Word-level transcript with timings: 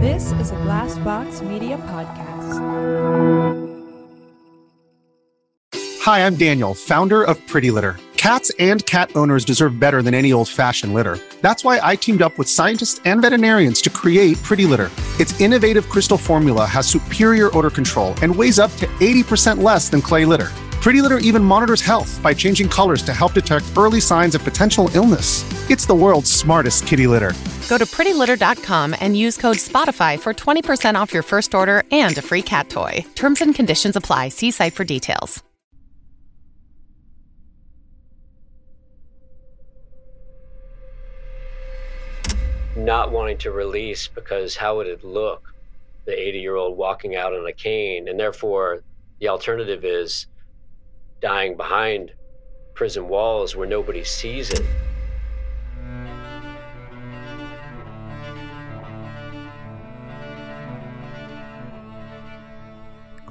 This 0.00 0.32
is 0.32 0.50
a 0.50 0.56
Glassbox 0.56 1.40
Media 1.40 1.78
podcast. 1.78 2.60
Hi, 6.02 6.26
I'm 6.26 6.36
Daniel, 6.36 6.74
founder 6.74 7.22
of 7.22 7.44
Pretty 7.46 7.70
Litter. 7.70 7.96
Cats 8.16 8.52
and 8.58 8.84
cat 8.84 9.10
owners 9.16 9.44
deserve 9.44 9.80
better 9.80 10.02
than 10.02 10.12
any 10.12 10.32
old 10.34 10.48
fashioned 10.50 10.92
litter. 10.92 11.18
That's 11.40 11.64
why 11.64 11.80
I 11.82 11.96
teamed 11.96 12.20
up 12.20 12.36
with 12.36 12.48
scientists 12.48 13.00
and 13.06 13.22
veterinarians 13.22 13.80
to 13.82 13.90
create 13.90 14.36
Pretty 14.42 14.66
Litter. 14.66 14.90
Its 15.18 15.40
innovative 15.40 15.88
crystal 15.88 16.18
formula 16.18 16.66
has 16.66 16.86
superior 16.86 17.56
odor 17.56 17.70
control 17.70 18.14
and 18.20 18.34
weighs 18.34 18.58
up 18.58 18.70
to 18.76 18.86
80% 19.00 19.62
less 19.62 19.88
than 19.88 20.02
clay 20.02 20.26
litter. 20.26 20.50
Pretty 20.86 21.02
Litter 21.02 21.18
even 21.18 21.42
monitors 21.42 21.80
health 21.80 22.22
by 22.22 22.32
changing 22.32 22.68
colors 22.68 23.02
to 23.02 23.12
help 23.12 23.32
detect 23.32 23.64
early 23.76 24.00
signs 24.00 24.36
of 24.36 24.44
potential 24.44 24.88
illness. 24.94 25.42
It's 25.68 25.84
the 25.84 25.96
world's 25.96 26.30
smartest 26.30 26.86
kitty 26.86 27.08
litter. 27.08 27.32
Go 27.68 27.76
to 27.76 27.84
prettylitter.com 27.84 28.94
and 29.00 29.16
use 29.18 29.36
code 29.36 29.56
SPOTIFY 29.56 30.20
for 30.20 30.32
20% 30.32 30.94
off 30.94 31.12
your 31.12 31.24
first 31.24 31.56
order 31.56 31.82
and 31.90 32.16
a 32.16 32.22
free 32.22 32.40
cat 32.40 32.68
toy. 32.68 33.04
Terms 33.16 33.40
and 33.40 33.52
conditions 33.52 33.96
apply. 33.96 34.28
See 34.28 34.52
site 34.52 34.74
for 34.74 34.84
details. 34.84 35.42
Not 42.76 43.10
wanting 43.10 43.38
to 43.38 43.50
release 43.50 44.06
because 44.06 44.54
how 44.54 44.76
would 44.76 44.86
it 44.86 45.02
look? 45.02 45.52
The 46.04 46.12
80 46.12 46.38
year 46.38 46.54
old 46.54 46.78
walking 46.78 47.16
out 47.16 47.34
on 47.34 47.44
a 47.44 47.52
cane. 47.52 48.06
And 48.06 48.20
therefore, 48.20 48.84
the 49.18 49.26
alternative 49.26 49.84
is 49.84 50.28
dying 51.20 51.56
behind 51.56 52.12
prison 52.74 53.08
walls 53.08 53.56
where 53.56 53.66
nobody 53.66 54.04
sees 54.04 54.50
it. 54.50 54.62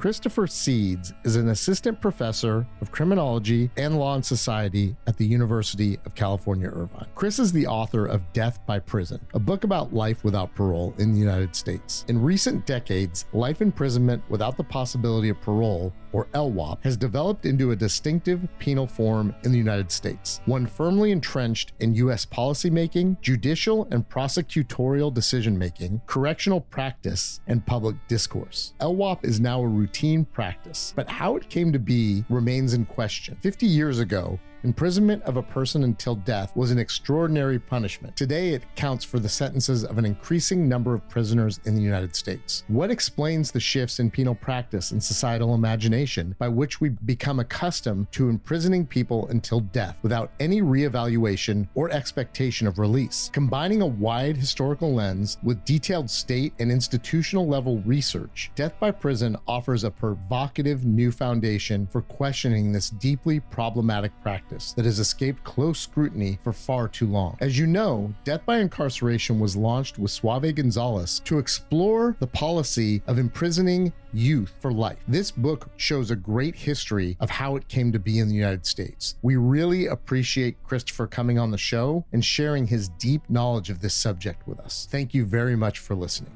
Christopher 0.05 0.45
Seeds 0.45 1.13
is 1.23 1.35
an 1.35 1.49
assistant 1.49 1.99
professor 1.99 2.67
of 2.79 2.91
criminology 2.91 3.71
and 3.75 3.97
law 3.97 4.13
and 4.13 4.23
society 4.23 4.95
at 5.07 5.17
the 5.17 5.25
University 5.25 5.97
of 6.05 6.13
California, 6.13 6.69
Irvine. 6.71 7.07
Chris 7.15 7.39
is 7.39 7.51
the 7.51 7.65
author 7.65 8.05
of 8.05 8.21
Death 8.31 8.59
by 8.67 8.77
Prison, 8.77 9.19
a 9.33 9.39
book 9.39 9.63
about 9.63 9.95
life 9.95 10.23
without 10.23 10.53
parole 10.53 10.93
in 10.99 11.11
the 11.11 11.17
United 11.17 11.55
States. 11.55 12.05
In 12.07 12.21
recent 12.21 12.67
decades, 12.67 13.25
life 13.33 13.63
imprisonment 13.63 14.21
without 14.29 14.57
the 14.57 14.63
possibility 14.63 15.29
of 15.29 15.41
parole 15.41 15.91
or 16.15 16.27
LWOP, 16.33 16.81
has 16.81 16.95
developed 16.95 17.45
into 17.45 17.71
a 17.71 17.75
distinctive 17.75 18.47
penal 18.57 18.87
form 18.87 19.35
in 19.43 19.51
the 19.51 19.57
United 19.57 19.91
States, 19.91 20.39
one 20.45 20.65
firmly 20.65 21.11
entrenched 21.11 21.73
in 21.81 21.93
U.S. 21.95 22.25
policymaking, 22.25 23.19
judicial 23.19 23.85
and 23.91 24.07
prosecutorial 24.07 25.13
decision 25.13 25.57
making, 25.57 26.01
correctional 26.05 26.61
practice, 26.61 27.41
and 27.47 27.65
public 27.65 27.97
discourse. 28.07 28.73
LWOP 28.79 29.25
is 29.25 29.41
now 29.41 29.61
a 29.61 29.67
routine 29.67 30.23
practice, 30.23 30.93
but 30.95 31.09
how 31.09 31.35
it 31.35 31.49
came 31.49 31.73
to 31.73 31.79
be 31.79 32.23
remains 32.29 32.73
in 32.73 32.85
question. 32.85 33.35
50 33.41 33.65
years 33.65 33.99
ago, 33.99 34.39
Imprisonment 34.65 35.21
of 35.25 35.37
a 35.37 35.43
person 35.43 35.83
until 35.83 36.15
death 36.15 36.55
was 36.55 36.71
an 36.71 36.79
extraordinary 36.79 37.59
punishment. 37.59 38.15
Today, 38.15 38.55
it 38.55 38.63
counts 38.75 39.05
for 39.05 39.19
the 39.19 39.29
sentences 39.29 39.83
of 39.83 39.99
an 39.99 40.05
increasing 40.05 40.67
number 40.67 40.95
of 40.95 41.07
prisoners 41.07 41.59
in 41.65 41.75
the 41.75 41.81
United 41.83 42.15
States. 42.15 42.63
What 42.67 42.89
explains 42.89 43.51
the 43.51 43.59
shifts 43.59 43.99
in 43.99 44.09
penal 44.09 44.33
practice 44.33 44.89
and 44.89 45.03
societal 45.03 45.53
imagination 45.53 46.35
by 46.39 46.47
which 46.47 46.81
we 46.81 46.89
become 46.89 47.39
accustomed 47.39 48.11
to 48.13 48.27
imprisoning 48.27 48.87
people 48.87 49.27
until 49.27 49.59
death 49.59 49.99
without 50.01 50.31
any 50.39 50.63
reevaluation 50.63 51.67
or 51.75 51.91
expectation 51.91 52.65
of 52.65 52.79
release? 52.79 53.29
Combining 53.33 53.83
a 53.83 53.85
wide 53.85 54.35
historical 54.35 54.95
lens 54.95 55.37
with 55.43 55.63
detailed 55.63 56.09
state 56.09 56.53
and 56.57 56.71
institutional 56.71 57.47
level 57.47 57.83
research, 57.85 58.49
Death 58.55 58.73
by 58.79 58.89
Prison 58.89 59.37
offers 59.47 59.83
a 59.83 59.91
provocative 59.91 60.85
new 60.85 61.11
foundation 61.11 61.85
for 61.85 62.01
questioning 62.01 62.71
this 62.71 62.89
deeply 62.89 63.39
problematic 63.39 64.11
practice 64.23 64.54
practice 64.55 64.73
that 64.73 64.85
has 64.85 64.99
escaped 64.99 65.43
close 65.43 65.79
scrutiny 65.79 66.39
for 66.43 66.53
far 66.53 66.87
too 66.87 67.07
long. 67.07 67.37
As 67.39 67.57
you 67.57 67.67
know, 67.67 68.13
Death 68.23 68.45
by 68.45 68.59
Incarceration 68.59 69.39
was 69.39 69.55
launched 69.55 69.99
with 69.99 70.11
Suave 70.11 70.55
Gonzalez 70.55 71.21
to 71.25 71.39
explore 71.39 72.15
the 72.19 72.27
policy 72.27 73.01
of 73.07 73.19
imprisoning 73.19 73.91
youth 74.13 74.53
for 74.61 74.71
life. 74.71 74.97
This 75.07 75.31
book 75.31 75.69
shows 75.77 76.11
a 76.11 76.15
great 76.15 76.55
history 76.55 77.17
of 77.19 77.29
how 77.29 77.55
it 77.57 77.67
came 77.67 77.91
to 77.91 77.99
be 77.99 78.19
in 78.19 78.29
the 78.29 78.35
United 78.35 78.65
States. 78.65 79.15
We 79.21 79.35
really 79.35 79.87
appreciate 79.87 80.63
Christopher 80.63 81.07
coming 81.07 81.37
on 81.37 81.51
the 81.51 81.57
show 81.57 82.05
and 82.13 82.23
sharing 82.23 82.67
his 82.67 82.89
deep 82.89 83.29
knowledge 83.29 83.69
of 83.69 83.81
this 83.81 83.93
subject 83.93 84.47
with 84.47 84.59
us. 84.59 84.87
Thank 84.89 85.13
you 85.13 85.25
very 85.25 85.55
much 85.55 85.79
for 85.79 85.95
listening. 85.95 86.31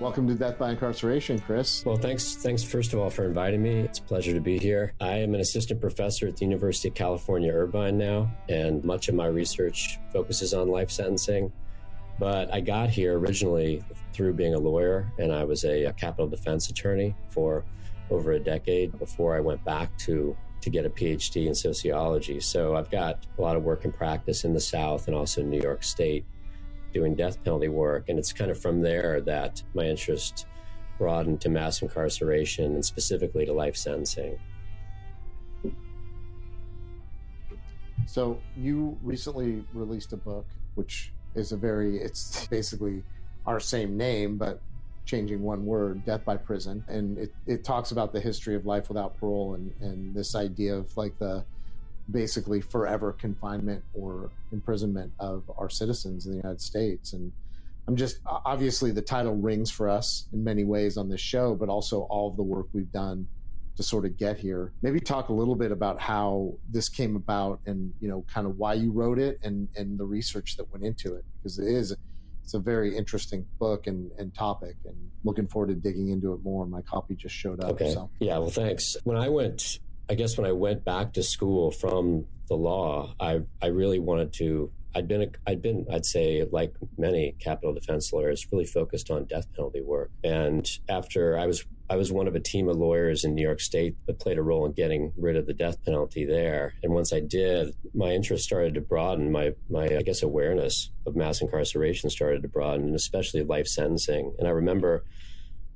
Welcome 0.00 0.26
to 0.28 0.34
Death 0.34 0.56
by 0.56 0.70
Incarceration, 0.70 1.40
Chris. 1.40 1.84
Well, 1.84 1.98
thanks. 1.98 2.36
Thanks 2.36 2.62
first 2.62 2.94
of 2.94 3.00
all 3.00 3.10
for 3.10 3.26
inviting 3.26 3.62
me. 3.62 3.80
It's 3.80 3.98
a 3.98 4.02
pleasure 4.02 4.32
to 4.32 4.40
be 4.40 4.58
here. 4.58 4.94
I 4.98 5.18
am 5.18 5.34
an 5.34 5.42
assistant 5.42 5.78
professor 5.78 6.26
at 6.26 6.38
the 6.38 6.46
University 6.46 6.88
of 6.88 6.94
California, 6.94 7.52
Irvine 7.52 7.98
now, 7.98 8.34
and 8.48 8.82
much 8.82 9.10
of 9.10 9.14
my 9.14 9.26
research 9.26 9.98
focuses 10.10 10.54
on 10.54 10.68
life 10.68 10.90
sentencing. 10.90 11.52
But 12.18 12.50
I 12.50 12.60
got 12.60 12.88
here 12.88 13.18
originally 13.18 13.84
through 14.14 14.32
being 14.32 14.54
a 14.54 14.58
lawyer, 14.58 15.12
and 15.18 15.34
I 15.34 15.44
was 15.44 15.64
a, 15.64 15.84
a 15.84 15.92
capital 15.92 16.28
defense 16.28 16.70
attorney 16.70 17.14
for 17.28 17.66
over 18.08 18.32
a 18.32 18.40
decade 18.40 18.98
before 18.98 19.36
I 19.36 19.40
went 19.40 19.62
back 19.66 19.94
to 19.98 20.34
to 20.62 20.70
get 20.70 20.86
a 20.86 20.90
PhD 20.90 21.46
in 21.46 21.54
sociology. 21.54 22.40
So 22.40 22.74
I've 22.74 22.90
got 22.90 23.26
a 23.36 23.42
lot 23.42 23.54
of 23.54 23.64
work 23.64 23.84
and 23.84 23.92
practice 23.92 24.44
in 24.44 24.54
the 24.54 24.60
South 24.60 25.08
and 25.08 25.14
also 25.14 25.42
New 25.42 25.60
York 25.60 25.82
State 25.82 26.24
doing 26.92 27.14
death 27.14 27.42
penalty 27.44 27.68
work. 27.68 28.08
And 28.08 28.18
it's 28.18 28.32
kind 28.32 28.50
of 28.50 28.60
from 28.60 28.80
there 28.82 29.20
that 29.22 29.62
my 29.74 29.84
interest 29.84 30.46
broadened 30.98 31.40
to 31.40 31.48
mass 31.48 31.82
incarceration 31.82 32.74
and 32.74 32.84
specifically 32.84 33.46
to 33.46 33.52
life 33.52 33.76
sentencing. 33.76 34.38
So 38.06 38.38
you 38.56 38.98
recently 39.02 39.64
released 39.72 40.12
a 40.12 40.16
book, 40.16 40.46
which 40.74 41.12
is 41.34 41.52
a 41.52 41.56
very, 41.56 41.98
it's 41.98 42.46
basically 42.48 43.02
our 43.46 43.60
same 43.60 43.96
name, 43.96 44.36
but 44.36 44.60
changing 45.04 45.42
one 45.42 45.64
word, 45.64 46.04
Death 46.04 46.24
by 46.24 46.36
Prison. 46.36 46.84
And 46.88 47.18
it, 47.18 47.34
it 47.46 47.64
talks 47.64 47.92
about 47.92 48.12
the 48.12 48.20
history 48.20 48.54
of 48.54 48.66
life 48.66 48.88
without 48.88 49.18
parole 49.18 49.54
and, 49.54 49.72
and 49.80 50.14
this 50.14 50.34
idea 50.34 50.74
of 50.74 50.94
like 50.96 51.18
the, 51.18 51.44
basically 52.10 52.60
forever 52.60 53.12
confinement 53.12 53.82
or 53.94 54.30
imprisonment 54.52 55.12
of 55.18 55.50
our 55.58 55.68
citizens 55.68 56.26
in 56.26 56.32
the 56.32 56.38
United 56.38 56.60
States. 56.60 57.12
And 57.12 57.32
I'm 57.86 57.96
just 57.96 58.20
obviously 58.26 58.90
the 58.90 59.02
title 59.02 59.36
rings 59.36 59.70
for 59.70 59.88
us 59.88 60.26
in 60.32 60.44
many 60.44 60.64
ways 60.64 60.96
on 60.96 61.08
this 61.08 61.20
show, 61.20 61.54
but 61.54 61.68
also 61.68 62.02
all 62.02 62.28
of 62.28 62.36
the 62.36 62.42
work 62.42 62.66
we've 62.72 62.92
done 62.92 63.26
to 63.76 63.82
sort 63.82 64.04
of 64.04 64.16
get 64.16 64.38
here. 64.38 64.72
Maybe 64.82 65.00
talk 65.00 65.28
a 65.28 65.32
little 65.32 65.54
bit 65.54 65.72
about 65.72 66.00
how 66.00 66.54
this 66.70 66.88
came 66.88 67.16
about 67.16 67.60
and 67.66 67.92
you 68.00 68.08
know 68.08 68.24
kind 68.32 68.46
of 68.46 68.58
why 68.58 68.74
you 68.74 68.90
wrote 68.90 69.18
it 69.18 69.38
and 69.42 69.68
and 69.76 69.98
the 69.98 70.04
research 70.04 70.56
that 70.56 70.70
went 70.70 70.84
into 70.84 71.14
it 71.14 71.24
because 71.38 71.58
it 71.58 71.66
is 71.66 71.96
it's 72.44 72.54
a 72.54 72.58
very 72.58 72.96
interesting 72.96 73.46
book 73.60 73.86
and, 73.86 74.10
and 74.18 74.34
topic 74.34 74.74
and 74.84 74.96
looking 75.22 75.46
forward 75.46 75.68
to 75.68 75.74
digging 75.74 76.08
into 76.08 76.32
it 76.32 76.42
more. 76.42 76.66
My 76.66 76.82
copy 76.82 77.14
just 77.14 77.34
showed 77.34 77.62
up. 77.62 77.70
Okay. 77.70 77.94
So. 77.94 78.10
Yeah. 78.18 78.38
Well, 78.38 78.50
thanks. 78.50 78.96
When 79.04 79.16
I 79.16 79.28
went 79.28 79.78
I 80.10 80.14
guess 80.14 80.36
when 80.36 80.44
I 80.44 80.50
went 80.50 80.84
back 80.84 81.12
to 81.12 81.22
school 81.22 81.70
from 81.70 82.26
the 82.48 82.56
law, 82.56 83.14
I 83.20 83.42
I 83.62 83.68
really 83.68 84.00
wanted 84.00 84.32
to. 84.34 84.72
I'd 84.92 85.06
been 85.06 85.22
a, 85.22 85.28
I'd 85.46 85.62
been 85.62 85.86
I'd 85.88 86.04
say 86.04 86.44
like 86.50 86.74
many 86.98 87.36
capital 87.38 87.72
defense 87.72 88.12
lawyers, 88.12 88.44
really 88.50 88.64
focused 88.64 89.08
on 89.08 89.26
death 89.26 89.46
penalty 89.54 89.80
work. 89.80 90.10
And 90.24 90.68
after 90.88 91.38
I 91.38 91.46
was 91.46 91.64
I 91.88 91.94
was 91.94 92.10
one 92.10 92.26
of 92.26 92.34
a 92.34 92.40
team 92.40 92.68
of 92.68 92.76
lawyers 92.76 93.22
in 93.22 93.36
New 93.36 93.42
York 93.42 93.60
State 93.60 93.94
that 94.08 94.18
played 94.18 94.36
a 94.36 94.42
role 94.42 94.66
in 94.66 94.72
getting 94.72 95.12
rid 95.16 95.36
of 95.36 95.46
the 95.46 95.54
death 95.54 95.84
penalty 95.84 96.24
there. 96.24 96.74
And 96.82 96.92
once 96.92 97.12
I 97.12 97.20
did, 97.20 97.72
my 97.94 98.10
interest 98.10 98.42
started 98.42 98.74
to 98.74 98.80
broaden. 98.80 99.30
My 99.30 99.54
my 99.68 99.84
I 99.96 100.02
guess 100.02 100.24
awareness 100.24 100.90
of 101.06 101.14
mass 101.14 101.40
incarceration 101.40 102.10
started 102.10 102.42
to 102.42 102.48
broaden, 102.48 102.86
and 102.86 102.96
especially 102.96 103.44
life 103.44 103.68
sentencing. 103.68 104.34
And 104.40 104.48
I 104.48 104.50
remember 104.50 105.04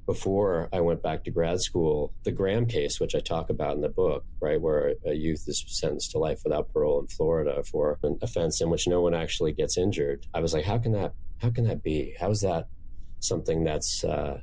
before 0.06 0.68
I 0.72 0.80
went 0.80 1.02
back 1.02 1.24
to 1.24 1.30
grad 1.30 1.60
school, 1.60 2.12
the 2.24 2.32
Graham 2.32 2.66
case, 2.66 3.00
which 3.00 3.14
I 3.14 3.20
talk 3.20 3.50
about 3.50 3.74
in 3.74 3.80
the 3.80 3.88
book, 3.88 4.24
right, 4.40 4.60
where 4.60 4.94
a 5.06 5.14
youth 5.14 5.44
is 5.46 5.64
sentenced 5.66 6.10
to 6.12 6.18
life 6.18 6.40
without 6.44 6.72
parole 6.72 7.00
in 7.00 7.06
Florida 7.06 7.62
for 7.62 7.98
an 8.02 8.18
offense 8.20 8.60
in 8.60 8.70
which 8.70 8.86
no 8.86 9.00
one 9.00 9.14
actually 9.14 9.52
gets 9.52 9.78
injured. 9.78 10.26
I 10.34 10.40
was 10.40 10.52
like, 10.52 10.64
how 10.64 10.78
can 10.78 10.92
that, 10.92 11.14
how 11.40 11.50
can 11.50 11.64
that 11.64 11.82
be? 11.82 12.14
How 12.20 12.30
is 12.30 12.42
that 12.42 12.68
something 13.20 13.64
that's 13.64 14.04
uh, 14.04 14.40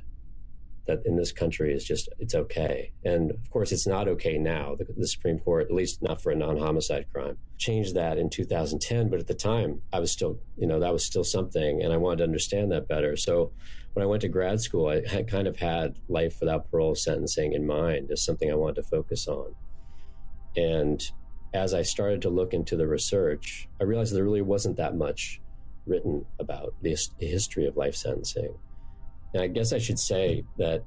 that 0.86 1.00
in 1.04 1.16
this 1.16 1.32
country 1.32 1.72
is 1.72 1.84
just 1.84 2.08
it's 2.18 2.34
okay. 2.34 2.92
And 3.04 3.30
of 3.30 3.50
course, 3.50 3.72
it's 3.72 3.86
not 3.86 4.08
okay 4.08 4.38
now. 4.38 4.74
The, 4.74 4.86
the, 4.96 5.06
Supreme 5.06 5.38
Court, 5.38 5.66
at 5.66 5.72
least 5.72 6.02
not 6.02 6.20
for 6.20 6.32
a 6.32 6.36
non-homicide 6.36 7.06
crime, 7.12 7.38
changed 7.58 7.94
that 7.94 8.18
in 8.18 8.28
2010. 8.30 9.08
But 9.08 9.20
at 9.20 9.26
the 9.26 9.34
time, 9.34 9.82
I 9.92 10.00
was 10.00 10.10
still, 10.10 10.40
you 10.56 10.66
know, 10.66 10.80
that 10.80 10.92
was 10.92 11.04
still 11.04 11.24
something, 11.24 11.82
and 11.82 11.92
I 11.92 11.96
wanted 11.96 12.18
to 12.18 12.24
understand 12.24 12.72
that 12.72 12.88
better. 12.88 13.16
So 13.16 13.52
when 13.94 14.02
I 14.02 14.06
went 14.06 14.22
to 14.22 14.28
grad 14.28 14.60
school, 14.60 14.88
I 14.88 15.06
had 15.06 15.28
kind 15.28 15.46
of 15.46 15.56
had 15.56 15.96
life 16.08 16.38
without 16.40 16.70
parole 16.70 16.94
sentencing 16.94 17.52
in 17.52 17.66
mind 17.66 18.10
as 18.10 18.24
something 18.24 18.50
I 18.50 18.54
wanted 18.54 18.76
to 18.76 18.82
focus 18.84 19.28
on. 19.28 19.54
And 20.56 21.02
as 21.54 21.74
I 21.74 21.82
started 21.82 22.22
to 22.22 22.30
look 22.30 22.54
into 22.54 22.76
the 22.76 22.86
research, 22.86 23.68
I 23.80 23.84
realized 23.84 24.14
there 24.14 24.24
really 24.24 24.42
wasn't 24.42 24.76
that 24.78 24.96
much 24.96 25.40
written 25.86 26.24
about 26.38 26.74
the 26.80 26.96
history 27.18 27.66
of 27.66 27.76
life 27.76 27.94
sentencing. 27.94 28.54
And 29.34 29.42
I 29.42 29.46
guess 29.46 29.72
I 29.72 29.78
should 29.78 29.98
say 29.98 30.44
that 30.58 30.84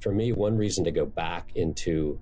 for 0.00 0.12
me, 0.12 0.32
one 0.32 0.56
reason 0.56 0.84
to 0.84 0.90
go 0.90 1.04
back 1.04 1.50
into 1.54 2.18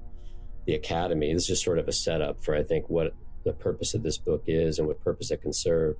the 0.67 0.75
academy, 0.75 1.33
this 1.33 1.43
is 1.43 1.49
just 1.49 1.65
sort 1.65 1.79
of 1.79 1.89
a 1.89 1.93
setup 1.93 2.43
for, 2.45 2.55
I 2.57 2.63
think, 2.63 2.89
what 2.89 3.15
the 3.45 3.53
purpose 3.53 3.95
of 3.95 4.03
this 4.03 4.19
book 4.19 4.45
is 4.47 4.79
and 4.79 4.87
what 4.87 5.03
purpose 5.03 5.31
it 5.31 5.43
can 5.43 5.53
serve. 5.53 5.97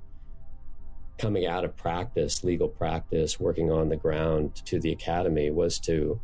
Coming 1.17 1.45
out 1.45 1.63
of 1.63 1.75
practice, 1.75 2.43
legal 2.43 2.67
practice, 2.67 3.39
working 3.39 3.71
on 3.71 3.89
the 3.89 3.95
ground 3.95 4.55
to 4.65 4.79
the 4.79 4.91
academy 4.91 5.51
was 5.51 5.79
to 5.81 6.19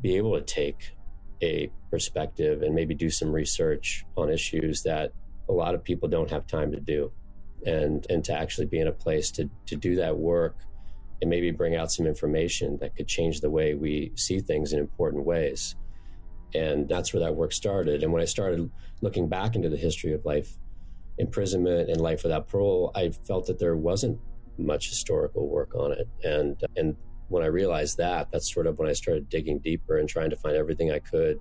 be 0.00 0.16
able 0.16 0.38
to 0.38 0.44
take 0.44 0.96
a 1.42 1.70
perspective 1.90 2.62
and 2.62 2.74
maybe 2.74 2.94
do 2.94 3.10
some 3.10 3.30
research 3.32 4.04
on 4.16 4.30
issues 4.30 4.82
that 4.82 5.12
a 5.48 5.52
lot 5.52 5.74
of 5.74 5.82
people 5.82 6.08
don't 6.08 6.30
have 6.30 6.46
time 6.46 6.70
to 6.70 6.80
do 6.80 7.10
and 7.66 8.06
and 8.08 8.24
to 8.24 8.32
actually 8.32 8.66
be 8.66 8.78
in 8.78 8.88
a 8.88 8.92
place 8.92 9.30
to 9.30 9.50
to 9.66 9.76
do 9.76 9.96
that 9.96 10.16
work 10.16 10.56
and 11.20 11.28
maybe 11.28 11.50
bring 11.50 11.76
out 11.76 11.92
some 11.92 12.06
information 12.06 12.78
that 12.78 12.96
could 12.96 13.06
change 13.06 13.40
the 13.40 13.50
way 13.50 13.74
we 13.74 14.12
see 14.16 14.40
things 14.40 14.72
in 14.72 14.78
important 14.78 15.24
ways. 15.24 15.76
And 16.54 16.88
that's 16.88 17.12
where 17.12 17.22
that 17.22 17.36
work 17.36 17.52
started. 17.52 18.02
And 18.02 18.12
when 18.12 18.22
I 18.22 18.26
started 18.26 18.70
looking 19.02 19.28
back 19.28 19.54
into 19.54 19.68
the 19.68 19.76
history 19.76 20.12
of 20.12 20.24
life 20.24 20.56
imprisonment 21.20 21.90
and 21.90 22.00
life 22.00 22.22
without 22.22 22.48
parole, 22.48 22.90
I 22.94 23.10
felt 23.10 23.46
that 23.46 23.58
there 23.58 23.76
wasn't 23.76 24.18
much 24.58 24.88
historical 24.88 25.48
work 25.48 25.74
on 25.74 25.92
it. 25.92 26.08
And 26.24 26.60
and 26.76 26.96
when 27.28 27.42
I 27.42 27.46
realized 27.46 27.98
that, 27.98 28.28
that's 28.32 28.52
sort 28.52 28.66
of 28.66 28.78
when 28.78 28.88
I 28.88 28.92
started 28.92 29.28
digging 29.28 29.60
deeper 29.60 29.98
and 29.98 30.08
trying 30.08 30.30
to 30.30 30.36
find 30.36 30.56
everything 30.56 30.90
I 30.90 30.98
could 30.98 31.38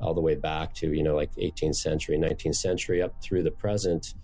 all 0.00 0.14
the 0.14 0.20
way 0.20 0.34
back 0.34 0.74
to, 0.74 0.92
you 0.92 1.02
know, 1.02 1.16
like 1.16 1.34
18th 1.36 1.76
century, 1.76 2.18
19th 2.18 2.54
century 2.54 3.02
up 3.02 3.14
through 3.22 3.42
the 3.42 3.50
present 3.50 4.14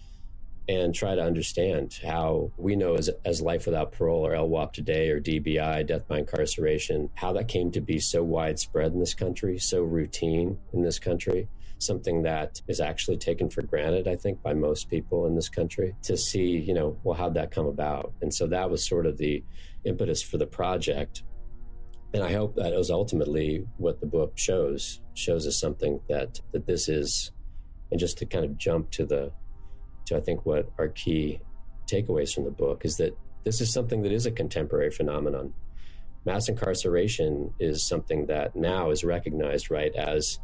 and 0.68 0.94
try 0.94 1.14
to 1.14 1.22
understand 1.22 1.98
how 2.06 2.50
we 2.56 2.74
know 2.74 2.94
as, 2.94 3.10
as 3.24 3.42
life 3.42 3.66
without 3.66 3.92
parole 3.92 4.26
or 4.26 4.32
LWOP 4.32 4.72
today 4.72 5.10
or 5.10 5.20
DBI, 5.20 5.86
death 5.86 6.08
by 6.08 6.18
incarceration, 6.18 7.10
how 7.14 7.32
that 7.32 7.48
came 7.48 7.70
to 7.72 7.80
be 7.80 7.98
so 7.98 8.22
widespread 8.22 8.92
in 8.92 9.00
this 9.00 9.14
country, 9.14 9.58
so 9.58 9.82
routine 9.82 10.58
in 10.72 10.82
this 10.82 10.98
country, 10.98 11.48
something 11.84 12.22
that 12.22 12.60
is 12.69 12.81
actually 12.81 13.16
taken 13.16 13.50
for 13.50 13.62
granted, 13.62 14.08
I 14.08 14.16
think, 14.16 14.42
by 14.42 14.54
most 14.54 14.88
people 14.88 15.26
in 15.26 15.34
this 15.34 15.48
country 15.48 15.94
to 16.02 16.16
see, 16.16 16.58
you 16.58 16.75
know, 16.75 16.98
well, 17.04 17.16
how'd 17.16 17.34
that 17.34 17.50
come 17.50 17.66
about? 17.66 18.12
And 18.22 18.32
so 18.32 18.46
that 18.48 18.70
was 18.70 18.86
sort 18.86 19.06
of 19.06 19.19
the 19.19 19.42
impetus 19.84 20.22
for 20.22 20.38
the 20.38 20.46
project. 20.46 21.22
And 22.12 22.22
I 22.22 22.32
hope 22.32 22.56
that 22.56 22.72
was 22.72 22.90
ultimately 22.90 23.66
what 23.76 24.00
the 24.00 24.06
book 24.06 24.32
shows, 24.36 25.00
shows 25.14 25.46
us 25.46 25.58
something 25.58 26.00
that, 26.08 26.40
that 26.52 26.66
this 26.66 26.88
is, 26.88 27.32
and 27.90 28.00
just 28.00 28.19
to 28.19 28.26
kind 28.26 28.44
of 28.44 28.56
jump 28.56 28.90
to 28.92 29.04
the 29.04 29.32
to 30.06 30.16
I 30.16 30.20
think 30.20 30.44
what 30.44 30.69
our 30.78 30.88
key 30.88 31.40
takeaways 31.90 32.34
from 32.34 32.44
the 32.44 32.50
book 32.50 32.84
is 32.84 32.96
that 32.96 33.16
this 33.44 33.60
is 33.60 33.72
something 33.72 34.02
that 34.02 34.12
is 34.12 34.26
a 34.26 34.31
contemporary 34.31 34.90
phenomenon. 34.90 35.52
Mass 36.25 36.48
incarceration 36.48 37.52
is 37.60 37.86
something 37.86 38.26
that 38.26 38.56
now 38.56 38.90
is 38.90 39.04
recognized, 39.04 39.70
right, 39.70 39.94
as 39.94 40.38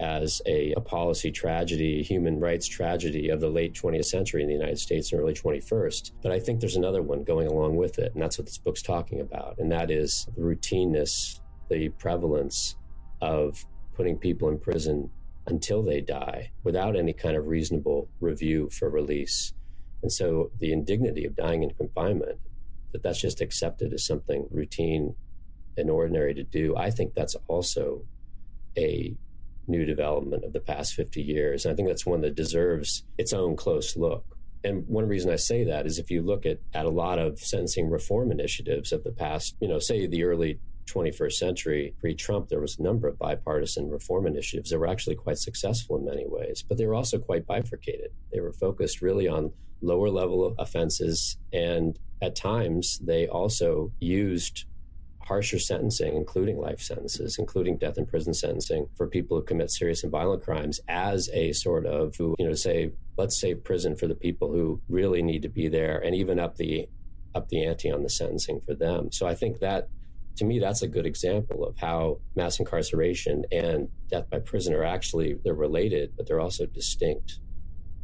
as 0.00 0.42
a, 0.46 0.72
a, 0.72 0.80
policy 0.80 1.30
tragedy, 1.30 2.00
a 2.00 2.02
human 2.02 2.40
rights 2.40 2.66
tragedy 2.66 3.28
of 3.28 3.40
the 3.40 3.48
late 3.48 3.74
20th 3.74 4.06
century 4.06 4.42
in 4.42 4.48
the 4.48 4.54
United 4.54 4.78
States 4.78 5.12
and 5.12 5.20
early 5.20 5.34
21st. 5.34 6.12
But 6.22 6.32
I 6.32 6.40
think 6.40 6.60
there's 6.60 6.76
another 6.76 7.02
one 7.02 7.22
going 7.22 7.46
along 7.46 7.76
with 7.76 7.98
it, 7.98 8.12
and 8.12 8.22
that's 8.22 8.36
what 8.36 8.46
this 8.46 8.58
book's 8.58 8.82
talking 8.82 9.20
about, 9.20 9.58
and 9.58 9.70
that 9.70 9.90
is 9.90 10.26
the 10.36 10.42
routineness, 10.42 11.40
the 11.70 11.90
prevalence 11.90 12.76
of 13.20 13.64
putting 13.94 14.18
people 14.18 14.48
in 14.48 14.58
prison 14.58 15.10
until 15.46 15.82
they 15.82 16.00
die 16.00 16.50
without 16.64 16.96
any 16.96 17.12
kind 17.12 17.36
of 17.36 17.46
reasonable 17.46 18.08
review 18.20 18.68
for 18.70 18.90
release. 18.90 19.52
And 20.02 20.12
so 20.12 20.50
the 20.58 20.72
indignity 20.72 21.24
of 21.24 21.36
dying 21.36 21.62
in 21.62 21.70
confinement, 21.70 22.38
that 22.92 23.02
that's 23.02 23.20
just 23.20 23.40
accepted 23.40 23.92
as 23.92 24.04
something 24.04 24.46
routine 24.50 25.14
and 25.76 25.90
ordinary 25.90 26.34
to 26.34 26.42
do, 26.42 26.76
I 26.76 26.90
think 26.90 27.14
that's 27.14 27.36
also 27.48 28.04
a 28.76 29.16
new 29.66 29.84
development 29.84 30.44
of 30.44 30.52
the 30.52 30.60
past 30.60 30.94
50 30.94 31.22
years. 31.22 31.64
And 31.64 31.72
I 31.72 31.76
think 31.76 31.88
that's 31.88 32.06
one 32.06 32.20
that 32.22 32.34
deserves 32.34 33.04
its 33.18 33.32
own 33.32 33.56
close 33.56 33.96
look. 33.96 34.24
And 34.62 34.88
one 34.88 35.06
reason 35.06 35.30
I 35.30 35.36
say 35.36 35.64
that 35.64 35.86
is 35.86 35.98
if 35.98 36.10
you 36.10 36.22
look 36.22 36.46
at, 36.46 36.58
at 36.72 36.86
a 36.86 36.90
lot 36.90 37.18
of 37.18 37.38
sentencing 37.38 37.90
reform 37.90 38.30
initiatives 38.30 38.92
of 38.92 39.04
the 39.04 39.12
past, 39.12 39.56
you 39.60 39.68
know, 39.68 39.78
say 39.78 40.06
the 40.06 40.24
early 40.24 40.58
21st 40.86 41.32
century, 41.32 41.94
pre 41.98 42.14
Trump, 42.14 42.48
there 42.48 42.60
was 42.60 42.78
a 42.78 42.82
number 42.82 43.08
of 43.08 43.18
bipartisan 43.18 43.90
reform 43.90 44.26
initiatives 44.26 44.70
that 44.70 44.78
were 44.78 44.86
actually 44.86 45.16
quite 45.16 45.38
successful 45.38 45.96
in 45.96 46.04
many 46.04 46.26
ways, 46.26 46.64
but 46.66 46.78
they 46.78 46.86
were 46.86 46.94
also 46.94 47.18
quite 47.18 47.46
bifurcated. 47.46 48.10
They 48.32 48.40
were 48.40 48.52
focused 48.52 49.02
really 49.02 49.28
on 49.28 49.52
lower 49.82 50.08
level 50.08 50.54
offenses, 50.58 51.36
and 51.52 51.98
at 52.22 52.36
times 52.36 52.98
they 53.02 53.28
also 53.28 53.92
used 54.00 54.64
harsher 55.26 55.58
sentencing, 55.58 56.16
including 56.16 56.58
life 56.58 56.80
sentences, 56.80 57.36
including 57.38 57.78
death 57.78 57.96
in 57.96 58.06
prison 58.06 58.34
sentencing 58.34 58.86
for 58.96 59.06
people 59.06 59.38
who 59.38 59.44
commit 59.44 59.70
serious 59.70 60.02
and 60.02 60.12
violent 60.12 60.42
crimes 60.42 60.80
as 60.88 61.30
a 61.32 61.52
sort 61.52 61.86
of, 61.86 62.14
you 62.18 62.36
know, 62.38 62.52
say, 62.54 62.90
let's 63.16 63.40
save 63.40 63.64
prison 63.64 63.96
for 63.96 64.06
the 64.06 64.14
people 64.14 64.52
who 64.52 64.80
really 64.88 65.22
need 65.22 65.42
to 65.42 65.48
be 65.48 65.68
there 65.68 65.98
and 65.98 66.14
even 66.14 66.38
up 66.38 66.56
the 66.56 66.86
up 67.34 67.48
the 67.48 67.64
ante 67.64 67.90
on 67.90 68.02
the 68.02 68.08
sentencing 68.08 68.60
for 68.60 68.74
them. 68.74 69.10
So 69.10 69.26
I 69.26 69.34
think 69.34 69.58
that 69.58 69.88
to 70.36 70.44
me, 70.44 70.58
that's 70.58 70.82
a 70.82 70.88
good 70.88 71.06
example 71.06 71.64
of 71.64 71.76
how 71.76 72.18
mass 72.34 72.58
incarceration 72.58 73.44
and 73.52 73.88
death 74.08 74.28
by 74.30 74.40
prison 74.40 74.74
are 74.74 74.84
actually 74.84 75.36
they're 75.44 75.54
related, 75.54 76.12
but 76.16 76.26
they're 76.26 76.40
also 76.40 76.66
distinct. 76.66 77.38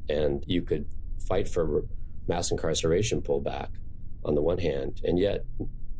And 0.08 0.44
you 0.46 0.62
could 0.62 0.86
fight 1.28 1.48
for 1.48 1.84
mass 2.28 2.50
incarceration 2.50 3.20
pullback 3.20 3.68
on 4.24 4.34
the 4.34 4.42
one 4.42 4.58
hand, 4.58 5.00
and 5.04 5.18
yet 5.18 5.44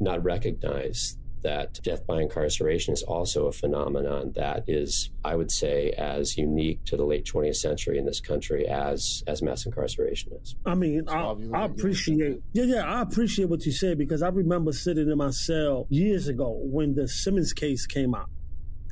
not 0.01 0.23
recognize 0.25 1.17
that 1.43 1.81
death 1.83 2.07
by 2.07 2.21
incarceration 2.21 2.93
is 2.93 3.03
also 3.03 3.47
a 3.47 3.53
phenomenon 3.53 4.33
that 4.35 4.65
is, 4.67 5.11
I 5.25 5.37
would 5.37 5.51
say, 5.51 5.91
as 5.97 6.37
unique 6.37 6.85
to 6.87 6.97
the 6.97 7.05
late 7.05 7.25
20th 7.25 7.57
century 7.57 7.99
in 7.99 8.05
this 8.05 8.21
country 8.21 8.67
as 8.67 9.23
as 9.27 9.43
mass 9.43 9.67
incarceration 9.67 10.33
is. 10.43 10.55
I 10.67 10.75
mean, 10.75 11.09
I, 11.09 11.35
I 11.55 11.65
appreciate, 11.65 12.43
yeah, 12.53 12.65
yeah, 12.65 12.85
I 12.85 13.03
appreciate 13.03 13.49
what 13.49 13.65
you 13.65 13.73
said 13.73 13.99
because 13.99 14.23
I 14.23 14.29
remember 14.29 14.73
sitting 14.73 15.09
in 15.11 15.19
my 15.19 15.31
cell 15.31 15.87
years 15.89 16.29
ago 16.29 16.59
when 16.63 16.95
the 16.95 17.09
Simmons 17.09 17.53
case 17.53 17.87
came 17.87 18.15
out, 18.15 18.29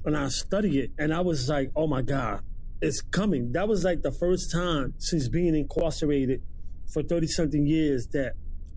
and 0.04 0.16
I 0.16 0.28
studied 0.28 0.76
it, 0.76 0.90
and 0.98 1.12
I 1.12 1.20
was 1.20 1.48
like, 1.48 1.70
oh 1.76 1.86
my 1.86 2.02
god, 2.02 2.42
it's 2.80 3.02
coming. 3.02 3.52
That 3.52 3.68
was 3.68 3.84
like 3.84 4.02
the 4.02 4.12
first 4.12 4.50
time 4.50 4.94
since 4.98 5.28
being 5.28 5.54
incarcerated 5.54 6.42
for 6.92 7.02
30 7.02 7.26
something 7.26 7.66
years 7.66 8.08
that 8.08 8.32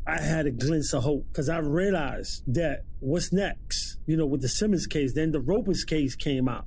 I 0.07 0.19
had 0.19 0.47
a 0.47 0.51
glimpse 0.51 0.93
of 0.93 1.03
hope 1.03 1.27
because 1.27 1.49
I 1.49 1.59
realized 1.59 2.43
that 2.47 2.83
what's 2.99 3.31
next, 3.31 3.97
you 4.07 4.17
know, 4.17 4.25
with 4.25 4.41
the 4.41 4.49
Simmons 4.49 4.87
case, 4.87 5.13
then 5.13 5.31
the 5.31 5.39
Ropers 5.39 5.83
case 5.83 6.15
came 6.15 6.47
out, 6.47 6.65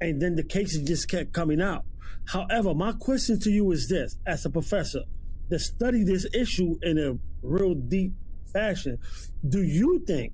and 0.00 0.20
then 0.20 0.34
the 0.34 0.42
cases 0.42 0.82
just 0.82 1.08
kept 1.08 1.32
coming 1.32 1.60
out. 1.60 1.84
However, 2.26 2.74
my 2.74 2.92
question 2.92 3.38
to 3.40 3.50
you 3.50 3.70
is 3.70 3.88
this 3.88 4.16
as 4.26 4.44
a 4.44 4.50
professor 4.50 5.02
that 5.50 5.60
study 5.60 6.02
this 6.04 6.26
issue 6.34 6.76
in 6.82 6.98
a 6.98 7.18
real 7.42 7.74
deep 7.74 8.12
fashion, 8.52 8.98
do 9.48 9.62
you 9.62 10.02
think 10.06 10.32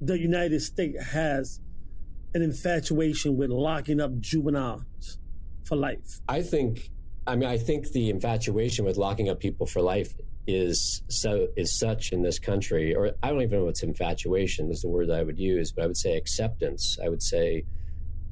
the 0.00 0.18
United 0.18 0.60
States 0.60 1.02
has 1.12 1.60
an 2.34 2.42
infatuation 2.42 3.36
with 3.36 3.50
locking 3.50 4.00
up 4.00 4.18
juveniles 4.20 5.18
for 5.64 5.76
life? 5.76 6.20
I 6.28 6.42
think 6.42 6.90
I 7.26 7.36
mean 7.36 7.48
I 7.48 7.58
think 7.58 7.92
the 7.92 8.10
infatuation 8.10 8.84
with 8.84 8.96
locking 8.96 9.28
up 9.28 9.40
people 9.40 9.66
for 9.66 9.80
life 9.80 10.14
is 10.46 11.02
so 11.08 11.48
is 11.56 11.78
such 11.78 12.12
in 12.12 12.22
this 12.22 12.38
country, 12.38 12.94
or 12.94 13.12
I 13.22 13.30
don't 13.30 13.42
even 13.42 13.58
know 13.58 13.64
what's 13.64 13.82
infatuation 13.82 14.70
is 14.70 14.80
the 14.80 14.88
word 14.88 15.08
that 15.08 15.18
I 15.18 15.22
would 15.22 15.38
use, 15.38 15.72
but 15.72 15.84
I 15.84 15.86
would 15.86 15.96
say 15.96 16.16
acceptance. 16.16 16.98
I 17.02 17.08
would 17.08 17.22
say 17.22 17.64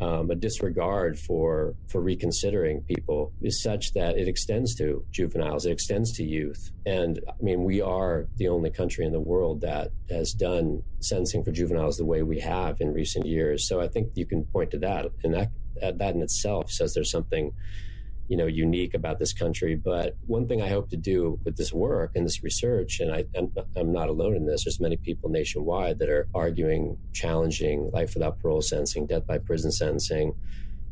um, 0.01 0.31
a 0.31 0.35
disregard 0.35 1.19
for 1.19 1.75
for 1.89 2.01
reconsidering 2.01 2.83
people 2.83 3.33
is 3.43 3.63
such 3.63 3.93
that 3.95 4.19
it 4.19 4.29
extends 4.29 4.75
to 4.77 5.05
juveniles, 5.11 5.67
it 5.67 5.73
extends 5.73 6.13
to 6.15 6.25
youth, 6.25 6.71
and 6.87 7.21
I 7.29 7.43
mean 7.43 7.65
we 7.65 7.81
are 7.81 8.27
the 8.37 8.49
only 8.49 8.71
country 8.71 9.05
in 9.05 9.13
the 9.13 9.21
world 9.21 9.61
that 9.63 9.91
has 10.11 10.33
done 10.33 10.83
sentencing 11.01 11.45
for 11.45 11.53
juveniles 11.53 11.97
the 11.97 12.05
way 12.05 12.23
we 12.23 12.41
have 12.41 12.81
in 12.81 12.93
recent 12.93 13.27
years. 13.27 13.69
So 13.69 13.81
I 13.81 13.89
think 13.89 14.11
you 14.15 14.27
can 14.27 14.45
point 14.45 14.71
to 14.73 14.79
that, 14.79 15.07
and 15.23 15.35
that 15.35 15.51
that 15.81 16.15
in 16.15 16.23
itself 16.23 16.71
says 16.71 16.95
there's 16.95 17.11
something 17.11 17.53
you 18.29 18.37
know 18.37 18.47
unique 18.47 18.95
about 18.95 19.19
this 19.19 19.33
country 19.33 19.75
but 19.75 20.17
one 20.27 20.49
thing 20.49 20.63
i 20.63 20.69
hope 20.69 20.89
to 20.89 20.97
do 20.97 21.39
with 21.45 21.57
this 21.57 21.73
work 21.73 22.13
and 22.15 22.25
this 22.25 22.43
research 22.43 23.01
and 23.01 23.13
I, 23.13 23.25
I'm, 23.37 23.53
I'm 23.77 23.93
not 23.93 24.09
alone 24.09 24.35
in 24.37 24.47
this 24.47 24.65
there's 24.65 24.81
many 24.81 24.97
people 24.97 25.29
nationwide 25.29 25.99
that 25.99 26.09
are 26.09 26.29
arguing 26.35 26.97
challenging 27.13 27.91
life 27.93 28.15
without 28.15 28.41
parole 28.41 28.63
sentencing 28.63 29.07
death 29.07 29.27
by 29.27 29.39
prison 29.39 29.71
sentencing 29.71 30.35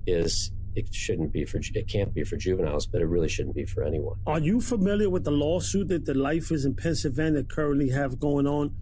is 0.07 0.53
it 0.75 0.93
shouldn't 0.93 1.33
be 1.33 1.45
for 1.45 1.59
it 1.75 1.89
can't 1.89 2.13
be 2.15 2.25
for 2.25 2.37
juveniles 2.37 2.87
but 2.87 3.01
it 3.01 3.07
really 3.07 3.29
shouldn't 3.29 3.55
be 3.55 3.67
for 3.67 3.83
anyone. 3.85 4.17
Are 4.27 4.41
you 4.41 4.61
familiar 4.61 5.11
with 5.11 5.25
the 5.25 5.31
lawsuit 5.31 5.89
that 5.89 6.07
the 6.07 6.15
lifers 6.15 6.65
in 6.65 6.75
pennsylvania 6.75 7.45
currently 7.45 7.91
have 7.91 8.19
going 8.19 8.47
on 8.47 8.75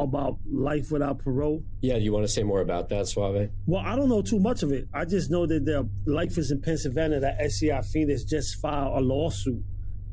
about 0.00 0.38
life 0.50 0.90
without 0.90 1.18
parole. 1.18 1.62
Yeah, 1.80 1.96
you 1.96 2.12
want 2.12 2.24
to 2.24 2.28
say 2.28 2.42
more 2.42 2.60
about 2.60 2.88
that, 2.88 3.06
Suave? 3.08 3.50
Well, 3.66 3.82
I 3.84 3.96
don't 3.96 4.08
know 4.08 4.22
too 4.22 4.40
much 4.40 4.62
of 4.62 4.72
it. 4.72 4.88
I 4.92 5.04
just 5.04 5.30
know 5.30 5.46
that 5.46 5.64
the 5.64 5.88
lifers 6.06 6.50
in 6.50 6.60
Pennsylvania, 6.60 7.20
that 7.20 7.40
SCI 7.40 7.82
Phoenix 7.82 8.24
just 8.24 8.60
filed 8.60 8.96
a 8.96 9.00
lawsuit 9.00 9.62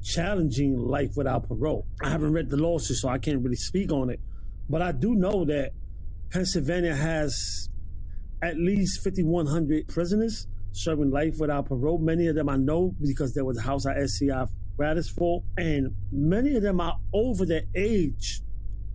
challenging 0.03 0.77
life 0.77 1.11
without 1.15 1.47
parole. 1.47 1.85
I 2.01 2.09
haven't 2.09 2.33
read 2.33 2.49
the 2.49 2.57
lawsuit, 2.57 2.97
so 2.97 3.09
I 3.09 3.17
can't 3.17 3.43
really 3.43 3.55
speak 3.55 3.91
on 3.91 4.09
it. 4.09 4.19
But 4.69 4.81
I 4.81 4.91
do 4.91 5.15
know 5.15 5.45
that 5.45 5.71
Pennsylvania 6.31 6.95
has 6.95 7.69
at 8.41 8.57
least 8.57 9.03
5,100 9.03 9.87
prisoners 9.87 10.47
serving 10.71 11.09
life 11.09 11.39
without 11.39 11.65
parole. 11.67 11.97
Many 11.97 12.27
of 12.27 12.35
them 12.35 12.49
I 12.49 12.57
know 12.57 12.95
because 13.01 13.33
there 13.33 13.45
was 13.45 13.57
a 13.57 13.61
house 13.61 13.85
at 13.85 13.97
SCI 13.97 14.45
for, 15.15 15.43
and 15.57 15.95
many 16.11 16.55
of 16.55 16.61
them 16.61 16.79
are 16.79 16.97
over 17.13 17.45
the 17.45 17.63
age 17.75 18.41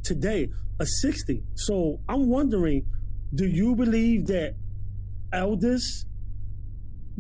today, 0.03 0.51
a 0.79 0.87
60. 0.87 1.43
So 1.55 2.01
I'm 2.09 2.29
wondering, 2.29 2.87
do 3.35 3.47
you 3.47 3.75
believe 3.75 4.27
that 4.27 4.55
elders 5.33 6.07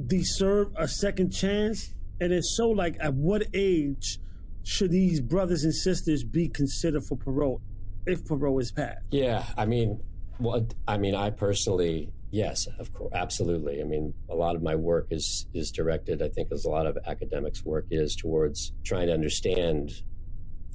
deserve 0.07 0.69
a 0.77 0.89
second 0.89 1.31
chance? 1.31 1.95
And 2.21 2.33
if 2.33 2.45
so, 2.45 2.71
like 2.71 2.97
at 3.01 3.15
what 3.15 3.47
age 3.55 4.19
should 4.65 4.91
these 4.91 5.21
brothers 5.21 5.65
and 5.65 5.75
sisters 5.75 6.23
be 6.23 6.49
considered 6.49 7.03
for 7.05 7.17
parole 7.17 7.61
if 8.07 8.25
parole 8.25 8.59
is 8.61 8.71
passed? 8.71 9.07
Yeah, 9.11 9.45
I 9.57 9.67
mean, 9.67 10.01
well, 10.39 10.67
I 10.87 10.99
mean, 10.99 11.15
I 11.15 11.31
personally, 11.31 12.13
yes, 12.31 12.67
of 12.79 12.93
course, 12.93 13.13
absolutely. 13.15 13.81
I 13.81 13.85
mean, 13.85 14.15
a 14.29 14.35
lot 14.35 14.55
of 14.57 14.63
my 14.63 14.75
work 14.75 15.09
is 15.11 15.47
is 15.55 15.71
directed. 15.71 16.23
I 16.23 16.29
think 16.29 16.53
as 16.53 16.65
a 16.65 16.71
lot 16.71 16.87
of 16.87 16.99
academics' 17.07 17.65
work 17.65 17.87
is 17.91 18.15
towards 18.15 18.73
trying 18.85 19.09
to 19.09 19.15
understand 19.15 19.93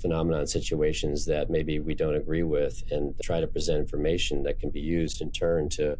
phenomenon 0.01 0.47
situations 0.47 1.25
that 1.25 1.49
maybe 1.49 1.79
we 1.79 1.95
don't 1.95 2.15
agree 2.15 2.43
with 2.43 2.83
and 2.91 3.13
try 3.21 3.39
to 3.39 3.47
present 3.47 3.79
information 3.79 4.43
that 4.43 4.59
can 4.59 4.69
be 4.69 4.79
used 4.79 5.21
in 5.21 5.31
turn 5.31 5.69
to 5.69 5.97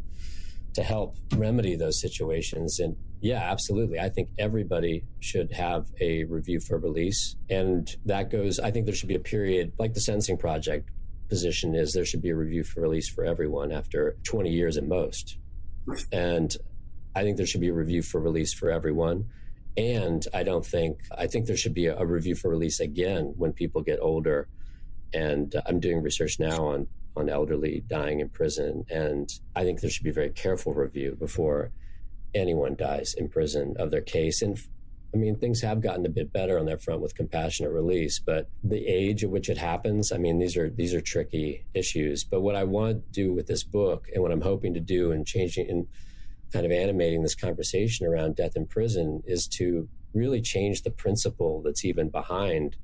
to 0.74 0.82
help 0.82 1.16
remedy 1.34 1.74
those 1.76 2.00
situations. 2.00 2.78
And 2.78 2.96
yeah 3.20 3.50
absolutely. 3.50 3.98
I 3.98 4.10
think 4.10 4.28
everybody 4.38 5.04
should 5.18 5.52
have 5.52 5.86
a 6.00 6.24
review 6.24 6.60
for 6.60 6.78
release. 6.78 7.36
And 7.50 7.88
that 8.04 8.30
goes 8.30 8.60
i 8.60 8.70
think 8.70 8.86
there 8.86 8.94
should 8.94 9.08
be 9.08 9.16
a 9.16 9.20
period 9.20 9.72
like 9.78 9.94
the 9.94 10.00
sentencing 10.00 10.38
project 10.38 10.90
position 11.28 11.74
is 11.74 11.92
there 11.92 12.04
should 12.04 12.22
be 12.22 12.30
a 12.30 12.36
review 12.36 12.64
for 12.64 12.80
release 12.80 13.08
for 13.08 13.24
everyone 13.24 13.70
after 13.72 14.16
20 14.24 14.50
years 14.50 14.76
at 14.76 14.86
most. 14.86 15.38
And 16.12 16.54
i 17.16 17.22
think 17.22 17.36
there 17.36 17.46
should 17.46 17.60
be 17.60 17.68
a 17.68 17.74
review 17.74 18.02
for 18.02 18.20
release 18.20 18.54
for 18.54 18.70
everyone 18.70 19.28
and 19.76 20.24
I 20.34 20.42
don't 20.42 20.66
think, 20.66 21.00
I 21.16 21.26
think 21.26 21.46
there 21.46 21.56
should 21.56 21.74
be 21.74 21.86
a, 21.86 22.04
review 22.04 22.34
for 22.34 22.50
release 22.50 22.80
again 22.80 23.34
when 23.36 23.52
people 23.52 23.82
get 23.82 23.98
older. 24.00 24.48
And 25.14 25.54
uh, 25.54 25.62
I'm 25.66 25.80
doing 25.80 26.02
research 26.02 26.40
now 26.40 26.66
on, 26.66 26.88
on 27.16 27.28
elderly 27.28 27.84
dying 27.86 28.20
in 28.20 28.28
prison. 28.28 28.84
And 28.90 29.30
I 29.54 29.64
think 29.64 29.80
there 29.80 29.90
should 29.90 30.04
be 30.04 30.10
very 30.10 30.30
careful 30.30 30.74
review 30.74 31.16
before 31.18 31.70
anyone 32.34 32.76
dies 32.76 33.14
in 33.14 33.28
prison 33.28 33.74
of 33.78 33.90
their 33.90 34.00
case. 34.00 34.42
And 34.42 34.58
I 35.14 35.16
mean, 35.16 35.36
things 35.36 35.62
have 35.62 35.80
gotten 35.80 36.04
a 36.04 36.10
bit 36.10 36.32
better 36.32 36.58
on 36.58 36.66
that 36.66 36.82
front 36.82 37.00
with 37.00 37.14
compassionate 37.14 37.72
release, 37.72 38.18
but 38.18 38.50
the 38.62 38.86
age 38.86 39.24
at 39.24 39.30
which 39.30 39.48
it 39.48 39.56
happens, 39.56 40.12
I 40.12 40.18
mean, 40.18 40.38
these 40.38 40.56
are 40.56 40.68
these 40.68 40.92
are 40.92 41.00
tricky 41.00 41.64
issues. 41.72 42.24
But 42.24 42.42
what 42.42 42.56
I 42.56 42.64
want 42.64 43.04
to 43.04 43.12
do 43.12 43.32
with 43.32 43.46
this 43.46 43.64
book, 43.64 44.08
and 44.12 44.22
what 44.22 44.32
I'm 44.32 44.42
hoping 44.42 44.74
to 44.74 44.80
do 44.80 45.12
and 45.12 45.26
changing 45.26 45.66
in 45.66 45.86
kind 46.52 46.64
of 46.64 46.72
animating 46.72 47.22
this 47.22 47.34
conversation 47.34 48.06
around 48.06 48.36
death 48.36 48.56
in 48.56 48.66
prison 48.66 49.22
is 49.26 49.46
to 49.46 49.88
really 50.14 50.40
change 50.40 50.82
the 50.82 50.90
principle 50.90 51.62
that's 51.62 51.84
even 51.84 52.08
behind, 52.08 52.76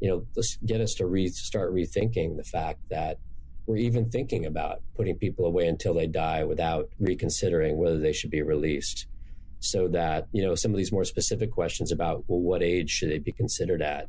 you 0.00 0.08
know, 0.08 0.26
let's 0.36 0.56
get 0.66 0.80
us 0.80 0.94
to 0.94 1.06
re- 1.06 1.28
start 1.28 1.74
rethinking 1.74 2.36
the 2.36 2.44
fact 2.44 2.80
that 2.90 3.18
we're 3.66 3.76
even 3.76 4.08
thinking 4.10 4.46
about 4.46 4.82
putting 4.94 5.16
people 5.16 5.44
away 5.46 5.66
until 5.66 5.94
they 5.94 6.06
die 6.06 6.44
without 6.44 6.88
reconsidering 7.00 7.76
whether 7.78 7.98
they 7.98 8.12
should 8.12 8.30
be 8.30 8.42
released. 8.42 9.06
So 9.58 9.88
that, 9.88 10.28
you 10.32 10.42
know, 10.42 10.54
some 10.54 10.70
of 10.70 10.76
these 10.76 10.92
more 10.92 11.04
specific 11.04 11.50
questions 11.50 11.90
about, 11.90 12.24
well, 12.28 12.40
what 12.40 12.62
age 12.62 12.90
should 12.90 13.10
they 13.10 13.18
be 13.18 13.32
considered 13.32 13.82
at? 13.82 14.08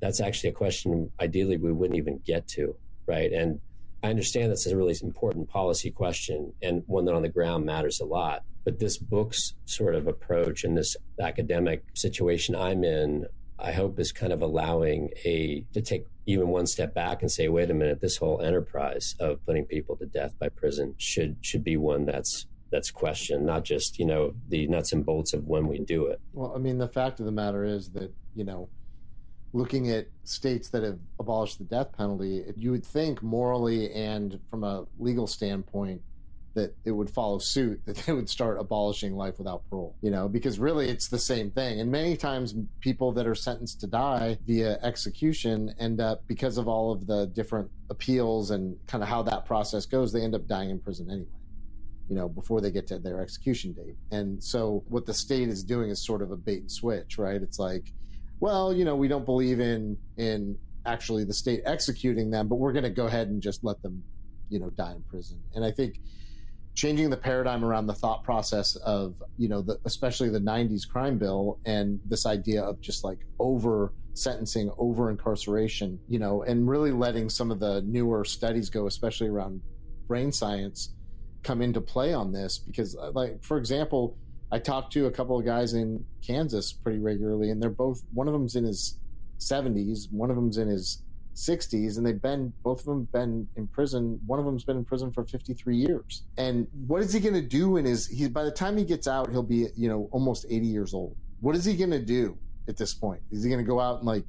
That's 0.00 0.20
actually 0.20 0.50
a 0.50 0.52
question 0.52 1.10
ideally 1.18 1.56
we 1.56 1.72
wouldn't 1.72 1.98
even 1.98 2.20
get 2.24 2.46
to, 2.48 2.76
right? 3.06 3.32
And 3.32 3.60
I 4.02 4.10
understand 4.10 4.50
that's 4.50 4.66
a 4.66 4.76
really 4.76 4.96
important 5.02 5.48
policy 5.48 5.90
question 5.90 6.52
and 6.62 6.82
one 6.86 7.04
that 7.06 7.14
on 7.14 7.22
the 7.22 7.28
ground 7.28 7.64
matters 7.64 8.00
a 8.00 8.04
lot. 8.04 8.44
But 8.64 8.78
this 8.78 8.98
book's 8.98 9.54
sort 9.64 9.94
of 9.94 10.06
approach 10.06 10.64
and 10.64 10.76
this 10.76 10.96
academic 11.20 11.82
situation 11.94 12.54
I'm 12.54 12.84
in, 12.84 13.26
I 13.58 13.72
hope 13.72 13.98
is 13.98 14.12
kind 14.12 14.32
of 14.32 14.42
allowing 14.42 15.10
a 15.24 15.64
to 15.72 15.82
take 15.82 16.04
even 16.26 16.48
one 16.48 16.66
step 16.66 16.94
back 16.94 17.22
and 17.22 17.30
say, 17.30 17.48
wait 17.48 17.70
a 17.70 17.74
minute, 17.74 18.00
this 18.00 18.18
whole 18.18 18.40
enterprise 18.40 19.16
of 19.18 19.44
putting 19.46 19.64
people 19.64 19.96
to 19.96 20.06
death 20.06 20.34
by 20.38 20.48
prison 20.48 20.94
should 20.98 21.36
should 21.40 21.64
be 21.64 21.76
one 21.76 22.04
that's 22.04 22.46
that's 22.70 22.90
questioned, 22.90 23.46
not 23.46 23.64
just, 23.64 23.98
you 23.98 24.04
know, 24.04 24.34
the 24.48 24.66
nuts 24.68 24.92
and 24.92 25.04
bolts 25.04 25.32
of 25.32 25.46
when 25.46 25.66
we 25.66 25.78
do 25.78 26.06
it. 26.06 26.20
Well, 26.32 26.52
I 26.54 26.58
mean, 26.58 26.78
the 26.78 26.88
fact 26.88 27.18
of 27.18 27.26
the 27.26 27.32
matter 27.32 27.64
is 27.64 27.88
that, 27.90 28.12
you 28.34 28.44
know, 28.44 28.68
looking 29.52 29.90
at 29.90 30.06
states 30.24 30.68
that 30.70 30.82
have 30.82 30.98
abolished 31.18 31.58
the 31.58 31.64
death 31.64 31.96
penalty, 31.96 32.44
you 32.56 32.70
would 32.70 32.84
think 32.84 33.22
morally 33.22 33.92
and 33.92 34.38
from 34.50 34.64
a 34.64 34.86
legal 34.98 35.26
standpoint 35.26 36.02
that 36.54 36.74
it 36.84 36.90
would 36.90 37.08
follow 37.08 37.38
suit, 37.38 37.80
that 37.86 37.96
they 37.96 38.12
would 38.12 38.28
start 38.28 38.58
abolishing 38.58 39.16
life 39.16 39.38
without 39.38 39.62
parole, 39.70 39.94
you 40.02 40.10
know, 40.10 40.28
because 40.28 40.58
really 40.58 40.88
it's 40.88 41.08
the 41.08 41.18
same 41.18 41.50
thing. 41.50 41.80
And 41.80 41.90
many 41.90 42.16
times 42.16 42.54
people 42.80 43.12
that 43.12 43.26
are 43.26 43.34
sentenced 43.34 43.80
to 43.80 43.86
die 43.86 44.38
via 44.46 44.78
execution 44.82 45.74
end 45.78 46.00
up, 46.00 46.26
because 46.26 46.58
of 46.58 46.68
all 46.68 46.92
of 46.92 47.06
the 47.06 47.26
different 47.26 47.70
appeals 47.90 48.50
and 48.50 48.76
kind 48.86 49.02
of 49.02 49.08
how 49.08 49.22
that 49.22 49.46
process 49.46 49.86
goes, 49.86 50.12
they 50.12 50.22
end 50.22 50.34
up 50.34 50.46
dying 50.46 50.70
in 50.70 50.78
prison 50.78 51.10
anyway 51.10 51.26
you 52.08 52.14
know, 52.16 52.28
before 52.28 52.60
they 52.60 52.70
get 52.70 52.86
to 52.86 52.98
their 52.98 53.20
execution 53.20 53.72
date. 53.72 53.96
And 54.10 54.42
so 54.42 54.82
what 54.88 55.04
the 55.04 55.12
state 55.12 55.48
is 55.48 55.62
doing 55.62 55.90
is 55.90 56.04
sort 56.04 56.22
of 56.22 56.30
a 56.30 56.36
bait 56.36 56.60
and 56.60 56.70
switch, 56.70 57.18
right? 57.18 57.40
It's 57.40 57.58
like, 57.58 57.92
well, 58.40 58.72
you 58.72 58.84
know, 58.84 58.96
we 58.96 59.08
don't 59.08 59.24
believe 59.24 59.60
in 59.60 59.96
in 60.16 60.58
actually 60.86 61.24
the 61.24 61.34
state 61.34 61.60
executing 61.66 62.30
them, 62.30 62.48
but 62.48 62.56
we're 62.56 62.72
going 62.72 62.84
to 62.84 62.90
go 62.90 63.06
ahead 63.06 63.28
and 63.28 63.42
just 63.42 63.62
let 63.64 63.80
them, 63.82 64.02
you 64.48 64.58
know, 64.58 64.70
die 64.70 64.92
in 64.92 65.02
prison. 65.02 65.40
And 65.54 65.64
I 65.64 65.70
think 65.70 66.00
changing 66.74 67.10
the 67.10 67.16
paradigm 67.16 67.64
around 67.64 67.86
the 67.86 67.94
thought 67.94 68.22
process 68.22 68.76
of, 68.76 69.22
you 69.36 69.48
know, 69.48 69.60
the, 69.60 69.78
especially 69.84 70.30
the 70.30 70.40
90s 70.40 70.88
crime 70.88 71.18
bill 71.18 71.58
and 71.66 72.00
this 72.06 72.24
idea 72.24 72.62
of 72.62 72.80
just 72.80 73.04
like 73.04 73.18
over 73.38 73.92
sentencing, 74.14 74.70
over 74.78 75.10
incarceration, 75.10 75.98
you 76.08 76.18
know, 76.18 76.42
and 76.42 76.68
really 76.68 76.92
letting 76.92 77.28
some 77.28 77.50
of 77.50 77.60
the 77.60 77.82
newer 77.82 78.24
studies 78.24 78.70
go, 78.70 78.86
especially 78.86 79.28
around 79.28 79.60
brain 80.06 80.32
science, 80.32 80.94
come 81.42 81.62
into 81.62 81.80
play 81.80 82.12
on 82.12 82.32
this 82.32 82.58
because 82.58 82.96
uh, 82.96 83.10
like 83.12 83.42
for 83.42 83.58
example 83.58 84.16
I 84.50 84.58
talked 84.58 84.92
to 84.94 85.06
a 85.06 85.10
couple 85.10 85.38
of 85.38 85.44
guys 85.44 85.74
in 85.74 86.04
Kansas 86.26 86.72
pretty 86.72 86.98
regularly, 86.98 87.50
and 87.50 87.62
they're 87.62 87.70
both 87.70 88.02
one 88.14 88.28
of 88.28 88.32
them's 88.32 88.56
in 88.56 88.64
his 88.64 88.98
70s, 89.38 90.10
one 90.10 90.30
of 90.30 90.36
them's 90.36 90.56
in 90.58 90.68
his 90.68 91.02
60s, 91.34 91.96
and 91.96 92.06
they've 92.06 92.20
been 92.20 92.52
both 92.62 92.80
of 92.80 92.86
them 92.86 93.04
been 93.12 93.46
in 93.56 93.68
prison. 93.68 94.20
One 94.26 94.38
of 94.38 94.44
them's 94.44 94.64
been 94.64 94.76
in 94.76 94.84
prison 94.84 95.12
for 95.12 95.24
53 95.24 95.76
years. 95.76 96.24
And 96.36 96.66
what 96.86 97.02
is 97.02 97.12
he 97.12 97.20
going 97.20 97.34
to 97.34 97.42
do 97.42 97.76
in 97.76 97.84
his? 97.84 98.06
He 98.06 98.28
by 98.28 98.44
the 98.44 98.50
time 98.50 98.76
he 98.76 98.84
gets 98.84 99.06
out, 99.06 99.30
he'll 99.30 99.42
be 99.42 99.66
you 99.76 99.88
know 99.88 100.08
almost 100.10 100.46
80 100.48 100.66
years 100.66 100.94
old. 100.94 101.16
What 101.40 101.54
is 101.54 101.64
he 101.64 101.76
going 101.76 101.92
to 101.92 102.04
do 102.04 102.36
at 102.66 102.76
this 102.76 102.92
point? 102.92 103.22
Is 103.30 103.44
he 103.44 103.50
going 103.50 103.64
to 103.64 103.68
go 103.68 103.80
out 103.80 103.98
and 103.98 104.06
like 104.06 104.24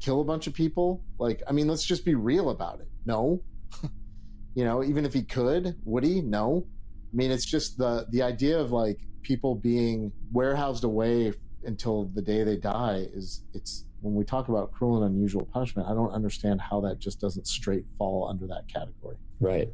kill 0.00 0.20
a 0.20 0.24
bunch 0.24 0.46
of 0.46 0.52
people? 0.52 1.02
Like, 1.18 1.42
I 1.48 1.52
mean, 1.52 1.68
let's 1.68 1.84
just 1.84 2.04
be 2.04 2.14
real 2.14 2.50
about 2.50 2.80
it. 2.80 2.88
No. 3.06 3.42
you 4.54 4.64
know, 4.64 4.84
even 4.84 5.06
if 5.06 5.14
he 5.14 5.22
could, 5.22 5.76
would 5.84 6.04
he? 6.04 6.20
No. 6.20 6.66
I 7.12 7.16
mean, 7.16 7.30
it's 7.30 7.46
just 7.46 7.78
the 7.78 8.06
the 8.10 8.22
idea 8.22 8.58
of 8.58 8.72
like 8.72 8.98
people 9.26 9.56
being 9.56 10.12
warehoused 10.30 10.84
away 10.84 11.32
until 11.64 12.04
the 12.14 12.22
day 12.22 12.44
they 12.44 12.56
die 12.56 13.04
is 13.12 13.42
it's 13.54 13.84
when 14.00 14.14
we 14.14 14.24
talk 14.24 14.48
about 14.48 14.70
cruel 14.70 15.02
and 15.02 15.12
unusual 15.12 15.44
punishment 15.52 15.88
i 15.88 15.92
don't 15.92 16.12
understand 16.12 16.60
how 16.60 16.80
that 16.80 17.00
just 17.00 17.20
doesn't 17.20 17.44
straight 17.46 17.84
fall 17.98 18.28
under 18.28 18.46
that 18.46 18.68
category. 18.72 19.16
Right. 19.40 19.68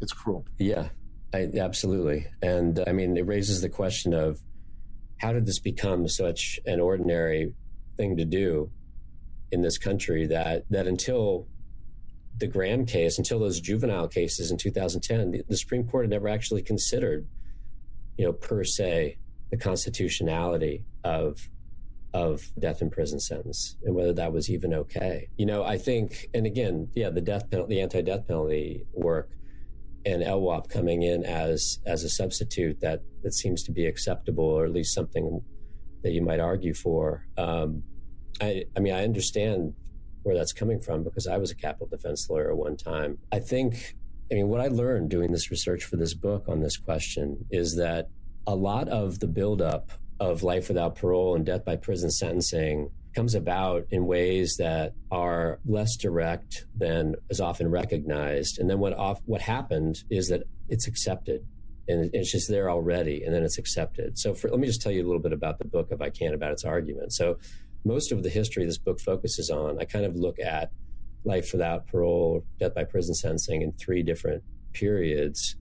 It's 0.00 0.12
cruel. 0.12 0.46
Yeah 0.58 0.90
I, 1.34 1.50
absolutely. 1.56 2.26
And 2.40 2.84
i 2.86 2.92
mean 2.92 3.16
it 3.16 3.26
raises 3.26 3.60
the 3.62 3.68
question 3.68 4.14
of 4.14 4.40
how 5.16 5.32
did 5.32 5.44
this 5.44 5.58
become 5.58 6.06
such 6.08 6.60
an 6.66 6.80
ordinary 6.80 7.54
thing 7.96 8.16
to 8.18 8.24
do 8.24 8.70
in 9.50 9.62
this 9.62 9.76
country 9.76 10.26
that 10.28 10.66
that 10.70 10.86
until 10.86 11.48
the 12.36 12.46
Graham 12.46 12.84
case, 12.84 13.18
until 13.18 13.38
those 13.38 13.60
juvenile 13.60 14.08
cases 14.08 14.50
in 14.50 14.56
2010, 14.56 15.30
the, 15.30 15.42
the 15.48 15.56
Supreme 15.56 15.84
Court 15.86 16.04
had 16.04 16.10
never 16.10 16.28
actually 16.28 16.62
considered 16.62 17.28
you 18.16 18.24
know, 18.24 18.32
per 18.32 18.64
se, 18.64 19.18
the 19.50 19.56
constitutionality 19.56 20.84
of 21.04 21.48
of 22.12 22.48
death 22.60 22.80
in 22.80 22.88
prison 22.90 23.18
sentence 23.18 23.76
and 23.82 23.92
whether 23.92 24.12
that 24.12 24.32
was 24.32 24.48
even 24.48 24.72
okay. 24.72 25.28
You 25.36 25.46
know, 25.46 25.64
I 25.64 25.76
think, 25.76 26.28
and 26.32 26.46
again, 26.46 26.88
yeah, 26.94 27.10
the 27.10 27.20
death 27.20 27.50
penalty, 27.50 27.74
the 27.74 27.80
anti-death 27.80 28.28
penalty 28.28 28.86
work, 28.92 29.30
and 30.06 30.22
LWOP 30.22 30.68
coming 30.68 31.02
in 31.02 31.24
as 31.24 31.80
as 31.86 32.04
a 32.04 32.08
substitute 32.08 32.80
that 32.80 33.02
that 33.22 33.34
seems 33.34 33.62
to 33.64 33.72
be 33.72 33.86
acceptable, 33.86 34.44
or 34.44 34.64
at 34.64 34.72
least 34.72 34.94
something 34.94 35.42
that 36.02 36.12
you 36.12 36.22
might 36.22 36.40
argue 36.40 36.74
for. 36.74 37.26
Um, 37.36 37.82
I, 38.40 38.64
I 38.76 38.80
mean, 38.80 38.94
I 38.94 39.02
understand 39.04 39.74
where 40.22 40.34
that's 40.34 40.52
coming 40.52 40.80
from 40.80 41.02
because 41.02 41.26
I 41.26 41.38
was 41.38 41.50
a 41.50 41.54
capital 41.54 41.86
defense 41.86 42.28
lawyer 42.28 42.50
at 42.50 42.56
one 42.56 42.76
time. 42.76 43.18
I 43.32 43.40
think, 43.40 43.96
I 44.34 44.38
mean, 44.38 44.48
what 44.48 44.60
I 44.60 44.66
learned 44.66 45.10
doing 45.10 45.30
this 45.30 45.52
research 45.52 45.84
for 45.84 45.94
this 45.94 46.12
book 46.12 46.46
on 46.48 46.60
this 46.60 46.76
question 46.76 47.46
is 47.52 47.76
that 47.76 48.08
a 48.48 48.54
lot 48.56 48.88
of 48.88 49.20
the 49.20 49.28
buildup 49.28 49.92
of 50.18 50.42
life 50.42 50.66
without 50.66 50.96
parole 50.96 51.36
and 51.36 51.46
death 51.46 51.64
by 51.64 51.76
prison 51.76 52.10
sentencing 52.10 52.90
comes 53.14 53.36
about 53.36 53.86
in 53.92 54.06
ways 54.06 54.56
that 54.56 54.92
are 55.12 55.60
less 55.64 55.96
direct 55.96 56.66
than 56.76 57.14
is 57.30 57.40
often 57.40 57.70
recognized. 57.70 58.58
And 58.58 58.68
then 58.68 58.80
what 58.80 58.92
off, 58.94 59.20
what 59.24 59.40
happened 59.40 60.02
is 60.10 60.30
that 60.30 60.42
it's 60.68 60.88
accepted 60.88 61.46
and 61.86 62.10
it's 62.12 62.32
just 62.32 62.48
there 62.48 62.68
already 62.68 63.22
and 63.22 63.32
then 63.32 63.44
it's 63.44 63.58
accepted. 63.58 64.18
So 64.18 64.34
for, 64.34 64.50
let 64.50 64.58
me 64.58 64.66
just 64.66 64.82
tell 64.82 64.90
you 64.90 65.04
a 65.04 65.06
little 65.06 65.22
bit 65.22 65.32
about 65.32 65.58
the 65.58 65.64
book 65.64 65.92
if 65.92 66.02
I 66.02 66.10
can 66.10 66.34
about 66.34 66.50
its 66.50 66.64
argument. 66.64 67.12
So 67.12 67.38
most 67.84 68.10
of 68.10 68.24
the 68.24 68.30
history 68.30 68.64
this 68.64 68.78
book 68.78 68.98
focuses 68.98 69.48
on, 69.48 69.78
I 69.78 69.84
kind 69.84 70.04
of 70.04 70.16
look 70.16 70.40
at 70.40 70.72
life 71.24 71.52
without 71.52 71.86
parole, 71.86 72.44
death 72.58 72.74
by 72.74 72.84
prison 72.84 73.14
sentencing 73.14 73.62
in 73.62 73.72
three 73.72 74.02
different 74.02 74.42
periods. 74.72 75.56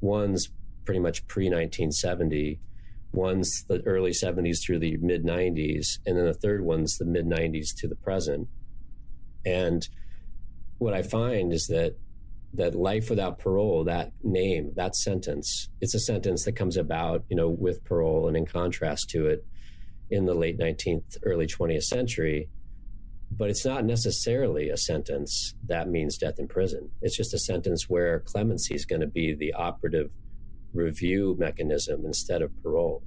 One's 0.00 0.48
pretty 0.84 1.00
much 1.00 1.26
pre 1.26 1.46
1970, 1.46 2.60
one's 3.12 3.64
the 3.64 3.82
early 3.86 4.12
70s 4.12 4.62
through 4.62 4.78
the 4.78 4.96
mid 4.98 5.24
90s, 5.24 5.98
and 6.06 6.16
then 6.16 6.26
the 6.26 6.34
third 6.34 6.62
one's 6.62 6.98
the 6.98 7.04
mid 7.04 7.26
90s 7.26 7.74
to 7.78 7.88
the 7.88 7.96
present. 7.96 8.48
And 9.44 9.88
what 10.78 10.94
I 10.94 11.02
find 11.02 11.52
is 11.52 11.66
that 11.68 11.96
that 12.54 12.74
life 12.74 13.10
without 13.10 13.38
parole, 13.38 13.84
that 13.84 14.12
name, 14.22 14.72
that 14.76 14.96
sentence, 14.96 15.68
it's 15.80 15.94
a 15.94 16.00
sentence 16.00 16.44
that 16.44 16.56
comes 16.56 16.76
about, 16.76 17.24
you 17.28 17.36
know, 17.36 17.48
with 17.48 17.84
parole, 17.84 18.28
and 18.28 18.36
in 18.36 18.46
contrast 18.46 19.10
to 19.10 19.26
it, 19.26 19.44
in 20.10 20.24
the 20.24 20.34
late 20.34 20.58
19th, 20.58 21.18
early 21.24 21.46
20th 21.46 21.82
century. 21.82 22.48
But 23.30 23.50
it's 23.50 23.64
not 23.64 23.84
necessarily 23.84 24.70
a 24.70 24.76
sentence 24.76 25.54
that 25.66 25.88
means 25.88 26.16
death 26.16 26.38
in 26.38 26.48
prison. 26.48 26.90
It's 27.02 27.16
just 27.16 27.34
a 27.34 27.38
sentence 27.38 27.88
where 27.88 28.20
clemency 28.20 28.74
is 28.74 28.86
going 28.86 29.00
to 29.00 29.06
be 29.06 29.34
the 29.34 29.52
operative 29.52 30.12
review 30.72 31.36
mechanism 31.38 32.04
instead 32.04 32.42
of 32.42 32.50
parole. 32.62 33.02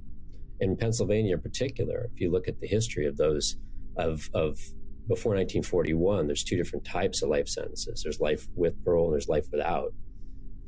In 0.60 0.76
Pennsylvania, 0.76 1.34
in 1.34 1.40
particular, 1.40 2.10
if 2.12 2.20
you 2.20 2.30
look 2.30 2.48
at 2.48 2.60
the 2.60 2.66
history 2.66 3.06
of 3.06 3.16
those 3.16 3.56
of, 3.96 4.28
of 4.34 4.58
before 5.08 5.32
1941, 5.32 6.26
there's 6.26 6.44
two 6.44 6.56
different 6.56 6.84
types 6.84 7.22
of 7.22 7.30
life 7.30 7.48
sentences. 7.48 8.02
There's 8.02 8.20
life 8.20 8.46
with 8.54 8.82
parole 8.84 9.06
and 9.06 9.14
there's 9.14 9.28
life 9.28 9.46
without. 9.50 9.92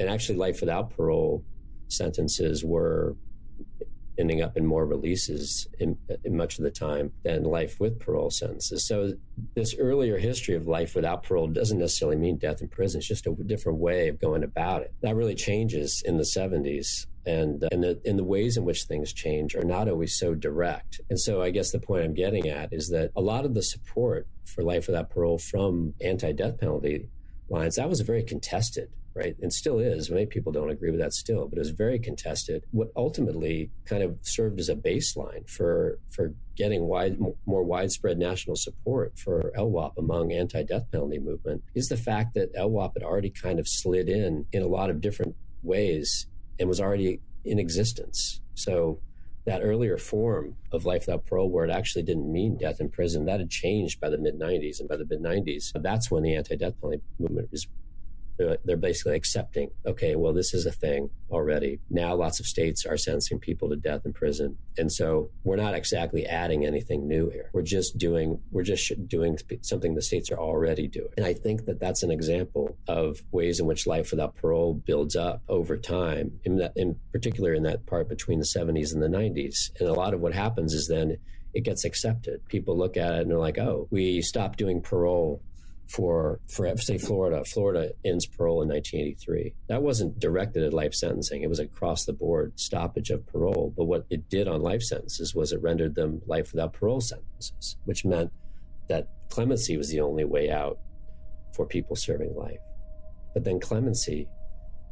And 0.00 0.08
actually, 0.08 0.38
life 0.38 0.60
without 0.60 0.90
parole 0.90 1.44
sentences 1.88 2.64
were 2.64 3.16
ending 4.18 4.42
up 4.42 4.56
in 4.56 4.66
more 4.66 4.86
releases 4.86 5.66
in, 5.78 5.98
in, 6.24 6.36
much 6.36 6.58
of 6.58 6.64
the 6.64 6.70
time 6.70 7.12
than 7.22 7.44
life 7.44 7.80
with 7.80 7.98
parole 7.98 8.30
sentences. 8.30 8.86
So 8.86 9.14
this 9.54 9.74
earlier 9.78 10.18
history 10.18 10.54
of 10.54 10.66
life 10.66 10.94
without 10.94 11.22
parole 11.22 11.48
doesn't 11.48 11.78
necessarily 11.78 12.16
mean 12.16 12.36
death 12.36 12.60
in 12.60 12.68
prison. 12.68 12.98
It's 12.98 13.08
just 13.08 13.26
a 13.26 13.34
different 13.34 13.78
way 13.78 14.08
of 14.08 14.20
going 14.20 14.44
about 14.44 14.82
it. 14.82 14.94
That 15.02 15.16
really 15.16 15.34
changes 15.34 16.02
in 16.04 16.16
the 16.16 16.24
70s. 16.24 17.06
And, 17.24 17.62
uh, 17.62 17.68
and, 17.70 17.84
the, 17.84 18.00
and 18.04 18.18
the 18.18 18.24
ways 18.24 18.56
in 18.56 18.64
which 18.64 18.84
things 18.84 19.12
change 19.12 19.54
are 19.54 19.64
not 19.64 19.88
always 19.88 20.18
so 20.18 20.34
direct. 20.34 21.00
And 21.08 21.20
so 21.20 21.40
I 21.40 21.50
guess 21.50 21.70
the 21.70 21.78
point 21.78 22.04
I'm 22.04 22.14
getting 22.14 22.48
at 22.48 22.72
is 22.72 22.88
that 22.90 23.12
a 23.14 23.20
lot 23.20 23.44
of 23.44 23.54
the 23.54 23.62
support 23.62 24.26
for 24.44 24.64
life 24.64 24.88
without 24.88 25.10
parole 25.10 25.38
from 25.38 25.94
anti-death 26.00 26.58
penalty 26.58 27.08
lines, 27.48 27.76
that 27.76 27.88
was 27.88 28.00
very 28.00 28.24
contested 28.24 28.90
right? 29.14 29.36
And 29.40 29.52
still 29.52 29.78
is. 29.78 30.10
Many 30.10 30.26
people 30.26 30.52
don't 30.52 30.70
agree 30.70 30.90
with 30.90 31.00
that 31.00 31.12
still, 31.12 31.48
but 31.48 31.58
it 31.58 31.60
was 31.60 31.70
very 31.70 31.98
contested. 31.98 32.64
What 32.70 32.88
ultimately 32.96 33.70
kind 33.84 34.02
of 34.02 34.18
served 34.22 34.60
as 34.60 34.68
a 34.68 34.76
baseline 34.76 35.48
for 35.48 35.98
for 36.10 36.34
getting 36.56 36.82
wide, 36.82 37.18
more 37.46 37.62
widespread 37.62 38.18
national 38.18 38.56
support 38.56 39.18
for 39.18 39.52
LWOP 39.56 39.96
among 39.96 40.32
anti-death 40.32 40.90
penalty 40.90 41.18
movement 41.18 41.62
is 41.74 41.88
the 41.88 41.96
fact 41.96 42.34
that 42.34 42.54
LWOP 42.54 42.92
had 42.94 43.02
already 43.02 43.30
kind 43.30 43.58
of 43.58 43.66
slid 43.68 44.08
in 44.08 44.46
in 44.52 44.62
a 44.62 44.66
lot 44.66 44.90
of 44.90 45.00
different 45.00 45.34
ways 45.62 46.26
and 46.58 46.68
was 46.68 46.80
already 46.80 47.20
in 47.44 47.58
existence. 47.58 48.40
So 48.54 49.00
that 49.44 49.60
earlier 49.62 49.98
form 49.98 50.56
of 50.70 50.84
life 50.84 51.02
without 51.06 51.26
parole, 51.26 51.50
where 51.50 51.64
it 51.64 51.70
actually 51.70 52.02
didn't 52.02 52.30
mean 52.30 52.56
death 52.56 52.80
in 52.80 52.88
prison, 52.88 53.24
that 53.24 53.40
had 53.40 53.50
changed 53.50 54.00
by 54.00 54.08
the 54.08 54.18
mid 54.18 54.38
90s. 54.38 54.78
And 54.78 54.88
by 54.88 54.96
the 54.96 55.04
mid 55.04 55.20
90s, 55.20 55.72
that's 55.82 56.10
when 56.10 56.22
the 56.22 56.36
anti 56.36 56.56
death 56.56 56.74
penalty 56.80 57.02
movement 57.18 57.50
was 57.50 57.66
they're, 58.38 58.76
basically 58.76 59.14
accepting, 59.14 59.70
okay, 59.86 60.16
well, 60.16 60.32
this 60.32 60.54
is 60.54 60.66
a 60.66 60.72
thing 60.72 61.10
already. 61.30 61.78
Now, 61.90 62.14
lots 62.14 62.40
of 62.40 62.46
states 62.46 62.84
are 62.84 62.96
sentencing 62.96 63.38
people 63.38 63.68
to 63.68 63.76
death 63.76 64.04
in 64.04 64.12
prison. 64.12 64.56
And 64.76 64.90
so 64.90 65.30
we're 65.44 65.56
not 65.56 65.74
exactly 65.74 66.26
adding 66.26 66.66
anything 66.66 67.06
new 67.06 67.30
here. 67.30 67.50
We're 67.52 67.62
just 67.62 67.98
doing, 67.98 68.40
we're 68.50 68.64
just 68.64 68.92
doing 69.06 69.38
something 69.60 69.94
the 69.94 70.02
states 70.02 70.30
are 70.30 70.38
already 70.38 70.88
doing. 70.88 71.10
And 71.16 71.26
I 71.26 71.34
think 71.34 71.66
that 71.66 71.78
that's 71.78 72.02
an 72.02 72.10
example 72.10 72.76
of 72.88 73.20
ways 73.30 73.60
in 73.60 73.66
which 73.66 73.86
life 73.86 74.10
without 74.10 74.34
parole 74.36 74.74
builds 74.74 75.14
up 75.14 75.42
over 75.48 75.76
time, 75.76 76.40
in, 76.44 76.56
that, 76.56 76.72
in 76.76 76.98
particular 77.12 77.54
in 77.54 77.62
that 77.64 77.86
part 77.86 78.08
between 78.08 78.38
the 78.38 78.44
70s 78.46 78.92
and 78.92 79.02
the 79.02 79.08
90s. 79.08 79.70
And 79.78 79.88
a 79.88 79.94
lot 79.94 80.14
of 80.14 80.20
what 80.20 80.34
happens 80.34 80.74
is 80.74 80.88
then 80.88 81.18
it 81.54 81.64
gets 81.64 81.84
accepted. 81.84 82.44
People 82.48 82.76
look 82.76 82.96
at 82.96 83.12
it 83.12 83.20
and 83.20 83.30
they're 83.30 83.38
like, 83.38 83.58
oh, 83.58 83.86
we 83.90 84.22
stopped 84.22 84.58
doing 84.58 84.80
parole 84.80 85.42
for 85.92 86.40
for 86.48 86.74
say 86.78 86.96
Florida. 86.96 87.44
Florida 87.44 87.92
ends 88.04 88.26
parole 88.26 88.62
in 88.62 88.68
1983. 88.68 89.54
That 89.68 89.82
wasn't 89.82 90.18
directed 90.18 90.62
at 90.62 90.72
life 90.72 90.94
sentencing. 90.94 91.42
It 91.42 91.48
was 91.50 91.58
across 91.58 92.04
the 92.04 92.14
board 92.14 92.58
stoppage 92.58 93.10
of 93.10 93.26
parole. 93.26 93.72
But 93.76 93.84
what 93.84 94.06
it 94.08 94.28
did 94.30 94.48
on 94.48 94.62
life 94.62 94.82
sentences 94.82 95.34
was 95.34 95.52
it 95.52 95.60
rendered 95.60 95.94
them 95.94 96.22
life 96.26 96.52
without 96.52 96.72
parole 96.72 97.02
sentences, 97.02 97.76
which 97.84 98.04
meant 98.04 98.32
that 98.88 99.08
clemency 99.28 99.76
was 99.76 99.90
the 99.90 100.00
only 100.00 100.24
way 100.24 100.50
out 100.50 100.78
for 101.54 101.66
people 101.66 101.94
serving 101.94 102.34
life. 102.34 102.60
But 103.34 103.44
then 103.44 103.60
clemency 103.60 104.28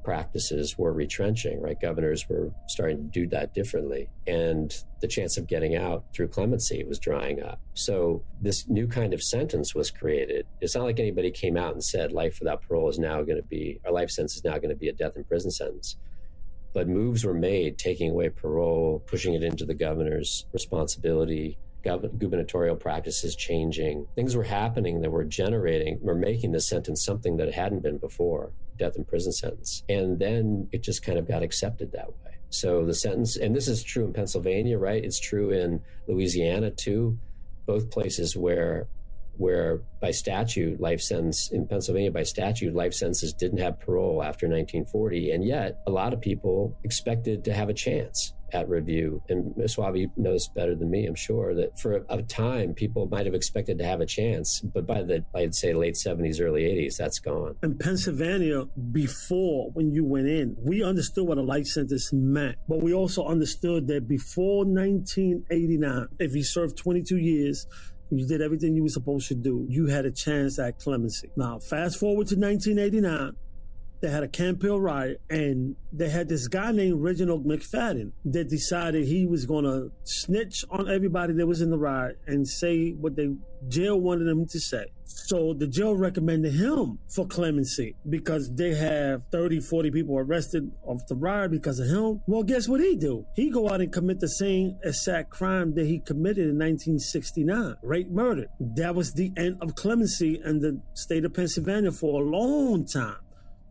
practices 0.02 0.76
were 0.78 0.92
retrenching, 0.92 1.60
right? 1.60 1.80
Governors 1.80 2.28
were 2.28 2.50
starting 2.68 2.98
to 2.98 3.04
do 3.04 3.26
that 3.28 3.54
differently. 3.54 4.08
And 4.26 4.74
the 5.00 5.08
chance 5.08 5.36
of 5.36 5.46
getting 5.46 5.76
out 5.76 6.04
through 6.14 6.28
clemency 6.28 6.84
was 6.84 6.98
drying 6.98 7.42
up. 7.42 7.60
So 7.74 8.22
this 8.40 8.68
new 8.68 8.86
kind 8.86 9.12
of 9.14 9.22
sentence 9.22 9.74
was 9.74 9.90
created. 9.90 10.46
It's 10.60 10.74
not 10.74 10.84
like 10.84 10.98
anybody 10.98 11.30
came 11.30 11.56
out 11.56 11.72
and 11.72 11.84
said 11.84 12.12
life 12.12 12.38
without 12.40 12.62
parole 12.62 12.88
is 12.88 12.98
now 12.98 13.22
going 13.22 13.36
to 13.36 13.48
be, 13.48 13.80
our 13.84 13.92
life 13.92 14.10
sentence 14.10 14.36
is 14.36 14.44
now 14.44 14.56
going 14.56 14.70
to 14.70 14.76
be 14.76 14.88
a 14.88 14.92
death 14.92 15.16
in 15.16 15.24
prison 15.24 15.50
sentence. 15.50 15.96
But 16.72 16.88
moves 16.88 17.24
were 17.24 17.34
made 17.34 17.78
taking 17.78 18.10
away 18.10 18.28
parole, 18.28 19.02
pushing 19.06 19.34
it 19.34 19.42
into 19.42 19.64
the 19.64 19.74
governor's 19.74 20.46
responsibility, 20.52 21.58
gubernatorial 21.82 22.76
practices 22.76 23.34
changing. 23.36 24.06
Things 24.14 24.36
were 24.36 24.44
happening 24.44 25.00
that 25.00 25.10
were 25.10 25.24
generating, 25.24 25.98
were 26.00 26.14
making 26.14 26.52
the 26.52 26.60
sentence 26.60 27.04
something 27.04 27.36
that 27.36 27.48
it 27.48 27.54
hadn't 27.54 27.82
been 27.82 27.98
before 27.98 28.52
death 28.76 28.96
and 28.96 29.06
prison 29.06 29.32
sentence. 29.32 29.82
And 29.88 30.18
then 30.18 30.68
it 30.72 30.82
just 30.82 31.04
kind 31.04 31.18
of 31.18 31.28
got 31.28 31.42
accepted 31.42 31.92
that 31.92 32.08
way. 32.08 32.36
So 32.48 32.84
the 32.84 32.94
sentence, 32.94 33.36
and 33.36 33.54
this 33.54 33.68
is 33.68 33.82
true 33.82 34.04
in 34.04 34.12
Pennsylvania, 34.12 34.78
right? 34.78 35.04
It's 35.04 35.20
true 35.20 35.50
in 35.50 35.80
Louisiana 36.08 36.70
too, 36.70 37.18
both 37.66 37.90
places 37.90 38.36
where 38.36 38.88
where 39.36 39.80
by 40.02 40.10
statute 40.10 40.78
life 40.80 41.00
sentence 41.00 41.50
in 41.50 41.66
Pennsylvania 41.66 42.10
by 42.10 42.24
statute 42.24 42.74
life 42.74 42.92
sentences 42.92 43.32
didn't 43.32 43.58
have 43.58 43.80
parole 43.80 44.22
after 44.22 44.46
1940 44.46 45.30
and 45.30 45.46
yet 45.46 45.80
a 45.86 45.90
lot 45.90 46.12
of 46.12 46.20
people 46.20 46.76
expected 46.84 47.42
to 47.44 47.54
have 47.54 47.70
a 47.70 47.72
chance 47.72 48.34
at 48.52 48.68
review. 48.68 49.22
And 49.28 49.54
Suave 49.70 50.06
knows 50.16 50.48
better 50.48 50.74
than 50.74 50.90
me, 50.90 51.06
I'm 51.06 51.14
sure, 51.14 51.54
that 51.54 51.78
for 51.78 52.04
a 52.08 52.22
time 52.22 52.74
people 52.74 53.06
might 53.06 53.26
have 53.26 53.34
expected 53.34 53.78
to 53.78 53.84
have 53.84 54.00
a 54.00 54.06
chance, 54.06 54.60
but 54.60 54.86
by 54.86 55.02
the 55.02 55.24
I'd 55.34 55.54
say 55.54 55.72
late 55.72 55.94
70s, 55.94 56.40
early 56.40 56.62
80s, 56.62 56.96
that's 56.96 57.18
gone. 57.18 57.56
In 57.62 57.78
Pennsylvania, 57.78 58.64
before 58.92 59.70
when 59.72 59.92
you 59.92 60.04
went 60.04 60.28
in, 60.28 60.56
we 60.58 60.82
understood 60.82 61.26
what 61.26 61.38
a 61.38 61.42
life 61.42 61.66
sentence 61.66 62.12
meant, 62.12 62.56
but 62.68 62.82
we 62.82 62.92
also 62.92 63.24
understood 63.26 63.86
that 63.88 64.08
before 64.08 64.64
1989, 64.64 66.08
if 66.18 66.34
you 66.34 66.42
served 66.42 66.76
22 66.76 67.16
years, 67.18 67.66
you 68.10 68.26
did 68.26 68.42
everything 68.42 68.74
you 68.74 68.82
were 68.82 68.88
supposed 68.88 69.28
to 69.28 69.34
do. 69.34 69.66
You 69.68 69.86
had 69.86 70.04
a 70.04 70.10
chance 70.10 70.58
at 70.58 70.78
clemency. 70.80 71.30
Now, 71.36 71.60
fast 71.60 71.98
forward 71.98 72.26
to 72.28 72.36
1989 72.36 73.36
They 74.00 74.10
had 74.10 74.22
a 74.22 74.28
Camp 74.28 74.62
Hill 74.62 74.80
riot, 74.80 75.20
and 75.28 75.76
they 75.92 76.08
had 76.08 76.28
this 76.28 76.48
guy 76.48 76.72
named 76.72 77.02
Reginald 77.02 77.44
McFadden 77.44 78.12
that 78.24 78.48
decided 78.48 79.06
he 79.06 79.26
was 79.26 79.44
going 79.44 79.64
to 79.64 79.92
snitch 80.04 80.64
on 80.70 80.90
everybody 80.90 81.34
that 81.34 81.46
was 81.46 81.60
in 81.60 81.70
the 81.70 81.78
riot 81.78 82.18
and 82.26 82.48
say 82.48 82.92
what 82.92 83.16
the 83.16 83.36
jail 83.68 84.00
wanted 84.00 84.26
him 84.26 84.46
to 84.46 84.58
say. 84.58 84.86
So 85.04 85.52
the 85.52 85.66
jail 85.66 85.94
recommended 85.94 86.54
him 86.54 86.98
for 87.14 87.26
clemency 87.26 87.94
because 88.08 88.54
they 88.54 88.74
have 88.74 89.24
30, 89.32 89.60
40 89.60 89.90
people 89.90 90.16
arrested 90.16 90.70
off 90.82 91.00
the 91.08 91.14
riot 91.14 91.50
because 91.50 91.78
of 91.78 91.88
him. 91.88 92.22
Well, 92.26 92.42
guess 92.42 92.68
what 92.68 92.80
he 92.80 92.96
do? 92.96 93.26
He 93.34 93.50
go 93.50 93.68
out 93.68 93.80
and 93.80 93.92
commit 93.92 94.20
the 94.20 94.28
same 94.28 94.78
exact 94.82 95.30
crime 95.30 95.74
that 95.74 95.86
he 95.86 95.98
committed 95.98 96.48
in 96.48 96.58
1969, 96.58 97.76
rape 97.82 98.08
murder. 98.08 98.46
That 98.76 98.94
was 98.94 99.12
the 99.12 99.32
end 99.36 99.58
of 99.60 99.74
clemency 99.74 100.40
in 100.42 100.60
the 100.60 100.80
state 100.94 101.24
of 101.24 101.34
Pennsylvania 101.34 101.92
for 101.92 102.22
a 102.22 102.24
long 102.24 102.86
time 102.86 103.16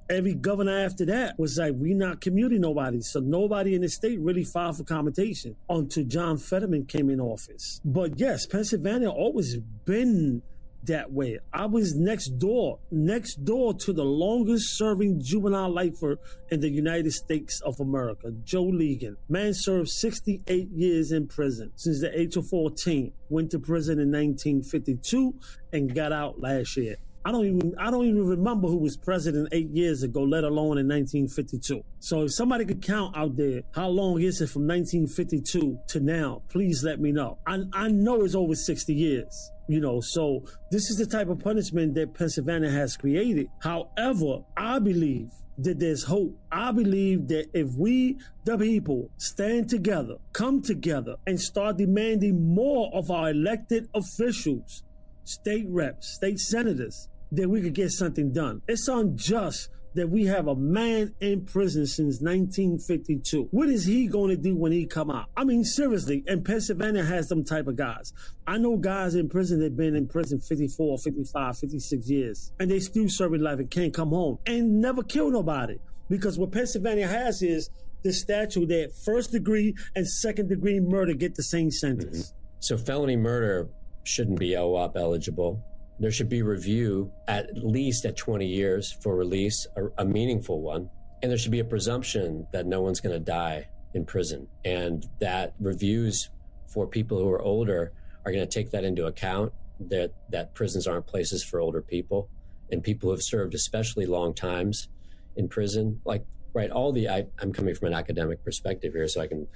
every 0.09 0.33
governor 0.33 0.77
after 0.85 1.05
that 1.05 1.37
was 1.37 1.57
like, 1.57 1.73
we 1.77 1.93
not 1.93 2.21
commuting 2.21 2.61
nobody. 2.61 3.01
So 3.01 3.19
nobody 3.19 3.75
in 3.75 3.81
the 3.81 3.89
state 3.89 4.19
really 4.19 4.43
filed 4.43 4.77
for 4.77 4.83
commutation 4.83 5.55
until 5.69 6.03
John 6.05 6.37
Fetterman 6.37 6.85
came 6.85 7.09
in 7.09 7.19
office. 7.19 7.79
But 7.85 8.19
yes, 8.19 8.45
Pennsylvania 8.45 9.09
always 9.09 9.57
been 9.85 10.41
that 10.83 11.11
way. 11.11 11.39
I 11.53 11.65
was 11.65 11.95
next 11.95 12.39
door, 12.39 12.79
next 12.91 13.43
door 13.43 13.73
to 13.73 13.93
the 13.93 14.03
longest 14.03 14.77
serving 14.77 15.21
juvenile 15.21 15.69
lifer 15.69 16.17
in 16.51 16.61
the 16.61 16.69
United 16.69 17.11
States 17.11 17.61
of 17.61 17.79
America, 17.79 18.31
Joe 18.43 18.65
Ligon. 18.65 19.15
Man 19.27 19.53
served 19.53 19.89
68 19.89 20.69
years 20.69 21.11
in 21.11 21.27
prison 21.27 21.71
since 21.75 22.01
the 22.01 22.17
age 22.17 22.35
of 22.37 22.47
14, 22.47 23.11
went 23.29 23.51
to 23.51 23.59
prison 23.59 23.99
in 23.99 24.07
1952 24.11 25.35
and 25.73 25.93
got 25.93 26.11
out 26.11 26.39
last 26.39 26.77
year. 26.77 26.95
I 27.25 27.31
don't 27.31 27.45
even 27.45 27.75
I 27.77 27.91
don't 27.91 28.05
even 28.05 28.25
remember 28.25 28.67
who 28.67 28.77
was 28.77 28.97
president 28.97 29.49
eight 29.51 29.69
years 29.69 30.03
ago, 30.03 30.23
let 30.23 30.43
alone 30.43 30.77
in 30.77 30.87
1952. 30.87 31.83
So 31.99 32.23
if 32.23 32.33
somebody 32.33 32.65
could 32.65 32.81
count 32.81 33.15
out 33.17 33.35
there, 33.35 33.61
how 33.71 33.89
long 33.89 34.21
is 34.21 34.41
it 34.41 34.49
from 34.49 34.67
1952 34.67 35.79
to 35.87 35.99
now? 35.99 36.41
Please 36.49 36.83
let 36.83 36.99
me 36.99 37.11
know. 37.11 37.37
I 37.45 37.63
I 37.73 37.89
know 37.89 38.23
it's 38.23 38.35
over 38.35 38.55
60 38.55 38.93
years. 38.93 39.51
You 39.67 39.79
know, 39.79 40.01
so 40.01 40.45
this 40.71 40.89
is 40.89 40.97
the 40.97 41.05
type 41.05 41.29
of 41.29 41.39
punishment 41.39 41.93
that 41.93 42.15
Pennsylvania 42.15 42.71
has 42.71 42.97
created. 42.97 43.49
However, 43.59 44.39
I 44.57 44.79
believe 44.79 45.29
that 45.59 45.79
there's 45.79 46.03
hope. 46.03 46.35
I 46.51 46.71
believe 46.71 47.27
that 47.27 47.49
if 47.53 47.73
we, 47.75 48.17
the 48.45 48.57
people, 48.57 49.11
stand 49.17 49.69
together, 49.69 50.15
come 50.33 50.61
together, 50.61 51.15
and 51.27 51.39
start 51.39 51.77
demanding 51.77 52.53
more 52.53 52.89
of 52.93 53.11
our 53.11 53.29
elected 53.29 53.89
officials, 53.93 54.83
state 55.29 55.67
reps, 55.69 56.15
state 56.15 56.39
senators, 56.39 57.07
that 57.31 57.47
we 57.47 57.61
could 57.61 57.75
get 57.75 57.91
something 57.91 58.33
done. 58.33 58.61
It's 58.67 58.87
unjust 58.87 59.69
that 59.93 60.09
we 60.09 60.25
have 60.25 60.47
a 60.47 60.55
man 60.55 61.13
in 61.19 61.45
prison 61.45 61.85
since 61.85 62.21
1952. 62.21 63.47
What 63.51 63.69
is 63.69 63.85
he 63.85 64.07
going 64.07 64.29
to 64.29 64.37
do 64.37 64.55
when 64.55 64.71
he 64.71 64.85
come 64.85 65.11
out? 65.11 65.27
I 65.35 65.43
mean, 65.43 65.63
seriously, 65.63 66.23
and 66.27 66.43
Pennsylvania 66.43 67.03
has 67.03 67.27
them 67.27 67.43
type 67.43 67.67
of 67.67 67.75
guys. 67.75 68.13
I 68.47 68.57
know 68.57 68.77
guys 68.77 69.15
in 69.15 69.29
prison 69.29 69.59
that 69.59 69.77
been 69.77 69.95
in 69.95 70.07
prison 70.07 70.39
54, 70.39 70.97
55, 70.99 71.57
56 71.57 72.09
years, 72.09 72.51
and 72.59 72.69
they 72.69 72.79
still 72.79 73.09
serving 73.09 73.41
life 73.41 73.59
and 73.59 73.69
can't 73.69 73.93
come 73.93 74.09
home 74.09 74.39
and 74.45 74.81
never 74.81 75.03
kill 75.03 75.31
nobody. 75.31 75.77
Because 76.09 76.39
what 76.39 76.51
Pennsylvania 76.51 77.07
has 77.07 77.41
is 77.43 77.69
the 78.01 78.13
statute 78.13 78.67
that 78.67 78.93
first 79.05 79.31
degree 79.31 79.75
and 79.95 80.07
second 80.07 80.49
degree 80.49 80.79
murder 80.79 81.13
get 81.13 81.35
the 81.35 81.43
same 81.43 81.69
sentence. 81.69 82.31
Mm-hmm. 82.31 82.35
So 82.61 82.77
felony 82.77 83.15
murder 83.15 83.69
shouldn't 84.03 84.39
be 84.39 84.51
LWOP 84.51 84.95
eligible. 84.95 85.63
There 85.99 86.11
should 86.11 86.29
be 86.29 86.41
review 86.41 87.11
at 87.27 87.57
least 87.57 88.05
at 88.05 88.15
20 88.15 88.45
years 88.45 88.91
for 89.01 89.15
release, 89.15 89.67
a, 89.75 90.03
a 90.03 90.05
meaningful 90.05 90.61
one. 90.61 90.89
And 91.21 91.29
there 91.29 91.37
should 91.37 91.51
be 91.51 91.59
a 91.59 91.65
presumption 91.65 92.47
that 92.53 92.65
no 92.65 92.81
one's 92.81 93.01
going 93.01 93.13
to 93.13 93.19
die 93.19 93.67
in 93.93 94.05
prison 94.05 94.47
and 94.63 95.07
that 95.19 95.53
reviews 95.59 96.29
for 96.67 96.87
people 96.87 97.17
who 97.17 97.29
are 97.29 97.41
older 97.41 97.91
are 98.25 98.31
going 98.31 98.47
to 98.47 98.51
take 98.51 98.71
that 98.71 98.83
into 98.83 99.07
account 99.07 99.51
that 99.79 100.11
that 100.29 100.53
prisons 100.53 100.85
aren't 100.85 101.07
places 101.07 101.43
for 101.43 101.59
older 101.59 101.81
people 101.81 102.29
and 102.71 102.83
people 102.83 103.07
who 103.07 103.11
have 103.11 103.23
served 103.23 103.53
especially 103.55 104.05
long 104.05 104.33
times 104.33 104.89
in 105.37 105.47
prison 105.47 105.99
like 106.05 106.23
right 106.53 106.69
all 106.69 106.91
the 106.91 107.09
I, 107.09 107.25
i'm 107.41 107.51
coming 107.51 107.73
from 107.73 107.87
an 107.87 107.93
academic 107.93 108.43
perspective 108.43 108.93
here 108.93 109.07
so 109.07 109.21
i 109.21 109.27
can 109.27 109.47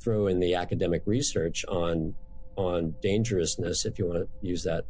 throw 0.00 0.26
in 0.26 0.40
the 0.40 0.54
academic 0.54 1.02
research 1.06 1.64
on 1.66 2.14
on 2.58 2.94
dangerousness, 3.02 3.86
if 3.86 3.98
you 3.98 4.06
want 4.06 4.18
to 4.18 4.46
use 4.46 4.64
that 4.64 4.84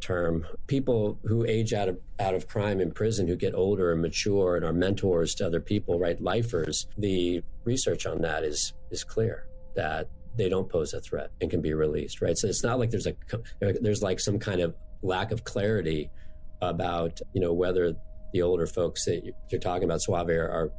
term. 0.00 0.46
People 0.66 1.18
who 1.24 1.44
age 1.44 1.72
out 1.72 1.88
of 1.88 1.98
out 2.20 2.34
of 2.34 2.46
crime 2.46 2.80
in 2.80 2.92
prison, 2.92 3.26
who 3.26 3.36
get 3.36 3.54
older 3.54 3.92
and 3.92 4.02
mature 4.02 4.56
and 4.56 4.64
are 4.64 4.72
mentors 4.72 5.34
to 5.36 5.46
other 5.46 5.60
people, 5.60 5.98
right? 5.98 6.20
Lifers. 6.20 6.86
The 6.96 7.42
research 7.64 8.06
on 8.06 8.22
that 8.22 8.44
is 8.44 8.72
is 8.90 9.04
clear 9.04 9.46
that 9.76 10.08
they 10.36 10.48
don't 10.48 10.68
pose 10.68 10.94
a 10.94 11.00
threat 11.00 11.30
and 11.40 11.50
can 11.50 11.60
be 11.60 11.74
released, 11.74 12.20
right? 12.22 12.36
So 12.36 12.48
it's 12.48 12.62
not 12.62 12.78
like 12.78 12.90
there's 12.90 13.06
a 13.06 13.14
there's 13.60 14.02
like 14.02 14.20
some 14.20 14.38
kind 14.38 14.60
of 14.60 14.74
lack 15.02 15.32
of 15.32 15.44
clarity 15.44 16.10
about 16.60 17.20
you 17.32 17.40
know 17.40 17.52
whether 17.52 17.94
the 18.32 18.42
older 18.42 18.66
folks 18.66 19.04
that 19.06 19.22
you're 19.50 19.60
talking 19.60 19.84
about, 19.84 20.02
Suave, 20.02 20.30
are 20.30 20.70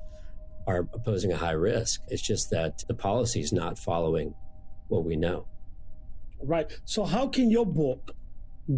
are 0.67 0.83
posing 1.03 1.31
a 1.31 1.37
high 1.37 1.51
risk. 1.51 2.01
It's 2.09 2.21
just 2.21 2.51
that 2.51 2.83
the 2.87 2.93
policy 2.93 3.41
is 3.41 3.51
not 3.51 3.79
following 3.79 4.33
what 4.87 5.03
we 5.03 5.15
know. 5.15 5.47
Right. 6.41 6.71
So 6.85 7.03
how 7.03 7.27
can 7.27 7.49
your 7.51 7.65
book 7.65 8.11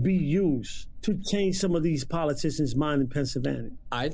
be 0.02 0.13
used 0.13 0.88
to 1.02 1.19
change 1.32 1.58
some 1.58 1.76
of 1.76 1.84
these 1.84 2.06
politicians' 2.06 2.76
mind 2.76 3.02
in 3.02 3.08
Pennsylvania? 3.08 3.71
I 3.91 4.12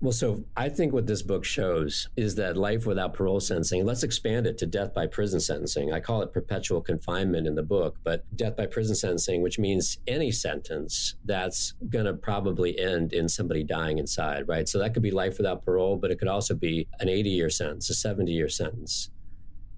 well, 0.00 0.12
so 0.12 0.44
I 0.56 0.68
think 0.68 0.92
what 0.92 1.06
this 1.06 1.22
book 1.22 1.44
shows 1.44 2.08
is 2.16 2.34
that 2.34 2.56
life 2.56 2.84
without 2.84 3.14
parole 3.14 3.40
sentencing. 3.40 3.86
Let's 3.86 4.02
expand 4.02 4.46
it 4.46 4.58
to 4.58 4.66
death 4.66 4.92
by 4.92 5.06
prison 5.06 5.40
sentencing. 5.40 5.92
I 5.92 6.00
call 6.00 6.20
it 6.20 6.34
perpetual 6.34 6.82
confinement 6.82 7.46
in 7.46 7.54
the 7.54 7.62
book, 7.62 7.96
but 8.04 8.24
death 8.36 8.56
by 8.56 8.66
prison 8.66 8.94
sentencing, 8.94 9.40
which 9.40 9.58
means 9.58 9.98
any 10.06 10.32
sentence 10.32 11.14
that's 11.24 11.72
going 11.88 12.04
to 12.04 12.12
probably 12.12 12.78
end 12.78 13.14
in 13.14 13.28
somebody 13.28 13.64
dying 13.64 13.98
inside, 13.98 14.46
right? 14.48 14.68
So 14.68 14.78
that 14.78 14.92
could 14.92 15.02
be 15.02 15.10
life 15.10 15.38
without 15.38 15.64
parole, 15.64 15.96
but 15.96 16.10
it 16.10 16.18
could 16.18 16.28
also 16.28 16.54
be 16.54 16.86
an 16.98 17.08
80 17.08 17.30
year 17.30 17.48
sentence, 17.48 17.88
a 17.88 17.94
70 17.94 18.32
year 18.32 18.48
sentence. 18.48 19.10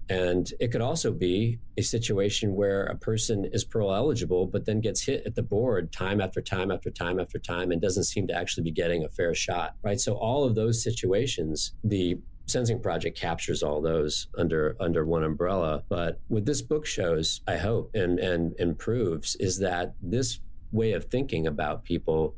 And 0.09 0.51
it 0.59 0.71
could 0.71 0.81
also 0.81 1.11
be 1.11 1.59
a 1.77 1.81
situation 1.81 2.55
where 2.55 2.83
a 2.83 2.95
person 2.95 3.45
is 3.45 3.63
parole 3.63 3.93
eligible, 3.93 4.45
but 4.47 4.65
then 4.65 4.81
gets 4.81 5.01
hit 5.01 5.23
at 5.25 5.35
the 5.35 5.43
board 5.43 5.91
time 5.91 6.19
after 6.19 6.41
time 6.41 6.71
after 6.71 6.91
time 6.91 7.19
after 7.19 7.39
time 7.39 7.71
and 7.71 7.81
doesn't 7.81 8.03
seem 8.03 8.27
to 8.27 8.35
actually 8.35 8.63
be 8.63 8.71
getting 8.71 9.03
a 9.03 9.09
fair 9.09 9.33
shot, 9.33 9.75
right? 9.81 9.99
So 9.99 10.15
all 10.15 10.43
of 10.43 10.55
those 10.55 10.83
situations, 10.83 11.73
the 11.83 12.17
Sentencing 12.45 12.81
Project 12.81 13.17
captures 13.17 13.63
all 13.63 13.81
those 13.81 14.27
under 14.37 14.75
under 14.79 15.05
one 15.05 15.23
umbrella. 15.23 15.83
But 15.87 16.19
what 16.27 16.45
this 16.45 16.61
book 16.61 16.85
shows, 16.85 17.41
I 17.47 17.55
hope, 17.55 17.91
and 17.93 18.19
and 18.19 18.53
improves 18.59 19.35
is 19.37 19.59
that 19.59 19.93
this 20.01 20.39
way 20.71 20.91
of 20.91 21.05
thinking 21.05 21.47
about 21.47 21.85
people 21.85 22.35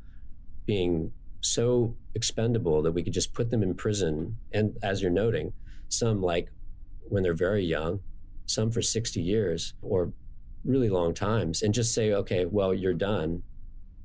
being 0.66 1.12
so 1.42 1.96
expendable 2.14 2.82
that 2.84 2.92
we 2.92 3.04
could 3.04 3.14
just 3.14 3.34
put 3.34 3.50
them 3.50 3.64
in 3.64 3.74
prison, 3.74 4.38
and 4.52 4.78
as 4.84 5.02
you're 5.02 5.12
noting, 5.12 5.54
some 5.90 6.22
like 6.22 6.50
when 7.10 7.24
they're 7.24 7.34
very 7.34 7.64
young, 7.64 8.00
some 8.46 8.72
for 8.72 8.82
60 8.82 9.22
years 9.22 9.74
or 9.82 10.14
really 10.64 10.90
long 10.90 11.14
times, 11.14 11.62
and 11.62 11.74
just 11.74 11.94
say, 11.94 12.14
okay, 12.14 12.46
well, 12.46 12.74
you're 12.74 12.94
done 12.94 13.44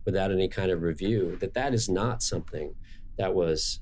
without 0.05 0.31
any 0.31 0.49
kind 0.49 0.71
of 0.71 0.83
review, 0.83 1.37
that 1.41 1.55
that 1.55 1.75
is 1.75 1.89
not 1.89 2.23
something 2.23 2.75
that 3.19 3.35
was 3.35 3.81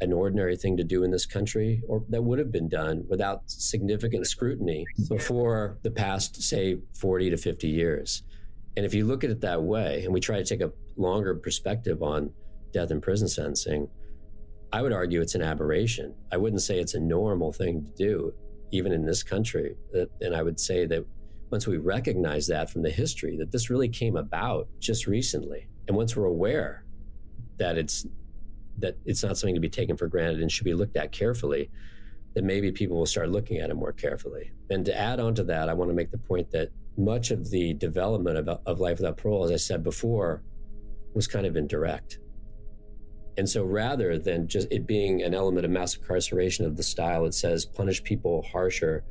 an 0.00 0.12
ordinary 0.12 0.56
thing 0.56 0.76
to 0.78 0.84
do 0.84 1.04
in 1.04 1.10
this 1.10 1.26
country 1.26 1.82
or 1.86 2.02
that 2.08 2.22
would 2.22 2.38
have 2.38 2.50
been 2.50 2.68
done 2.68 3.04
without 3.08 3.42
significant 3.46 4.26
scrutiny 4.26 4.86
before 5.08 5.78
the 5.82 5.90
past, 5.90 6.42
say, 6.42 6.78
40 6.94 7.30
to 7.30 7.36
50 7.36 7.68
years. 7.68 8.22
And 8.76 8.86
if 8.86 8.94
you 8.94 9.04
look 9.04 9.24
at 9.24 9.30
it 9.30 9.42
that 9.42 9.62
way, 9.62 10.04
and 10.04 10.14
we 10.14 10.20
try 10.20 10.38
to 10.38 10.44
take 10.44 10.62
a 10.62 10.72
longer 10.96 11.34
perspective 11.34 12.02
on 12.02 12.32
death 12.72 12.90
and 12.90 13.02
prison 13.02 13.28
sentencing, 13.28 13.88
I 14.72 14.80
would 14.80 14.92
argue 14.92 15.20
it's 15.20 15.34
an 15.34 15.42
aberration. 15.42 16.14
I 16.32 16.36
wouldn't 16.36 16.62
say 16.62 16.78
it's 16.78 16.94
a 16.94 17.00
normal 17.00 17.52
thing 17.52 17.84
to 17.84 17.90
do 17.90 18.32
even 18.70 18.92
in 18.92 19.04
this 19.04 19.22
country. 19.22 19.76
And 20.20 20.34
I 20.34 20.42
would 20.42 20.58
say 20.60 20.86
that 20.86 21.04
once 21.50 21.66
we 21.66 21.78
recognize 21.78 22.46
that 22.46 22.70
from 22.70 22.82
the 22.82 22.90
history, 22.90 23.36
that 23.38 23.50
this 23.50 23.70
really 23.70 23.88
came 23.88 24.16
about 24.16 24.68
just 24.78 25.06
recently, 25.06 25.68
and 25.88 25.96
once 25.96 26.16
we're 26.16 26.26
aware 26.26 26.84
that 27.58 27.76
it's 27.76 28.06
that 28.78 28.96
it's 29.04 29.22
not 29.22 29.36
something 29.36 29.54
to 29.54 29.60
be 29.60 29.68
taken 29.68 29.96
for 29.96 30.06
granted 30.06 30.40
and 30.40 30.50
should 30.50 30.64
be 30.64 30.72
looked 30.72 30.96
at 30.96 31.12
carefully, 31.12 31.70
then 32.34 32.46
maybe 32.46 32.72
people 32.72 32.96
will 32.96 33.06
start 33.06 33.28
looking 33.28 33.58
at 33.58 33.68
it 33.68 33.74
more 33.74 33.92
carefully. 33.92 34.52
And 34.70 34.84
to 34.86 34.96
add 34.96 35.20
on 35.20 35.34
to 35.34 35.44
that, 35.44 35.68
I 35.68 35.74
want 35.74 35.90
to 35.90 35.94
make 35.94 36.10
the 36.10 36.18
point 36.18 36.50
that 36.52 36.70
much 36.96 37.30
of 37.30 37.50
the 37.50 37.74
development 37.74 38.38
of, 38.38 38.60
of 38.64 38.80
life 38.80 38.98
without 38.98 39.16
parole, 39.18 39.44
as 39.44 39.50
I 39.50 39.56
said 39.56 39.82
before, 39.82 40.42
was 41.12 41.26
kind 41.26 41.44
of 41.44 41.56
indirect. 41.56 42.20
And 43.36 43.48
so 43.48 43.64
rather 43.64 44.18
than 44.18 44.48
just 44.48 44.68
it 44.70 44.86
being 44.86 45.22
an 45.22 45.34
element 45.34 45.64
of 45.64 45.70
mass 45.70 45.96
incarceration 45.96 46.64
of 46.66 46.76
the 46.76 46.82
style, 46.82 47.24
it 47.24 47.34
says 47.34 47.64
punish 47.64 48.02
people 48.02 48.42
harsher 48.42 49.04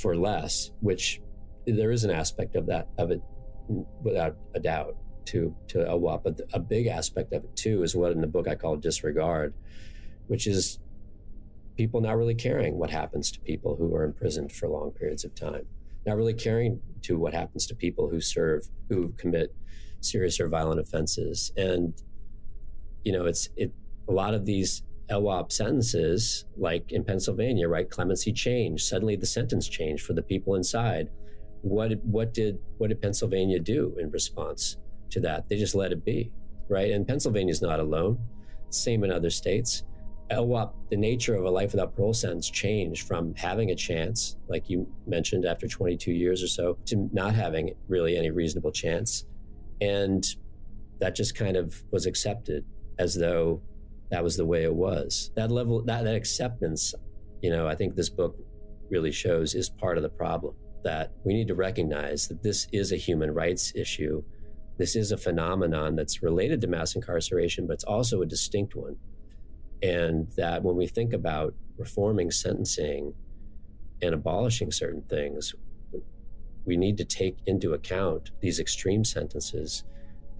for 0.00 0.16
less, 0.16 0.70
which 0.80 1.20
there 1.66 1.92
is 1.92 2.04
an 2.04 2.10
aspect 2.10 2.56
of 2.56 2.66
that 2.66 2.88
of 2.98 3.10
it 3.10 3.20
without 4.02 4.36
a 4.54 4.60
doubt. 4.60 4.96
to 5.24 5.54
to 5.68 5.78
LWOP. 5.78 6.24
But 6.24 6.40
a 6.52 6.58
big 6.58 6.86
aspect 6.88 7.32
of 7.32 7.44
it 7.44 7.56
too 7.56 7.82
is 7.82 7.94
what 7.94 8.12
in 8.12 8.20
the 8.20 8.26
book 8.26 8.48
I 8.48 8.56
call 8.56 8.76
disregard, 8.76 9.54
which 10.26 10.46
is 10.46 10.80
people 11.76 12.00
not 12.00 12.16
really 12.16 12.34
caring 12.34 12.76
what 12.76 12.90
happens 12.90 13.30
to 13.32 13.40
people 13.40 13.76
who 13.76 13.94
are 13.94 14.04
imprisoned 14.04 14.50
for 14.52 14.68
long 14.68 14.90
periods 14.90 15.24
of 15.24 15.34
time, 15.34 15.64
not 16.06 16.16
really 16.16 16.34
caring 16.34 16.80
to 17.02 17.18
what 17.18 17.34
happens 17.34 17.66
to 17.66 17.74
people 17.74 18.08
who 18.08 18.20
serve 18.20 18.68
who 18.88 19.14
commit 19.16 19.54
serious 20.00 20.40
or 20.40 20.48
violent 20.48 20.80
offenses, 20.80 21.52
and 21.56 21.94
you 23.04 23.12
know 23.12 23.26
it's 23.26 23.48
it 23.56 23.72
a 24.08 24.12
lot 24.12 24.34
of 24.34 24.44
these 24.44 24.82
LWOP 25.10 25.52
sentences, 25.52 26.46
like 26.56 26.92
in 26.92 27.04
Pennsylvania, 27.04 27.68
right? 27.68 27.88
Clemency 27.88 28.32
changed. 28.32 28.84
Suddenly 28.84 29.16
the 29.16 29.26
sentence 29.26 29.68
changed 29.68 30.04
for 30.04 30.14
the 30.14 30.22
people 30.22 30.54
inside. 30.54 31.10
What 31.62 31.92
what 32.04 32.34
did 32.34 32.58
what 32.78 32.88
did 32.88 33.00
Pennsylvania 33.00 33.60
do 33.60 33.96
in 34.00 34.10
response 34.10 34.78
to 35.10 35.20
that? 35.20 35.48
They 35.48 35.56
just 35.56 35.74
let 35.74 35.92
it 35.92 36.04
be, 36.04 36.32
right? 36.68 36.90
And 36.90 37.06
Pennsylvania 37.06 37.52
is 37.52 37.62
not 37.62 37.78
alone. 37.78 38.18
Same 38.70 39.04
in 39.04 39.12
other 39.12 39.30
states. 39.30 39.84
LWOP, 40.30 40.72
the 40.88 40.96
nature 40.96 41.34
of 41.34 41.44
a 41.44 41.50
life 41.50 41.72
without 41.72 41.94
parole 41.94 42.14
sentence 42.14 42.48
changed 42.48 43.06
from 43.06 43.34
having 43.34 43.70
a 43.70 43.74
chance, 43.74 44.36
like 44.48 44.70
you 44.70 44.88
mentioned, 45.06 45.44
after 45.44 45.68
22 45.68 46.10
years 46.10 46.42
or 46.42 46.46
so, 46.46 46.78
to 46.86 47.08
not 47.12 47.34
having 47.34 47.74
really 47.86 48.16
any 48.16 48.30
reasonable 48.30 48.72
chance. 48.72 49.26
And 49.82 50.24
that 51.00 51.14
just 51.14 51.34
kind 51.34 51.56
of 51.56 51.82
was 51.90 52.06
accepted 52.06 52.64
as 53.02 53.16
though 53.16 53.60
that 54.10 54.22
was 54.22 54.36
the 54.36 54.46
way 54.46 54.62
it 54.62 54.74
was. 54.74 55.32
That 55.34 55.50
level, 55.50 55.82
that, 55.82 56.04
that 56.04 56.14
acceptance, 56.14 56.94
you 57.42 57.50
know, 57.50 57.66
I 57.66 57.74
think 57.74 57.96
this 57.96 58.08
book 58.08 58.36
really 58.90 59.10
shows 59.10 59.54
is 59.54 59.68
part 59.68 59.96
of 59.96 60.04
the 60.04 60.08
problem 60.08 60.54
that 60.84 61.12
we 61.24 61.34
need 61.34 61.48
to 61.48 61.54
recognize 61.54 62.28
that 62.28 62.42
this 62.42 62.68
is 62.72 62.92
a 62.92 62.96
human 62.96 63.32
rights 63.32 63.72
issue. 63.74 64.22
This 64.78 64.94
is 64.94 65.10
a 65.10 65.16
phenomenon 65.16 65.96
that's 65.96 66.22
related 66.22 66.60
to 66.60 66.68
mass 66.68 66.94
incarceration, 66.94 67.66
but 67.66 67.74
it's 67.74 67.84
also 67.84 68.22
a 68.22 68.26
distinct 68.26 68.76
one. 68.76 68.96
And 69.82 70.30
that 70.36 70.62
when 70.62 70.76
we 70.76 70.86
think 70.86 71.12
about 71.12 71.54
reforming 71.76 72.30
sentencing 72.30 73.14
and 74.00 74.14
abolishing 74.14 74.70
certain 74.70 75.02
things, 75.02 75.54
we 76.64 76.76
need 76.76 76.96
to 76.98 77.04
take 77.04 77.38
into 77.46 77.74
account 77.74 78.30
these 78.40 78.60
extreme 78.60 79.04
sentences 79.04 79.82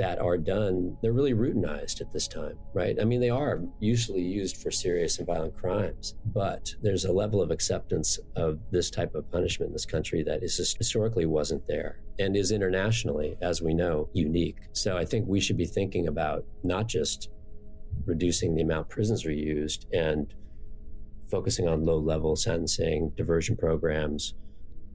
that 0.03 0.19
are 0.19 0.37
done, 0.37 0.97
they're 1.01 1.13
really 1.13 1.33
routinized 1.33 2.01
at 2.01 2.13
this 2.13 2.27
time, 2.27 2.59
right? 2.75 3.01
I 3.01 3.05
mean, 3.05 3.21
they 3.21 3.31
are 3.31 3.61
usually 3.79 4.21
used 4.21 4.57
for 4.57 4.73
serious 4.73 5.19
and 5.19 5.27
violent 5.29 5.57
crimes, 5.57 6.17
but 6.35 6.75
there's 6.83 7.05
a 7.05 7.13
level 7.13 7.41
of 7.41 7.53
acceptance 7.53 8.19
of 8.35 8.59
this 8.73 8.91
type 8.91 9.15
of 9.15 9.31
punishment 9.31 9.69
in 9.69 9.73
this 9.73 9.87
country 9.87 10.25
that 10.25 10.43
is 10.43 10.57
historically 10.77 11.27
wasn't 11.27 11.65
there 11.69 12.01
and 12.19 12.37
is 12.37 12.51
internationally, 12.51 13.37
as 13.43 13.63
we 13.63 13.75
know, 13.75 14.09
unique. 14.13 14.57
So 14.73 14.97
I 14.97 15.05
think 15.05 15.29
we 15.29 15.39
should 15.39 15.57
be 15.57 15.67
thinking 15.67 16.09
about 16.09 16.45
not 16.65 16.89
just 16.89 17.31
reducing 18.05 18.57
the 18.57 18.63
amount 18.63 18.89
prisons 18.89 19.25
are 19.25 19.31
used 19.31 19.87
and 19.93 20.35
focusing 21.31 21.69
on 21.69 21.85
low 21.85 21.99
level 21.99 22.35
sentencing, 22.35 23.13
diversion 23.17 23.57
programs. 23.57 24.35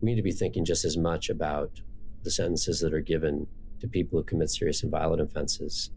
We 0.02 0.10
need 0.10 0.18
to 0.18 0.22
be 0.22 0.34
thinking 0.34 0.66
just 0.66 0.84
as 0.84 0.98
much 0.98 1.30
about 1.30 1.80
the 2.24 2.30
sentences 2.30 2.82
that 2.82 2.94
are 2.94 3.00
given 3.00 3.48
to 3.82 3.88
people 3.88 4.20
who 4.20 4.24
commit 4.24 4.50
serious 4.50 4.84
and 4.84 4.92
violent 4.92 5.22
offenses 5.22 5.92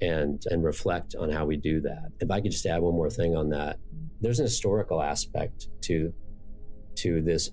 and 0.00 0.42
and 0.50 0.64
reflect 0.64 1.14
on 1.14 1.30
how 1.30 1.44
we 1.44 1.56
do 1.56 1.80
that. 1.80 2.10
If 2.20 2.30
I 2.30 2.40
could 2.40 2.52
just 2.52 2.66
add 2.66 2.80
one 2.80 2.94
more 2.94 3.10
thing 3.10 3.36
on 3.36 3.50
that, 3.50 3.78
there's 4.20 4.38
an 4.38 4.46
historical 4.46 5.02
aspect 5.02 5.68
to 5.82 6.12
to 6.96 7.22
this 7.22 7.50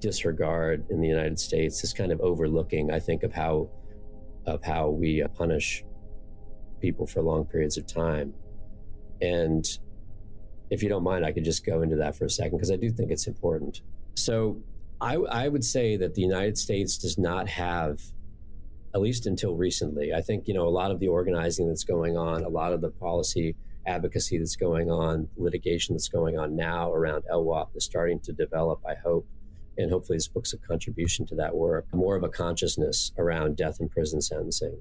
disregard 0.00 0.86
in 0.90 1.00
the 1.00 1.08
United 1.08 1.38
States, 1.38 1.82
this 1.82 1.92
kind 1.92 2.12
of 2.12 2.20
overlooking, 2.20 2.90
I 2.90 3.00
think, 3.00 3.22
of 3.22 3.32
how 3.32 3.70
of 4.46 4.64
how 4.64 4.88
we 4.88 5.22
punish 5.34 5.84
people 6.80 7.06
for 7.06 7.22
long 7.22 7.44
periods 7.44 7.76
of 7.76 7.86
time. 7.86 8.32
And 9.20 9.64
if 10.70 10.82
you 10.82 10.88
don't 10.88 11.02
mind, 11.02 11.24
I 11.24 11.32
could 11.32 11.44
just 11.44 11.66
go 11.66 11.82
into 11.82 11.96
that 11.96 12.16
for 12.16 12.24
a 12.24 12.30
second 12.30 12.58
because 12.58 12.70
I 12.70 12.76
do 12.76 12.90
think 12.90 13.10
it's 13.10 13.26
important. 13.26 13.82
So 14.14 14.62
I, 15.00 15.16
I 15.16 15.48
would 15.48 15.64
say 15.64 15.96
that 15.96 16.14
the 16.14 16.22
United 16.22 16.56
States 16.58 16.98
does 16.98 17.18
not 17.18 17.48
have 17.48 18.00
at 18.94 19.00
least 19.00 19.26
until 19.26 19.54
recently. 19.54 20.12
I 20.12 20.20
think, 20.20 20.48
you 20.48 20.54
know, 20.54 20.66
a 20.66 20.70
lot 20.70 20.90
of 20.90 21.00
the 21.00 21.08
organizing 21.08 21.68
that's 21.68 21.84
going 21.84 22.16
on, 22.16 22.44
a 22.44 22.48
lot 22.48 22.72
of 22.72 22.80
the 22.80 22.90
policy 22.90 23.54
advocacy 23.86 24.38
that's 24.38 24.56
going 24.56 24.90
on, 24.90 25.28
litigation 25.36 25.94
that's 25.94 26.08
going 26.08 26.38
on 26.38 26.54
now 26.54 26.92
around 26.92 27.24
LWOP 27.32 27.68
is 27.74 27.84
starting 27.84 28.20
to 28.20 28.32
develop, 28.32 28.80
I 28.86 28.94
hope. 28.94 29.26
And 29.76 29.90
hopefully, 29.90 30.16
this 30.16 30.28
book's 30.28 30.52
a 30.52 30.58
contribution 30.58 31.24
to 31.26 31.36
that 31.36 31.54
work, 31.54 31.86
more 31.92 32.16
of 32.16 32.24
a 32.24 32.28
consciousness 32.28 33.12
around 33.16 33.56
death 33.56 33.78
and 33.80 33.90
prison 33.90 34.20
sentencing. 34.20 34.80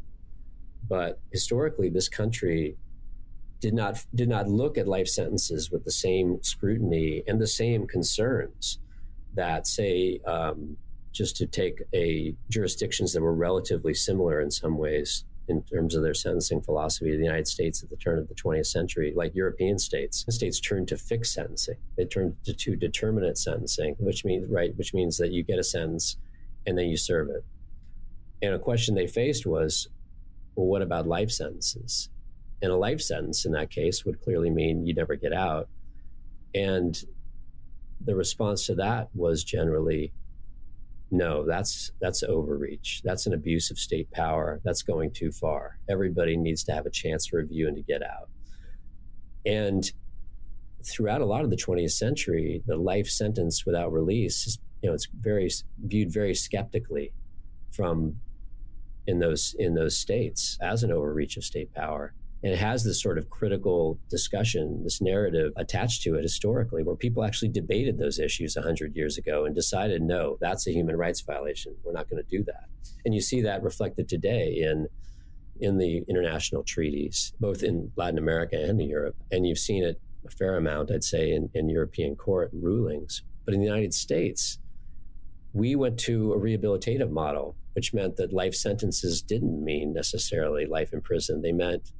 But 0.90 1.20
historically, 1.32 1.90
this 1.90 2.10
country 2.10 2.78
did 3.60 3.74
not 3.74 4.04
did 4.14 4.30
not 4.30 4.48
look 4.48 4.78
at 4.78 4.88
life 4.88 5.08
sentences 5.08 5.72
with 5.72 5.84
the 5.84 5.92
same 5.92 6.42
scrutiny 6.42 7.24
and 7.28 7.40
the 7.40 7.48
same 7.48 7.88
concerns 7.88 8.80
that, 9.36 9.68
say, 9.68 10.20
um, 10.26 10.78
just 11.18 11.36
to 11.38 11.48
take 11.48 11.82
a 11.94 12.36
jurisdictions 12.50 13.12
that 13.14 13.22
were 13.22 13.34
relatively 13.34 13.94
similar 13.94 14.40
in 14.40 14.52
some 14.52 14.78
ways 14.78 15.26
in 15.48 15.64
terms 15.64 15.96
of 15.96 16.04
their 16.04 16.14
sentencing 16.14 16.62
philosophy 16.62 17.16
the 17.16 17.24
United 17.24 17.48
States 17.48 17.82
at 17.82 17.90
the 17.90 17.96
turn 17.96 18.20
of 18.20 18.28
the 18.28 18.36
20th 18.36 18.68
century, 18.68 19.14
like 19.16 19.34
European 19.34 19.80
states. 19.80 20.26
States 20.30 20.60
turned 20.60 20.88
to 20.90 20.98
fixed 20.98 21.34
sentencing. 21.34 21.78
They 21.96 22.06
turned 22.06 22.36
to, 22.46 22.54
to 22.54 22.76
determinate 22.76 23.38
sentencing, 23.38 23.96
which 23.98 24.26
means 24.26 24.48
right, 24.50 24.78
which 24.78 24.94
means 24.94 25.18
that 25.18 25.32
you 25.32 25.44
get 25.44 25.58
a 25.58 25.64
sentence 25.64 26.18
and 26.66 26.78
then 26.78 26.88
you 26.88 26.98
serve 26.98 27.30
it. 27.30 27.44
And 28.42 28.54
a 28.54 28.60
question 28.60 28.94
they 28.94 29.08
faced 29.08 29.46
was, 29.46 29.88
well, 30.56 30.68
what 30.68 30.82
about 30.82 31.08
life 31.08 31.32
sentences? 31.32 32.10
And 32.62 32.72
a 32.72 32.76
life 32.76 33.02
sentence 33.02 33.46
in 33.46 33.54
that 33.54 33.72
case 33.72 34.06
would 34.06 34.22
clearly 34.22 34.50
mean 34.50 34.86
you 34.86 34.94
never 34.94 35.16
get 35.16 35.34
out. 35.34 35.70
And 36.54 37.02
the 38.02 38.16
response 38.16 38.66
to 38.68 38.76
that 38.76 39.10
was 39.16 39.44
generally 39.44 40.12
no 41.10 41.46
that's 41.46 41.92
that's 42.02 42.24
overreach. 42.24 43.02
That's 43.04 43.28
an 43.28 43.34
abuse 43.34 43.72
of 43.72 43.80
state 43.80 44.12
power. 44.12 44.60
That's 44.64 44.82
going 44.82 45.12
too 45.12 45.32
far. 45.32 45.80
Everybody 45.90 46.36
needs 46.36 46.64
to 46.66 46.74
have 46.74 46.86
a 46.86 46.90
chance 46.92 47.28
to 47.28 47.38
review 47.38 47.68
and 47.68 47.78
to 47.78 47.84
get 47.84 48.04
out. 48.04 48.30
And 49.46 49.90
throughout 50.86 51.22
a 51.22 51.26
lot 51.26 51.44
of 51.44 51.50
the 51.50 51.56
20th 51.56 51.92
century 51.92 52.62
the 52.66 52.78
life 52.78 53.08
sentence 53.08 53.66
without 53.66 53.92
release 53.92 54.48
is 54.48 54.60
you 54.82 54.90
know 54.90 54.94
it's 54.94 55.08
very 55.20 55.50
viewed 55.86 56.12
very 56.12 56.34
skeptically 56.36 57.12
from 57.72 58.16
in 59.08 59.20
those 59.20 59.56
in 59.60 59.74
those 59.74 59.98
states 59.98 60.58
as 60.62 60.84
an 60.84 60.92
overreach 60.92 61.36
of 61.38 61.44
state 61.44 61.74
power 61.74 62.14
and 62.44 62.54
it 62.54 62.60
has 62.60 62.84
this 62.84 63.02
sort 63.02 63.18
of 63.18 63.30
critical 63.30 64.00
discussion, 64.10 64.84
this 64.84 65.02
narrative 65.02 65.54
attached 65.58 66.04
to 66.04 66.16
it 66.16 66.22
historically, 66.22 66.84
where 66.84 66.96
people 66.96 67.24
actually 67.24 67.50
debated 67.50 67.98
those 67.98 68.20
issues 68.20 68.56
100 68.56 68.96
years 68.96 69.18
ago 69.18 69.46
and 69.46 69.56
decided, 69.56 70.02
no, 70.04 70.38
that's 70.40 70.68
a 70.68 70.72
human 70.72 70.96
rights 70.96 71.22
violation. 71.22 71.76
We're 71.84 71.94
not 71.94 72.10
going 72.10 72.24
to 72.24 72.30
do 72.30 72.44
that. 72.44 72.66
And 73.06 73.14
you 73.14 73.22
see 73.22 73.42
that 73.42 73.64
reflected 73.64 74.08
today 74.08 74.60
in, 74.62 74.88
in 75.60 75.80
the 75.80 76.04
international 76.08 76.64
treaties, 76.64 77.34
both 77.40 77.64
in 77.64 77.92
Latin 77.96 78.20
America 78.20 78.56
and 78.56 78.80
in 78.80 78.88
Europe. 78.88 79.16
And 79.32 79.48
you've 79.48 79.58
seen 79.58 79.84
it 79.84 80.00
a 80.26 80.30
fair 80.30 80.58
amount, 80.58 80.92
I'd 80.92 81.04
say, 81.04 81.32
in, 81.32 81.50
in 81.56 81.70
European 81.70 82.16
court 82.16 82.52
rulings. 82.54 83.24
But 83.46 83.56
in 83.56 83.62
the 83.62 83.66
United 83.66 83.96
States, 83.96 84.60
we 85.54 85.76
went 85.76 85.98
to 86.02 86.34
a 86.34 86.38
rehabilitative 86.40 87.10
model, 87.10 87.56
which 87.74 87.94
meant 87.94 88.18
that 88.18 88.32
life 88.32 88.54
sentences 88.54 89.24
didn't 89.24 89.64
mean 89.64 89.94
necessarily 89.94 90.66
life 90.68 90.94
in 90.94 91.02
prison. 91.02 91.42
They 91.42 91.52
meant 91.52 91.92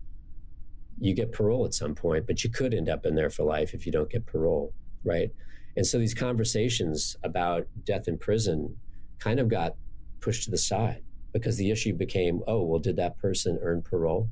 you 1.00 1.14
get 1.14 1.32
parole 1.32 1.66
at 1.66 1.74
some 1.74 1.96
point, 1.96 2.26
but 2.26 2.44
you 2.44 2.50
could 2.50 2.74
end 2.74 2.90
up 2.90 3.06
in 3.06 3.16
there 3.16 3.30
for 3.30 3.44
life 3.44 3.74
if 3.74 3.86
you 3.86 3.92
don't 3.92 4.10
get 4.10 4.26
parole, 4.26 4.74
right? 5.04 5.30
And 5.76 5.86
so 5.86 6.00
these 6.00 6.14
conversations 6.14 7.16
about 7.24 7.68
death 7.84 8.08
in 8.08 8.18
prison 8.18 8.78
kind 9.20 9.40
of 9.40 9.48
got 9.48 9.76
pushed 10.20 10.46
to 10.46 10.52
the 10.52 10.58
side 10.58 11.04
because 11.34 11.58
the 11.58 11.70
issue 11.70 11.94
became, 11.94 12.42
oh, 12.48 12.64
well, 12.64 12.80
did 12.80 12.96
that 12.96 13.20
person 13.20 13.60
earn 13.62 13.84
parole? 13.84 14.30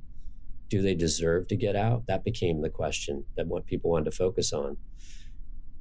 Do 0.69 0.81
they 0.81 0.95
deserve 0.95 1.47
to 1.49 1.55
get 1.55 1.75
out? 1.75 2.07
That 2.07 2.23
became 2.23 2.61
the 2.61 2.69
question 2.69 3.25
that 3.35 3.45
what 3.45 3.67
people 3.67 3.91
wanted 3.91 4.05
to 4.05 4.17
focus 4.17 4.51
on. 4.51 4.77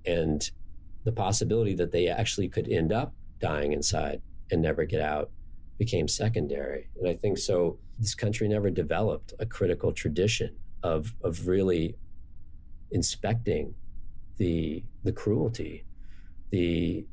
And 0.04 0.50
the 1.04 1.12
possibility 1.12 1.74
that 1.76 1.92
they 1.92 2.08
actually 2.08 2.48
could 2.48 2.68
end 2.68 2.92
up 2.92 3.14
dying 3.40 3.72
inside 3.72 4.20
and 4.50 4.60
never 4.60 4.84
get 4.84 5.00
out 5.00 5.30
became 5.78 6.08
secondary. 6.08 6.88
And 6.98 7.08
I 7.08 7.14
think 7.14 7.38
so 7.38 7.78
this 7.98 8.14
country 8.14 8.48
never 8.48 8.70
developed 8.70 9.32
a 9.38 9.46
critical 9.46 9.92
tradition 9.92 10.54
of 10.84 11.14
of 11.24 11.48
really 11.48 11.96
inspecting 12.92 13.74
the 14.36 14.84
the 15.02 15.12
cruelty, 15.12 15.84
the 16.50 17.04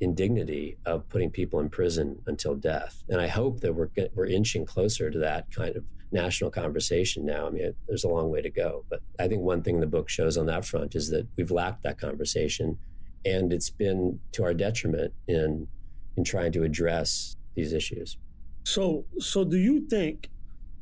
indignity 0.00 0.76
of 0.84 1.08
putting 1.08 1.30
people 1.30 1.60
in 1.60 1.68
prison 1.68 2.20
until 2.26 2.54
death. 2.54 3.02
And 3.08 3.20
I 3.20 3.28
hope 3.28 3.60
that 3.60 3.72
we're 3.72 3.88
we're 4.14 4.26
inching 4.26 4.66
closer 4.66 5.10
to 5.10 5.18
that 5.20 5.50
kind 5.50 5.76
of 5.76 5.84
national 6.12 6.50
conversation 6.50 7.24
now. 7.24 7.46
I 7.46 7.50
mean, 7.50 7.74
there's 7.88 8.04
a 8.04 8.08
long 8.08 8.30
way 8.30 8.42
to 8.42 8.50
go, 8.50 8.84
but 8.90 9.00
I 9.18 9.28
think 9.28 9.42
one 9.42 9.62
thing 9.62 9.80
the 9.80 9.86
book 9.86 10.08
shows 10.08 10.36
on 10.36 10.46
that 10.46 10.64
front 10.64 10.94
is 10.94 11.08
that 11.10 11.26
we've 11.36 11.50
lacked 11.50 11.84
that 11.84 11.98
conversation, 11.98 12.78
and 13.24 13.52
it's 13.52 13.70
been 13.70 14.20
to 14.32 14.44
our 14.44 14.54
detriment 14.54 15.14
in 15.28 15.68
in 16.16 16.24
trying 16.24 16.52
to 16.52 16.62
address 16.62 17.36
these 17.54 17.72
issues. 17.72 18.16
So, 18.64 19.04
so 19.18 19.44
do 19.44 19.56
you 19.56 19.86
think 19.88 20.30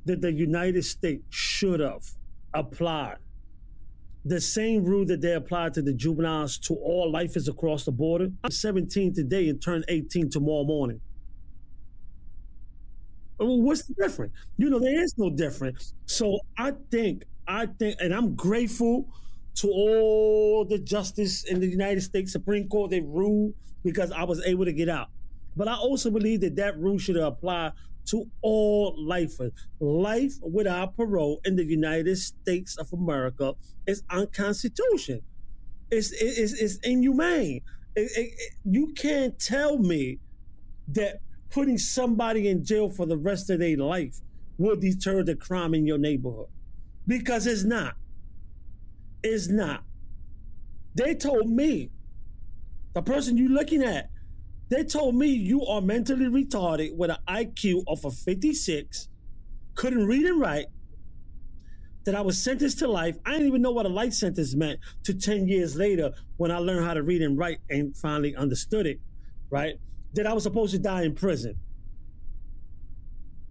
that 0.05 0.21
the 0.21 0.33
United 0.33 0.85
States 0.85 1.25
should 1.31 1.81
have 1.81 2.13
applied 2.55 3.17
the 4.25 4.41
same 4.41 4.85
rule 4.85 5.05
that 5.07 5.21
they 5.21 5.35
applied 5.35 5.75
to 5.75 5.83
the 5.83 5.93
juveniles 5.93 6.59
to 6.59 6.75
all 6.75 7.11
lifers 7.11 7.49
across 7.49 7.85
the 7.85 7.93
border? 7.93 8.29
I'm 8.45 8.51
17 8.51 9.15
today 9.15 9.49
and 9.49 9.61
turn 9.61 9.85
18 9.89 10.31
tomorrow 10.31 10.65
morning. 10.65 11.01
What's 13.39 13.83
the 13.83 13.95
difference? 13.95 14.33
You 14.57 14.71
know, 14.71 14.79
there 14.79 15.03
is 15.03 15.15
no 15.19 15.29
difference. 15.31 15.95
So 16.07 16.39
I 16.57 16.73
think, 16.91 17.25
I 17.49 17.67
think, 17.67 17.97
and 18.01 18.15
I'm 18.15 18.37
grateful 18.37 19.09
to 19.57 19.69
all 19.69 20.65
the 20.65 20.79
justice 20.79 21.45
in 21.45 21.61
the 21.61 21.67
United 21.67 22.03
States 22.03 22.33
Supreme 22.33 22.69
Court 22.69 22.91
that 22.93 23.03
ruled 23.03 23.55
because 23.83 24.13
I 24.13 24.23
was 24.23 24.43
able 24.45 24.65
to 24.65 24.73
get 24.73 24.89
out. 24.89 25.09
But 25.57 25.69
I 25.69 25.75
also 25.75 26.11
believe 26.11 26.41
that 26.43 26.57
that 26.57 26.79
rule 26.79 26.99
should 26.99 27.17
apply 27.17 27.73
to 28.07 28.31
all 28.41 28.95
lifers. 28.99 29.53
Life 29.81 30.35
without 30.43 30.97
parole 30.97 31.41
in 31.45 31.57
the 31.57 31.65
United 31.65 32.17
States 32.17 32.77
of 32.77 32.93
America 32.93 33.55
is 33.87 34.03
unconstitutional. 34.11 35.21
It's, 35.91 36.11
it's, 36.13 36.53
it's 36.55 36.77
inhumane. 36.79 37.61
It, 37.95 38.11
it, 38.17 38.35
it, 38.39 38.55
you 38.65 38.93
can't 38.95 39.39
tell 39.39 39.79
me 39.79 40.19
that 40.89 41.21
putting 41.51 41.79
somebody 41.79 42.49
in 42.49 42.65
jail 42.65 42.89
for 42.89 43.07
the 43.07 43.17
rest 43.17 43.51
of 43.51 43.61
their 43.61 43.77
life 43.77 44.21
will 44.59 44.77
deter 44.77 45.23
the 45.23 45.37
crime 45.37 45.75
in 45.75 45.87
your 45.87 45.99
neighborhood 45.99 46.49
because 47.07 47.47
it's 47.47 47.65
not. 47.65 47.95
It's 49.23 49.49
not. 49.49 49.85
They 50.95 51.15
told 51.15 51.49
me, 51.49 51.91
the 52.95 53.03
person 53.03 53.37
you're 53.37 53.49
looking 53.49 53.83
at, 53.83 54.11
they 54.73 54.85
told 54.85 55.15
me 55.15 55.27
you 55.27 55.67
are 55.67 55.83
mentally 55.83 56.27
retarded 56.27 56.97
with 56.97 57.11
an 57.11 57.19
IQ 57.29 57.85
of 57.87 58.05
a 58.05 58.11
56, 58.11 59.09
couldn't 59.75 60.07
read 60.07 60.25
and 60.25 60.41
write, 60.41 60.67
that 62.05 62.15
I 62.15 62.23
was 62.23 62.43
sentenced 62.43 62.79
to 62.79 62.89
life. 62.89 63.17
I 63.27 63.33
didn't 63.33 63.49
even 63.49 63.63
know 63.63 63.71
what 63.71 63.87
a 63.87 63.91
life 63.91 64.15
sentence 64.15 64.55
meant 64.55 64.81
to 65.05 65.15
10 65.15 65.47
years 65.47 65.77
later 65.77 66.13
when 66.39 66.51
I 66.51 66.57
learned 66.57 66.87
how 66.87 66.95
to 66.95 67.03
read 67.03 67.23
and 67.23 67.39
write 67.39 67.59
and 67.71 67.97
finally 67.97 68.35
understood 68.35 68.87
it, 68.87 68.99
right? 69.51 69.75
That 70.15 70.27
I 70.27 70.33
was 70.33 70.43
supposed 70.43 70.73
to 70.73 70.79
die 70.79 71.03
in 71.03 71.15
prison. 71.15 71.55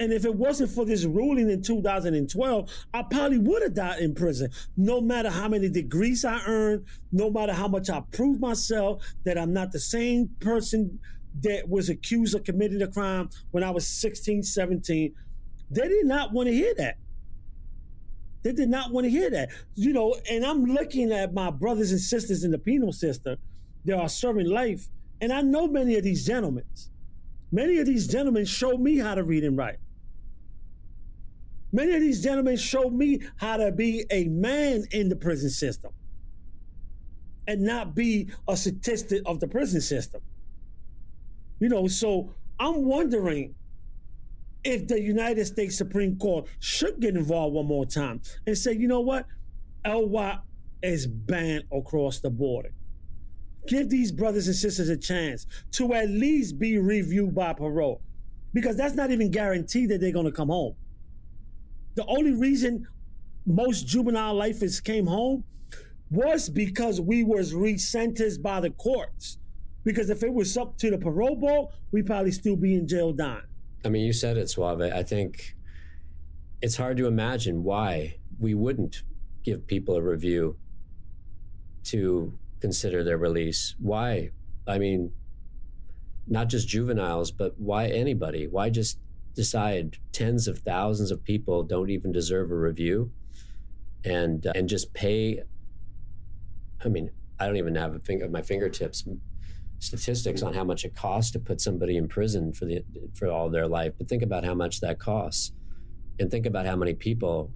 And 0.02 0.12
if 0.12 0.26
it 0.26 0.34
wasn't 0.34 0.72
for 0.72 0.84
this 0.84 1.06
ruling 1.06 1.52
in 1.52 1.62
2012, 1.62 2.86
I 2.92 3.04
probably 3.04 3.38
would 3.38 3.62
have 3.62 3.76
died 3.76 4.00
in 4.00 4.16
prison. 4.16 4.50
No 4.76 5.00
matter 5.00 5.30
how 5.30 5.48
many 5.48 5.70
degrees 5.70 6.26
I 6.26 6.42
earned, 6.48 6.86
no 7.12 7.30
matter 7.30 7.54
how 7.54 7.68
much 7.68 7.88
I 7.88 8.02
proved 8.12 8.42
myself 8.42 9.06
that 9.26 9.38
I'm 9.38 9.54
not 9.54 9.72
the 9.72 9.80
same 9.80 10.30
person 10.40 10.98
that 11.42 11.70
was 11.70 11.88
accused 11.88 12.34
of 12.34 12.44
committing 12.44 12.82
a 12.82 12.88
crime 12.88 13.30
when 13.52 13.64
I 13.64 13.70
was 13.70 13.88
16, 13.88 14.42
17. 14.42 15.14
They 15.70 15.88
did 15.88 16.08
not 16.08 16.34
want 16.34 16.48
to 16.48 16.54
hear 16.56 16.74
that. 16.80 16.98
They 18.42 18.54
did 18.54 18.70
not 18.70 18.92
want 18.92 19.06
to 19.06 19.12
hear 19.12 19.30
that. 19.30 19.50
You 19.76 19.94
know, 19.94 20.16
and 20.32 20.44
I'm 20.44 20.66
looking 20.66 21.12
at 21.12 21.32
my 21.36 21.52
brothers 21.52 21.92
and 21.92 22.02
sisters 22.02 22.44
in 22.44 22.50
the 22.50 22.58
penal 22.58 22.92
system 22.92 23.38
that 23.86 24.00
are 24.00 24.10
serving 24.10 24.50
life, 24.50 24.88
and 25.22 25.32
I 25.32 25.42
know 25.42 25.68
many 25.68 25.96
of 25.96 26.04
these 26.04 26.26
gentlemen. 26.26 26.66
Many 27.52 27.78
of 27.78 27.86
these 27.86 28.08
gentlemen 28.08 28.46
showed 28.46 28.80
me 28.80 28.98
how 28.98 29.14
to 29.14 29.24
read 29.24 29.44
and 29.44 29.56
write. 29.56 29.78
Many 31.72 31.94
of 31.94 32.02
these 32.02 32.22
gentlemen 32.22 32.58
showed 32.58 32.94
me 32.94 33.22
how 33.38 33.58
to 33.58 33.72
be 33.72 34.06
a 34.12 34.26
man 34.26 34.86
in 34.92 35.10
the 35.10 35.16
prison 35.16 35.50
system 35.50 35.92
and 37.48 37.62
not 37.62 37.96
be 37.96 38.30
a 38.48 38.58
statistic 38.58 39.22
of 39.26 39.40
the 39.40 39.48
prison 39.48 39.82
system. 39.82 40.22
You 41.60 41.70
know, 41.70 41.88
so 41.88 42.34
I'm 42.60 42.86
wondering 42.86 43.56
if 44.64 44.88
the 44.88 45.02
United 45.02 45.46
States 45.46 45.78
Supreme 45.78 46.18
Court 46.18 46.48
should 46.60 47.00
get 47.00 47.16
involved 47.16 47.56
one 47.56 47.66
more 47.66 47.86
time 47.86 48.22
and 48.46 48.58
say, 48.58 48.74
you 48.74 48.88
know 48.88 49.02
what? 49.02 49.26
LWOP 49.86 50.42
is 50.84 51.08
banned 51.08 51.64
across 51.72 52.20
the 52.20 52.30
border. 52.30 52.72
Give 53.68 53.90
these 53.90 54.12
brothers 54.12 54.48
and 54.48 54.56
sisters 54.56 54.90
a 54.90 54.98
chance 54.98 55.48
to 55.72 55.94
at 55.94 56.10
least 56.10 56.60
be 56.60 56.78
reviewed 56.78 57.34
by 57.34 57.54
parole 57.54 58.02
because 58.54 58.76
that's 58.76 58.96
not 58.96 59.12
even 59.12 59.32
guaranteed 59.32 59.90
that 59.90 60.02
they're 60.02 60.12
going 60.12 60.26
to 60.26 60.32
come 60.32 60.50
home. 60.50 60.76
The 62.02 62.08
only 62.08 62.32
reason 62.32 62.88
most 63.46 63.86
juvenile 63.86 64.34
lifers 64.34 64.80
came 64.80 65.06
home 65.06 65.44
was 66.10 66.50
because 66.50 67.00
we 67.00 67.24
was 67.24 67.54
resentenced 67.54 68.42
by 68.42 68.60
the 68.60 68.72
courts. 68.72 69.38
Because 69.84 70.10
if 70.10 70.24
it 70.24 70.34
was 70.34 70.58
up 70.58 70.80
to 70.80 70.90
the 70.90 70.98
parole 70.98 71.36
board, 71.36 71.68
we 71.92 72.02
probably 72.02 72.32
still 72.32 72.56
be 72.56 72.74
in 72.74 72.88
jail 72.88 73.14
dying. 73.14 73.44
I 73.86 73.90
mean, 73.90 74.04
you 74.04 74.14
said 74.14 74.36
it, 74.38 74.50
Suave. 74.50 74.82
I 74.82 75.04
think 75.04 75.56
it's 76.60 76.76
hard 76.76 76.98
to 76.98 77.06
imagine 77.06 77.64
why 77.64 78.18
we 78.40 78.56
wouldn't 78.56 79.04
give 79.44 79.68
people 79.68 79.96
a 79.96 80.02
review 80.02 80.58
to 81.84 82.34
consider 82.62 83.04
their 83.04 83.20
release. 83.20 83.76
Why? 83.78 84.32
I 84.68 84.80
mean, 84.80 85.12
not 86.26 86.50
just 86.50 86.68
juveniles, 86.68 87.30
but 87.30 87.60
why 87.60 87.86
anybody? 87.90 88.48
Why 88.48 88.72
just 88.72 88.98
decide 89.36 89.98
tens 90.12 90.48
of 90.48 90.60
thousands 90.60 91.12
of 91.12 91.24
people 91.24 91.64
don't 91.64 91.90
even 91.90 92.12
deserve 92.12 92.52
a 92.52 92.56
review 92.56 93.12
and 94.04 94.48
uh, 94.48 94.54
and 94.56 94.68
just 94.68 94.94
pay 94.94 95.42
i 96.84 96.88
mean 96.88 97.12
i 97.40 97.46
don't 97.46 97.58
even 97.58 97.76
have 97.76 97.96
a 97.96 98.00
finger 98.00 98.28
my 98.30 98.42
fingertips 98.42 99.06
statistics 99.82 100.44
on 100.44 100.54
how 100.54 100.64
much 100.64 100.86
it 100.86 100.96
costs 100.96 101.32
to 101.32 101.40
put 101.40 101.60
somebody 101.60 101.98
in 101.98 102.08
prison 102.08 102.54
for 102.54 102.66
the 102.66 102.84
for 103.16 103.30
all 103.30 103.50
their 103.50 103.68
life 103.68 103.94
but 103.98 104.08
think 104.08 104.22
about 104.22 104.46
how 104.46 104.54
much 104.54 104.80
that 104.80 105.00
costs. 105.00 105.52
And 106.20 106.30
think 106.30 106.46
about 106.46 106.68
how 106.68 106.76
many 106.76 106.94
people 106.94 107.52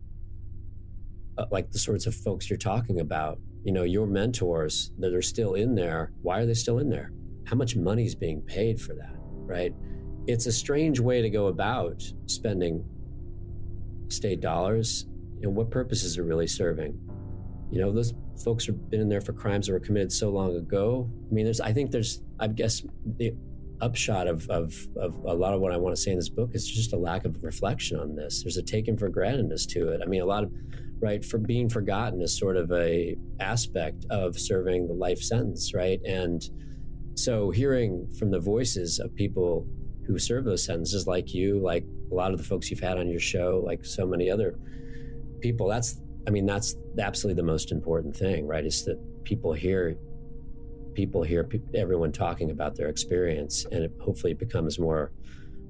uh, 1.37 1.45
like 1.51 1.69
the 1.71 1.77
sorts 1.77 2.07
of 2.07 2.15
folks 2.15 2.49
you're 2.49 2.57
talking 2.57 2.99
about. 2.99 3.39
You 3.63 3.71
know 3.71 3.83
your 3.83 4.07
mentors 4.07 4.91
that 4.99 5.13
are 5.13 5.21
still 5.21 5.53
in 5.53 5.75
there 5.75 6.11
why 6.21 6.39
are 6.39 6.45
they 6.45 6.53
still 6.55 6.79
in 6.79 6.89
there? 6.89 7.11
How 7.45 7.55
much 7.55 7.75
money 7.75 8.05
is 8.05 8.15
being 8.15 8.41
paid 8.41 8.81
for 8.81 8.95
that 8.95 9.15
right 9.17 9.73
it's 10.27 10.45
a 10.45 10.51
strange 10.51 10.99
way 10.99 11.21
to 11.21 11.29
go 11.29 11.47
about 11.47 12.03
spending 12.25 12.83
state 14.09 14.41
dollars 14.41 15.05
and 15.41 15.55
what 15.55 15.69
purpose 15.69 16.03
is 16.03 16.17
it 16.17 16.21
really 16.21 16.47
serving? 16.47 16.97
You 17.71 17.81
know 17.81 17.91
those 17.91 18.13
folks 18.43 18.65
have 18.67 18.89
been 18.89 19.01
in 19.01 19.09
there 19.09 19.21
for 19.21 19.33
crimes 19.33 19.67
that 19.67 19.73
were 19.73 19.79
committed 19.79 20.11
so 20.11 20.29
long 20.29 20.55
ago 20.55 21.09
i 21.29 21.33
mean 21.33 21.45
there's 21.45 21.61
i 21.61 21.71
think 21.71 21.91
there's 21.91 22.21
i 22.39 22.47
guess 22.47 22.83
the 23.17 23.33
upshot 23.81 24.27
of, 24.27 24.49
of, 24.49 24.73
of 24.97 25.15
a 25.25 25.33
lot 25.33 25.53
of 25.53 25.59
what 25.59 25.71
i 25.71 25.77
want 25.77 25.95
to 25.95 26.01
say 26.01 26.11
in 26.11 26.17
this 26.17 26.29
book 26.29 26.49
is 26.53 26.69
just 26.69 26.93
a 26.93 26.97
lack 26.97 27.25
of 27.25 27.43
reflection 27.43 27.99
on 27.99 28.15
this. 28.15 28.41
There's 28.41 28.55
a 28.55 28.63
taken 28.63 28.97
for 28.97 29.09
grantedness 29.09 29.67
to 29.69 29.89
it. 29.89 30.01
I 30.01 30.05
mean 30.05 30.21
a 30.21 30.25
lot 30.25 30.43
of 30.43 30.51
right 31.01 31.23
for 31.23 31.37
being 31.37 31.67
forgotten 31.67 32.21
is 32.21 32.37
sort 32.37 32.55
of 32.55 32.71
a 32.71 33.17
aspect 33.41 34.05
of 34.09 34.39
serving 34.39 34.87
the 34.87 34.93
life 34.93 35.21
sentence 35.21 35.73
right? 35.73 35.99
And 36.05 36.41
so 37.15 37.51
hearing 37.51 38.09
from 38.17 38.31
the 38.31 38.39
voices 38.39 38.99
of 38.99 39.13
people 39.13 39.67
who 40.05 40.19
serve 40.19 40.45
those 40.45 40.63
sentences, 40.63 41.07
like 41.07 41.33
you, 41.33 41.59
like 41.59 41.85
a 42.11 42.13
lot 42.13 42.31
of 42.31 42.37
the 42.37 42.43
folks 42.43 42.69
you've 42.69 42.79
had 42.79 42.97
on 42.97 43.09
your 43.09 43.19
show, 43.19 43.61
like 43.65 43.83
so 43.83 44.05
many 44.05 44.29
other 44.29 44.55
people. 45.41 45.67
That's, 45.67 46.01
I 46.27 46.31
mean, 46.31 46.45
that's 46.45 46.75
absolutely 46.99 47.41
the 47.41 47.47
most 47.47 47.71
important 47.71 48.15
thing, 48.15 48.47
right? 48.47 48.65
Is 48.65 48.85
that 48.85 48.99
people 49.23 49.53
hear, 49.53 49.97
people 50.93 51.23
hear 51.23 51.47
everyone 51.73 52.11
talking 52.11 52.51
about 52.51 52.75
their 52.75 52.87
experience, 52.87 53.65
and 53.71 53.83
it 53.83 53.91
hopefully 53.99 54.33
becomes 54.33 54.79
more 54.79 55.11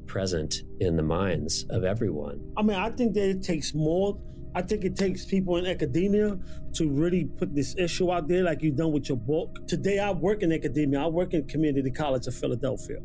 present 0.05 0.63
in 0.79 0.95
the 0.95 1.03
minds 1.03 1.65
of 1.69 1.83
everyone. 1.83 2.39
I 2.57 2.61
mean, 2.61 2.77
I 2.77 2.89
think 2.89 3.13
that 3.15 3.29
it 3.29 3.43
takes 3.43 3.73
more. 3.73 4.17
I 4.53 4.61
think 4.61 4.85
it 4.85 4.95
takes 4.95 5.25
people 5.25 5.57
in 5.57 5.65
academia 5.65 6.37
to 6.73 6.89
really 6.89 7.25
put 7.25 7.53
this 7.53 7.75
issue 7.77 8.11
out 8.11 8.27
there, 8.27 8.43
like 8.43 8.61
you've 8.61 8.77
done 8.77 8.93
with 8.93 9.09
your 9.09 9.17
book. 9.17 9.67
Today, 9.67 9.99
I 9.99 10.11
work 10.11 10.43
in 10.43 10.53
academia. 10.53 11.01
I 11.01 11.07
work 11.07 11.33
in 11.33 11.45
Community 11.47 11.91
College 11.91 12.27
of 12.27 12.35
Philadelphia 12.35 12.99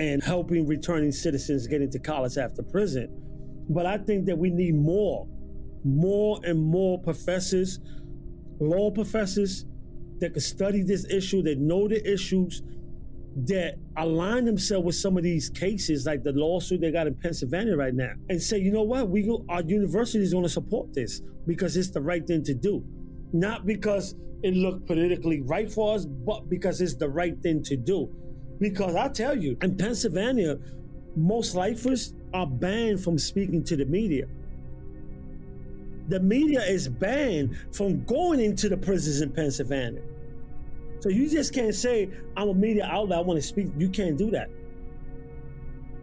and 0.00 0.22
helping 0.22 0.66
returning 0.66 1.12
citizens 1.12 1.66
get 1.66 1.82
into 1.82 1.98
college 1.98 2.38
after 2.38 2.62
prison. 2.62 3.06
But 3.68 3.84
I 3.84 3.98
think 3.98 4.24
that 4.26 4.38
we 4.38 4.48
need 4.48 4.74
more, 4.74 5.28
more 5.84 6.40
and 6.42 6.58
more 6.58 6.98
professors, 6.98 7.78
law 8.60 8.90
professors 8.90 9.66
that 10.20 10.32
can 10.32 10.40
study 10.40 10.82
this 10.82 11.04
issue, 11.04 11.42
that 11.42 11.58
know 11.58 11.86
the 11.86 12.02
issues, 12.10 12.62
that 13.44 13.74
align 13.98 14.46
themselves 14.46 14.86
with 14.86 14.94
some 14.94 15.18
of 15.18 15.22
these 15.22 15.50
cases, 15.50 16.06
like 16.06 16.22
the 16.22 16.32
lawsuit 16.32 16.80
they 16.80 16.90
got 16.90 17.06
in 17.06 17.14
Pennsylvania 17.16 17.76
right 17.76 17.94
now, 17.94 18.12
and 18.30 18.40
say, 18.40 18.58
you 18.58 18.72
know 18.72 18.82
what, 18.82 19.10
we 19.10 19.22
go, 19.22 19.44
our 19.50 19.62
university 19.62 20.24
is 20.24 20.32
going 20.32 20.44
to 20.44 20.48
support 20.48 20.94
this 20.94 21.20
because 21.46 21.76
it's 21.76 21.90
the 21.90 22.00
right 22.00 22.26
thing 22.26 22.42
to 22.44 22.54
do, 22.54 22.82
not 23.34 23.66
because 23.66 24.14
it 24.42 24.54
looked 24.54 24.86
politically 24.86 25.42
right 25.42 25.70
for 25.70 25.94
us, 25.94 26.06
but 26.06 26.48
because 26.48 26.80
it's 26.80 26.96
the 26.96 27.08
right 27.08 27.38
thing 27.42 27.62
to 27.64 27.76
do. 27.76 28.10
Because 28.60 28.94
I 28.94 29.08
tell 29.08 29.36
you, 29.36 29.56
in 29.62 29.76
Pennsylvania, 29.76 30.58
most 31.16 31.54
lifers 31.54 32.14
are 32.32 32.46
banned 32.46 33.02
from 33.02 33.18
speaking 33.18 33.64
to 33.64 33.76
the 33.76 33.86
media. 33.86 34.26
The 36.08 36.20
media 36.20 36.62
is 36.62 36.88
banned 36.88 37.56
from 37.72 38.04
going 38.04 38.40
into 38.40 38.68
the 38.68 38.76
prisons 38.76 39.20
in 39.20 39.32
Pennsylvania. 39.32 40.02
So 41.00 41.08
you 41.08 41.28
just 41.28 41.54
can't 41.54 41.74
say, 41.74 42.10
I'm 42.36 42.48
a 42.48 42.54
media 42.54 42.84
outlet, 42.84 43.18
I 43.18 43.22
want 43.22 43.40
to 43.40 43.46
speak. 43.46 43.68
You 43.78 43.88
can't 43.88 44.18
do 44.18 44.30
that. 44.32 44.50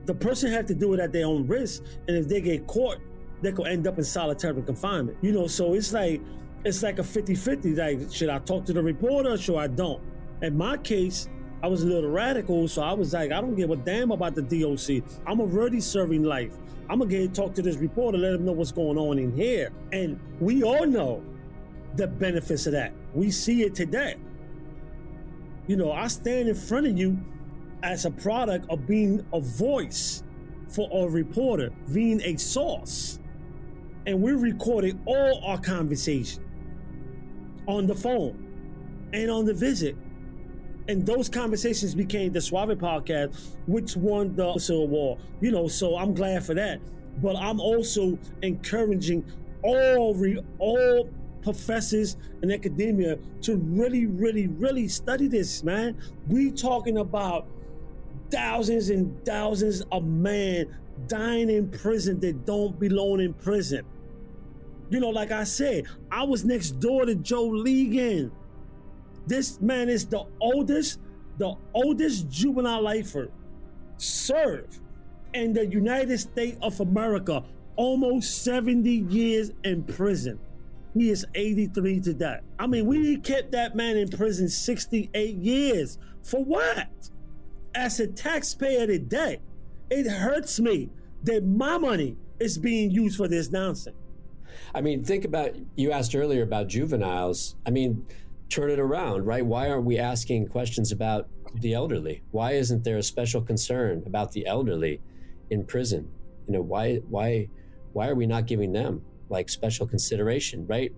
The 0.06 0.16
person 0.16 0.52
have 0.52 0.66
to 0.68 0.74
do 0.74 0.94
it 0.94 1.00
at 1.00 1.12
their 1.12 1.26
own 1.26 1.46
risk, 1.46 1.84
and 2.08 2.18
if 2.18 2.28
they 2.28 2.42
get 2.42 2.66
caught, 2.66 2.98
they 3.42 3.52
could 3.52 3.68
end 3.68 3.86
up 3.86 3.98
in 3.98 4.04
solitary 4.04 4.64
confinement. 4.64 5.18
You 5.22 5.34
know, 5.34 5.46
so 5.48 5.74
it's 5.74 5.94
like 5.94 6.22
it's 6.66 6.82
like 6.82 6.98
a 6.98 7.04
50-50. 7.04 7.78
Like, 7.78 8.12
should 8.12 8.30
I 8.30 8.40
talk 8.40 8.66
to 8.66 8.74
the 8.74 8.82
reporter 8.82 9.32
or 9.32 9.38
should 9.38 9.58
I 9.58 9.68
don't? 9.68 10.02
In 10.42 10.58
my 10.58 10.78
case, 10.78 11.30
I 11.64 11.68
was 11.68 11.84
a 11.84 11.88
little 11.88 12.10
radical, 12.10 12.68
so 12.68 12.84
I 12.84 12.94
was 12.94 13.14
like, 13.14 13.32
I 13.32 13.42
don't 13.42 13.56
give 13.56 13.72
a 13.72 13.76
damn 13.76 14.12
about 14.12 14.36
the 14.36 14.44
DOC. 14.44 15.04
I'm 15.26 15.42
already 15.42 15.82
serving 15.82 16.24
life. 16.24 16.56
I'm 16.90 17.00
gonna 17.00 17.10
get 17.10 17.34
talk 17.34 17.54
to 17.56 17.62
this 17.62 17.78
reporter, 17.78 18.18
let 18.18 18.36
him 18.36 18.46
know 18.46 18.52
what's 18.52 18.72
going 18.72 18.98
on 18.98 19.18
in 19.18 19.36
here. 19.36 19.72
And 19.92 20.20
we 20.40 20.64
all 20.64 20.86
know 20.86 21.24
the 21.96 22.08
benefits 22.08 22.68
of 22.68 22.74
that. 22.74 22.94
We 23.14 23.32
see 23.32 23.64
it 23.64 23.74
today. 23.74 24.16
You 25.66 25.76
know, 25.76 25.92
I 25.92 26.08
stand 26.08 26.48
in 26.48 26.56
front 26.56 26.88
of 26.88 26.98
you 26.98 27.20
as 27.84 28.06
a 28.06 28.12
product 28.12 28.70
of 28.70 28.88
being 28.88 29.26
a 29.34 29.40
voice 29.40 30.24
for 30.70 30.90
a 30.94 31.10
reporter, 31.10 31.72
being 31.94 32.22
a 32.22 32.38
source. 32.38 33.20
And 34.06 34.22
we 34.22 34.32
recorded 34.32 35.00
all 35.06 35.44
our 35.44 35.60
conversation 35.60 36.44
on 37.68 37.88
the 37.88 37.96
phone 37.96 39.10
and 39.12 39.30
on 39.30 39.46
the 39.46 39.54
visit. 39.54 39.98
And 40.88 41.06
those 41.06 41.28
conversations 41.28 41.94
became 41.94 42.32
the 42.32 42.42
Suave 42.42 42.70
podcast, 42.78 43.56
which 43.66 43.98
won 43.98 44.36
the 44.36 44.58
Civil 44.58 44.88
War. 44.88 45.18
You 45.42 45.52
know, 45.52 45.68
so 45.68 45.98
I'm 45.98 46.14
glad 46.14 46.46
for 46.46 46.54
that. 46.54 46.80
But 47.22 47.36
I'm 47.36 47.60
also 47.60 48.18
encouraging 48.42 49.26
all 49.64 50.14
re- 50.14 50.44
all 50.60 51.10
professors 51.42 52.18
in 52.42 52.52
academia 52.52 53.18
to 53.42 53.58
really, 53.58 54.06
really, 54.06 54.48
really 54.48 54.88
study 54.88 55.28
this, 55.28 55.64
man. 55.64 55.98
We 56.28 56.52
talking 56.52 56.98
about 56.98 57.48
thousands 58.30 58.90
and 58.90 59.24
thousands 59.26 59.82
of 59.92 60.04
men 60.06 60.76
dying 61.08 61.50
in 61.50 61.70
prison 61.70 62.20
that 62.20 62.46
don't 62.46 62.80
belong 62.80 63.22
in 63.22 63.34
prison. 63.34 63.86
You 64.90 65.00
know, 65.00 65.10
like 65.10 65.32
I 65.32 65.44
said, 65.44 65.86
I 66.12 66.24
was 66.24 66.46
next 66.46 66.80
door 66.80 67.06
to 67.06 67.16
Joe 67.16 67.50
Ligon. 67.50 68.32
This 69.28 69.60
man 69.60 69.90
is 69.90 70.06
the 70.08 70.26
oldest, 70.40 71.00
the 71.38 71.54
oldest 71.74 72.30
juvenile 72.30 72.82
lifer 72.82 73.30
served 73.98 74.80
in 75.34 75.54
the 75.54 75.66
United 75.66 76.18
States 76.18 76.58
of 76.62 76.80
America, 76.80 77.44
almost 77.76 78.44
70 78.44 78.90
years 78.90 79.52
in 79.64 79.84
prison. 79.84 80.40
He 80.94 81.10
is 81.10 81.26
83 81.36 82.00
to 82.00 82.02
today. 82.02 82.40
I 82.58 82.68
mean, 82.68 82.86
we 82.86 83.18
kept 83.18 83.52
that 83.52 83.76
man 83.76 83.98
in 83.98 84.10
prison 84.10 84.48
68 84.48 85.36
years. 85.36 85.98
For 86.24 86.44
what? 86.44 87.10
As 87.76 88.00
a 88.00 88.08
taxpayer 88.08 88.88
today, 88.88 89.42
it 89.90 90.10
hurts 90.10 90.60
me 90.60 90.90
that 91.24 91.46
my 91.46 91.78
money 91.78 92.16
is 92.40 92.58
being 92.58 92.90
used 92.92 93.18
for 93.18 93.28
this 93.28 93.52
nonsense. 93.52 93.96
I 94.74 94.82
mean, 94.82 95.04
think 95.04 95.26
about 95.26 95.56
you 95.76 95.92
asked 95.92 96.16
earlier 96.16 96.44
about 96.44 96.68
juveniles. 96.68 97.56
I 97.66 97.70
mean, 97.70 98.06
turn 98.50 98.70
it 98.70 98.80
around, 98.80 99.26
right? 99.26 99.46
Why 99.46 99.70
aren't 99.70 99.86
we 99.86 99.98
asking 99.98 100.48
questions 100.48 100.92
about 100.92 101.28
the 101.56 101.74
elderly? 101.74 102.24
Why 102.32 102.54
isn't 102.54 102.84
there 102.84 102.98
a 102.98 103.04
special 103.04 103.42
concern 103.42 104.04
about 104.06 104.32
the 104.32 104.46
elderly 104.46 105.02
in 105.50 105.66
prison? 105.66 106.10
You 106.48 106.54
know, 106.54 106.62
why 106.62 106.98
why 107.10 107.50
why 107.94 108.08
are 108.08 108.16
we 108.16 108.28
not 108.28 108.46
giving 108.46 108.72
them 108.72 109.02
like 109.30 109.50
special 109.50 109.88
consideration, 109.88 110.66
right? 110.68 110.94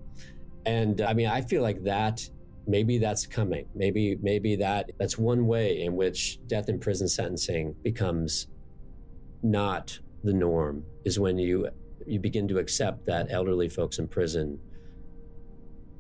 And 0.66 1.02
I 1.02 1.14
mean, 1.14 1.28
I 1.28 1.42
feel 1.42 1.62
like 1.62 1.84
that 1.84 2.30
maybe 2.68 3.00
that's 3.00 3.26
coming. 3.26 3.66
Maybe 3.74 4.18
maybe 4.22 4.56
that 4.58 4.92
that's 5.00 5.18
one 5.18 5.48
way 5.48 5.82
in 5.82 5.96
which 5.96 6.40
death 6.48 6.70
in 6.70 6.80
prison 6.80 7.08
sentencing 7.08 7.76
becomes 7.84 8.48
not 9.42 10.00
the 10.24 10.34
norm 10.34 10.84
is 11.06 11.20
when 11.20 11.38
you 11.38 11.70
you 12.06 12.20
begin 12.20 12.48
to 12.48 12.58
accept 12.58 13.06
that 13.06 13.28
elderly 13.30 13.70
folks 13.70 14.00
in 14.00 14.08
prison 14.08 14.60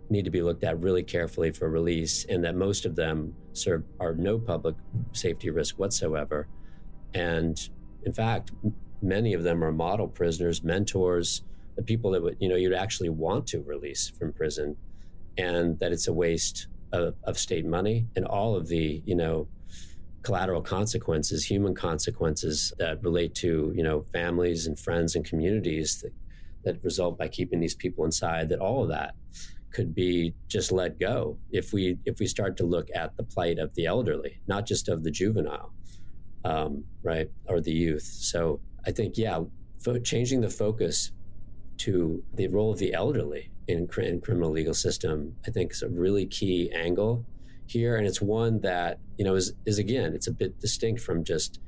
need 0.09 0.25
to 0.25 0.31
be 0.31 0.41
looked 0.41 0.63
at 0.63 0.79
really 0.81 1.03
carefully 1.03 1.51
for 1.51 1.69
release 1.69 2.25
and 2.25 2.43
that 2.43 2.55
most 2.55 2.85
of 2.85 2.95
them 2.95 3.33
serve 3.53 3.83
are 3.99 4.15
no 4.15 4.37
public 4.37 4.75
safety 5.11 5.49
risk 5.49 5.77
whatsoever 5.77 6.47
and 7.13 7.69
in 8.05 8.13
fact 8.13 8.51
many 9.01 9.33
of 9.33 9.43
them 9.43 9.63
are 9.63 9.71
model 9.71 10.07
prisoners 10.07 10.63
mentors 10.63 11.43
the 11.75 11.83
people 11.83 12.11
that 12.11 12.21
would 12.21 12.37
you 12.39 12.49
know 12.49 12.55
you'd 12.55 12.73
actually 12.73 13.09
want 13.09 13.45
to 13.47 13.61
release 13.61 14.09
from 14.17 14.33
prison 14.33 14.75
and 15.37 15.79
that 15.79 15.91
it's 15.91 16.07
a 16.07 16.13
waste 16.13 16.67
of, 16.91 17.15
of 17.23 17.37
state 17.37 17.65
money 17.65 18.07
and 18.15 18.25
all 18.25 18.55
of 18.55 18.67
the 18.67 19.01
you 19.05 19.15
know 19.15 19.47
collateral 20.21 20.61
consequences, 20.61 21.45
human 21.45 21.73
consequences 21.73 22.73
that 22.77 23.01
relate 23.03 23.33
to 23.35 23.71
you 23.75 23.83
know 23.83 24.03
families 24.13 24.67
and 24.67 24.77
friends 24.77 25.15
and 25.15 25.25
communities 25.25 26.01
that 26.01 26.13
that 26.65 26.83
result 26.83 27.17
by 27.17 27.27
keeping 27.27 27.59
these 27.59 27.75
people 27.75 28.05
inside. 28.05 28.49
That 28.49 28.59
all 28.59 28.83
of 28.83 28.89
that 28.89 29.15
could 29.71 29.93
be 29.93 30.33
just 30.47 30.71
let 30.71 30.99
go 30.99 31.37
if 31.51 31.73
we 31.73 31.97
if 32.05 32.19
we 32.19 32.25
start 32.25 32.57
to 32.57 32.65
look 32.65 32.89
at 32.95 33.15
the 33.17 33.23
plight 33.23 33.59
of 33.59 33.73
the 33.75 33.85
elderly, 33.85 34.41
not 34.47 34.65
just 34.65 34.89
of 34.89 35.03
the 35.03 35.11
juvenile, 35.11 35.73
um, 36.45 36.83
right, 37.03 37.29
or 37.47 37.61
the 37.61 37.71
youth. 37.71 38.03
So 38.03 38.59
I 38.85 38.91
think 38.91 39.17
yeah, 39.17 39.41
fo- 39.83 39.99
changing 39.99 40.41
the 40.41 40.49
focus 40.49 41.11
to 41.79 42.23
the 42.33 42.47
role 42.47 42.73
of 42.73 42.79
the 42.79 42.93
elderly 42.93 43.51
in, 43.67 43.87
in 43.97 44.19
criminal 44.19 44.51
legal 44.51 44.73
system, 44.73 45.35
I 45.47 45.51
think 45.51 45.71
is 45.71 45.81
a 45.81 45.89
really 45.89 46.25
key 46.25 46.71
angle 46.73 47.25
here, 47.67 47.97
and 47.97 48.07
it's 48.07 48.21
one 48.21 48.61
that 48.61 48.99
you 49.17 49.25
know 49.25 49.35
is 49.35 49.53
is 49.65 49.77
again 49.77 50.13
it's 50.13 50.27
a 50.27 50.31
bit 50.31 50.59
distinct 50.59 51.01
from 51.01 51.23
just 51.23 51.59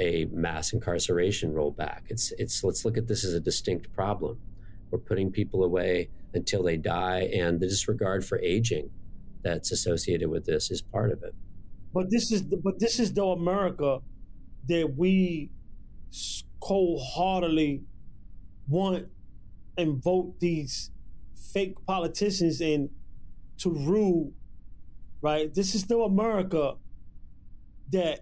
a 0.00 0.26
mass 0.26 0.72
incarceration 0.72 1.52
rollback. 1.52 2.00
It's 2.08 2.32
it's 2.38 2.64
let's 2.64 2.84
look 2.84 2.96
at 2.96 3.06
this 3.06 3.24
as 3.24 3.32
a 3.32 3.40
distinct 3.40 3.92
problem. 3.92 4.38
We're 4.90 4.98
putting 4.98 5.30
people 5.30 5.64
away 5.64 6.10
until 6.34 6.62
they 6.62 6.76
die, 6.76 7.30
and 7.32 7.60
the 7.60 7.66
disregard 7.66 8.24
for 8.24 8.38
aging 8.40 8.90
that's 9.42 9.72
associated 9.72 10.28
with 10.28 10.44
this 10.44 10.70
is 10.70 10.82
part 10.82 11.12
of 11.12 11.22
it. 11.22 11.34
But 11.94 12.10
this 12.10 12.30
is 12.32 12.48
the, 12.48 12.56
but 12.56 12.78
this 12.78 12.98
is 12.98 13.12
the 13.12 13.24
America 13.24 14.00
that 14.68 14.94
we 14.96 15.50
cold-heartedly 16.60 17.82
want 18.68 19.06
and 19.78 20.02
vote 20.02 20.34
these 20.40 20.90
fake 21.52 21.74
politicians 21.86 22.60
in 22.60 22.90
to 23.58 23.70
rule 23.70 24.32
right? 25.26 25.52
This 25.52 25.74
is 25.74 25.80
still 25.82 26.04
America 26.04 26.74
that 27.92 28.20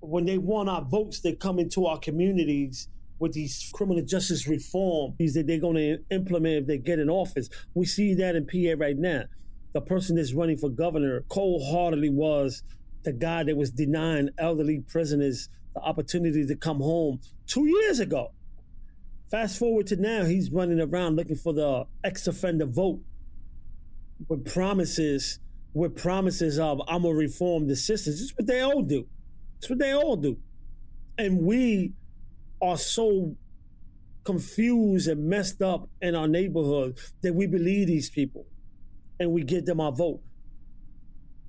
when 0.00 0.24
they 0.24 0.38
want 0.38 0.68
our 0.68 0.82
votes, 0.82 1.20
they 1.20 1.34
come 1.34 1.58
into 1.58 1.86
our 1.86 1.98
communities 1.98 2.88
with 3.22 3.32
these 3.32 3.70
criminal 3.72 4.04
justice 4.04 4.48
reform 4.48 5.14
that 5.18 5.44
they're 5.46 5.60
going 5.60 5.76
to 5.76 5.98
implement 6.10 6.62
if 6.62 6.66
they 6.66 6.76
get 6.76 6.98
in 6.98 7.08
office. 7.08 7.48
We 7.72 7.86
see 7.86 8.14
that 8.14 8.34
in 8.34 8.46
PA 8.46 8.74
right 8.76 8.98
now. 8.98 9.22
The 9.74 9.80
person 9.80 10.16
that's 10.16 10.34
running 10.34 10.56
for 10.56 10.68
governor 10.68 11.24
cold-heartedly 11.28 12.10
was 12.10 12.64
the 13.04 13.12
guy 13.12 13.44
that 13.44 13.56
was 13.56 13.70
denying 13.70 14.30
elderly 14.38 14.80
prisoners 14.88 15.48
the 15.74 15.80
opportunity 15.80 16.44
to 16.44 16.56
come 16.56 16.78
home 16.78 17.20
two 17.46 17.64
years 17.64 18.00
ago. 18.00 18.32
Fast 19.30 19.56
forward 19.56 19.86
to 19.86 19.96
now, 19.96 20.24
he's 20.24 20.50
running 20.50 20.80
around 20.80 21.14
looking 21.14 21.36
for 21.36 21.52
the 21.52 21.86
ex-offender 22.02 22.66
vote 22.66 23.00
with 24.28 24.52
promises 24.52 25.38
with 25.74 25.96
promises 25.96 26.58
of 26.58 26.82
I'm 26.86 27.02
gonna 27.02 27.14
reform 27.14 27.68
the 27.68 27.76
system. 27.76 28.12
It's 28.12 28.36
what 28.36 28.46
they 28.46 28.60
all 28.60 28.82
do. 28.82 29.06
It's 29.58 29.70
what 29.70 29.78
they 29.78 29.94
all 29.94 30.16
do. 30.16 30.36
And 31.16 31.38
we 31.38 31.94
are 32.62 32.78
so 32.78 33.36
confused 34.24 35.08
and 35.08 35.24
messed 35.28 35.60
up 35.60 35.88
in 36.00 36.14
our 36.14 36.28
neighborhood 36.28 36.96
that 37.22 37.34
we 37.34 37.46
believe 37.46 37.88
these 37.88 38.08
people 38.08 38.46
and 39.18 39.32
we 39.32 39.42
give 39.42 39.66
them 39.66 39.80
our 39.80 39.92
vote. 39.92 40.20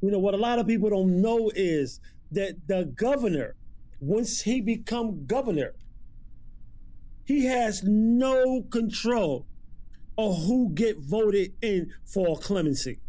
You 0.01 0.11
know 0.11 0.20
what 0.20 0.34
a 0.34 0.38
lot 0.38 0.59
of 0.59 0.68
people 0.68 0.89
don't 0.89 1.22
know 1.22 1.51
is 1.55 1.99
that 2.32 2.68
the 2.68 2.86
governor, 2.86 3.55
once 3.99 4.41
he 4.41 4.59
become 4.59 5.26
governor, 5.26 5.76
he 7.26 7.45
has 7.45 7.84
no 7.84 8.64
control 8.64 9.45
of 10.18 10.43
who 10.45 10.72
get 10.74 10.97
voted 10.99 11.53
in 11.61 11.91
for 12.05 12.38
clemency. 12.38 12.99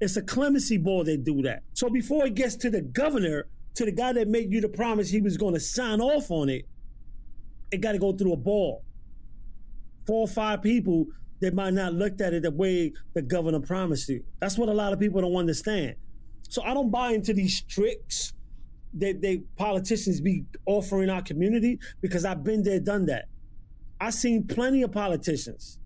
It's 0.00 0.16
a 0.16 0.22
clemency 0.22 0.78
board 0.78 1.06
that 1.06 1.24
do 1.24 1.42
that. 1.42 1.64
So 1.74 1.88
before 1.88 2.26
it 2.26 2.34
gets 2.34 2.56
to 2.56 2.70
the 2.70 2.80
governor, 2.80 3.46
to 3.74 3.84
the 3.84 3.92
guy 3.92 4.12
that 4.12 4.28
made 4.28 4.52
you 4.52 4.60
the 4.60 4.68
promise 4.68 5.10
he 5.10 5.20
was 5.20 5.36
going 5.36 5.54
to 5.54 5.60
sign 5.60 6.00
off 6.00 6.30
on 6.30 6.48
it, 6.48 6.66
it 7.70 7.80
got 7.80 7.92
to 7.92 7.98
go 7.98 8.12
through 8.12 8.32
a 8.32 8.36
ball. 8.36 8.84
Four 10.06 10.22
or 10.22 10.28
five 10.28 10.62
people 10.62 11.06
that 11.40 11.54
might 11.54 11.74
not 11.74 11.92
looked 11.92 12.20
at 12.20 12.32
it 12.32 12.42
the 12.42 12.50
way 12.50 12.92
the 13.14 13.22
governor 13.22 13.60
promised 13.60 14.08
you. 14.08 14.24
That's 14.40 14.58
what 14.58 14.68
a 14.68 14.74
lot 14.74 14.92
of 14.92 14.98
people 14.98 15.20
don't 15.20 15.36
understand. 15.36 15.96
So 16.48 16.62
I 16.62 16.74
don't 16.74 16.90
buy 16.90 17.12
into 17.12 17.32
these 17.32 17.62
tricks 17.62 18.32
that 18.94 19.20
they 19.20 19.42
politicians 19.56 20.20
be 20.20 20.44
offering 20.66 21.10
our 21.10 21.22
community 21.22 21.78
because 22.00 22.24
I've 22.24 22.42
been 22.42 22.62
there, 22.62 22.80
done 22.80 23.06
that. 23.06 23.26
I've 24.00 24.14
seen 24.14 24.46
plenty 24.46 24.82
of 24.82 24.92
politicians 24.92 25.78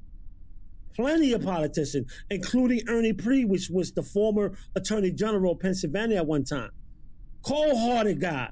plenty 0.94 1.32
of 1.32 1.42
politicians, 1.42 2.12
including 2.30 2.80
Ernie 2.88 3.12
Preate, 3.12 3.48
which 3.48 3.68
was 3.70 3.92
the 3.92 4.02
former 4.02 4.52
Attorney 4.74 5.10
General 5.10 5.52
of 5.52 5.60
Pennsylvania 5.60 6.18
at 6.18 6.26
one 6.26 6.44
time. 6.44 6.70
Cold 7.42 7.76
hearted 7.76 8.20
guy. 8.20 8.50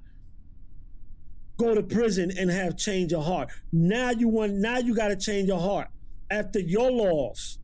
Go 1.61 1.75
to 1.75 1.83
prison 1.83 2.33
and 2.39 2.51
have 2.51 2.79
change 2.79 3.13
of 3.13 3.27
heart. 3.27 3.51
Now 3.71 4.13
you 4.13 4.29
want 4.29 4.55
now 4.55 4.79
you 4.79 4.95
got 4.95 5.09
to 5.09 5.17
change 5.17 5.47
your 5.47 5.61
heart 5.61 5.89
after 6.31 6.59
your 6.59 6.91
laws 6.91 7.59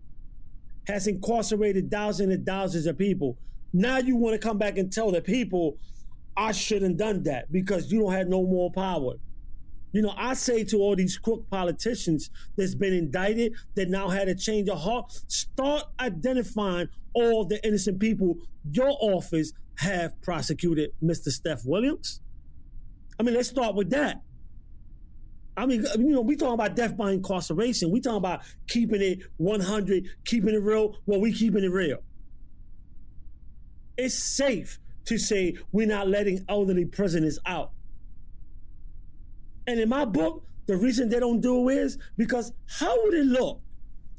has 0.87 1.07
incarcerated 1.07 1.91
thousands 1.91 2.35
and 2.35 2.45
thousands 2.45 2.85
of 2.85 2.99
people. 2.99 3.39
Now 3.73 3.97
you 3.97 4.15
want 4.15 4.39
to 4.39 4.39
come 4.39 4.59
back 4.59 4.77
and 4.77 4.93
tell 4.93 5.11
the 5.11 5.23
people 5.23 5.79
I 6.37 6.53
shouldn't 6.53 6.99
done 6.99 7.23
that 7.23 7.51
because 7.51 7.91
you 7.91 8.01
don't 8.01 8.13
have 8.13 8.29
no 8.29 8.43
more 8.43 8.71
power. 8.71 9.15
You 9.93 10.03
know, 10.03 10.13
I 10.15 10.35
say 10.35 10.63
to 10.65 10.77
all 10.77 10.95
these 10.95 11.17
crook 11.17 11.49
politicians 11.49 12.29
that's 12.55 12.75
been 12.75 12.93
indicted 12.93 13.55
that 13.77 13.89
now 13.89 14.09
had 14.09 14.29
a 14.29 14.35
change 14.35 14.69
of 14.69 14.79
heart, 14.79 15.11
start 15.29 15.85
identifying 15.99 16.91
all 17.15 17.47
the 17.47 17.67
innocent 17.67 17.99
people 17.99 18.37
your 18.71 18.95
office 19.01 19.55
have 19.77 20.21
prosecuted 20.21 20.91
Mr. 21.03 21.31
Seth 21.31 21.65
Williams. 21.65 22.21
I 23.19 23.23
mean, 23.23 23.35
let's 23.35 23.49
start 23.49 23.75
with 23.75 23.91
that. 23.91 24.23
I 25.57 25.65
mean, 25.65 25.87
you 25.99 26.11
know, 26.11 26.21
we 26.21 26.37
talking 26.37 26.55
about 26.55 26.77
death 26.77 26.97
by 26.97 27.13
incarceration. 27.13 27.91
We 27.91 28.01
talking 28.01 28.19
about 28.19 28.43
keeping 28.69 29.01
it 29.01 29.21
100, 29.39 30.09
keeping 30.25 30.55
it 30.55 30.63
real. 30.63 30.97
Well, 31.07 31.21
we 31.21 31.33
keeping 31.33 31.65
it 31.65 31.73
real. 31.73 31.99
It's 33.97 34.37
safe 34.37 34.79
to 35.07 35.17
say 35.17 35.57
we're 35.73 35.87
not 35.87 36.09
letting 36.09 36.45
elderly 36.49 36.85
prisoners 36.85 37.39
out. 37.47 37.71
And 39.67 39.81
in 39.81 39.89
my 39.89 40.05
book, 40.05 40.45
the 40.67 40.77
reason 40.77 41.09
they 41.09 41.21
don't 41.21 41.41
do 41.41 41.69
it 41.71 41.79
is 41.79 41.99
because 42.17 42.53
how 42.69 42.95
would 43.05 43.15
it 43.15 43.27
look? 43.27 43.63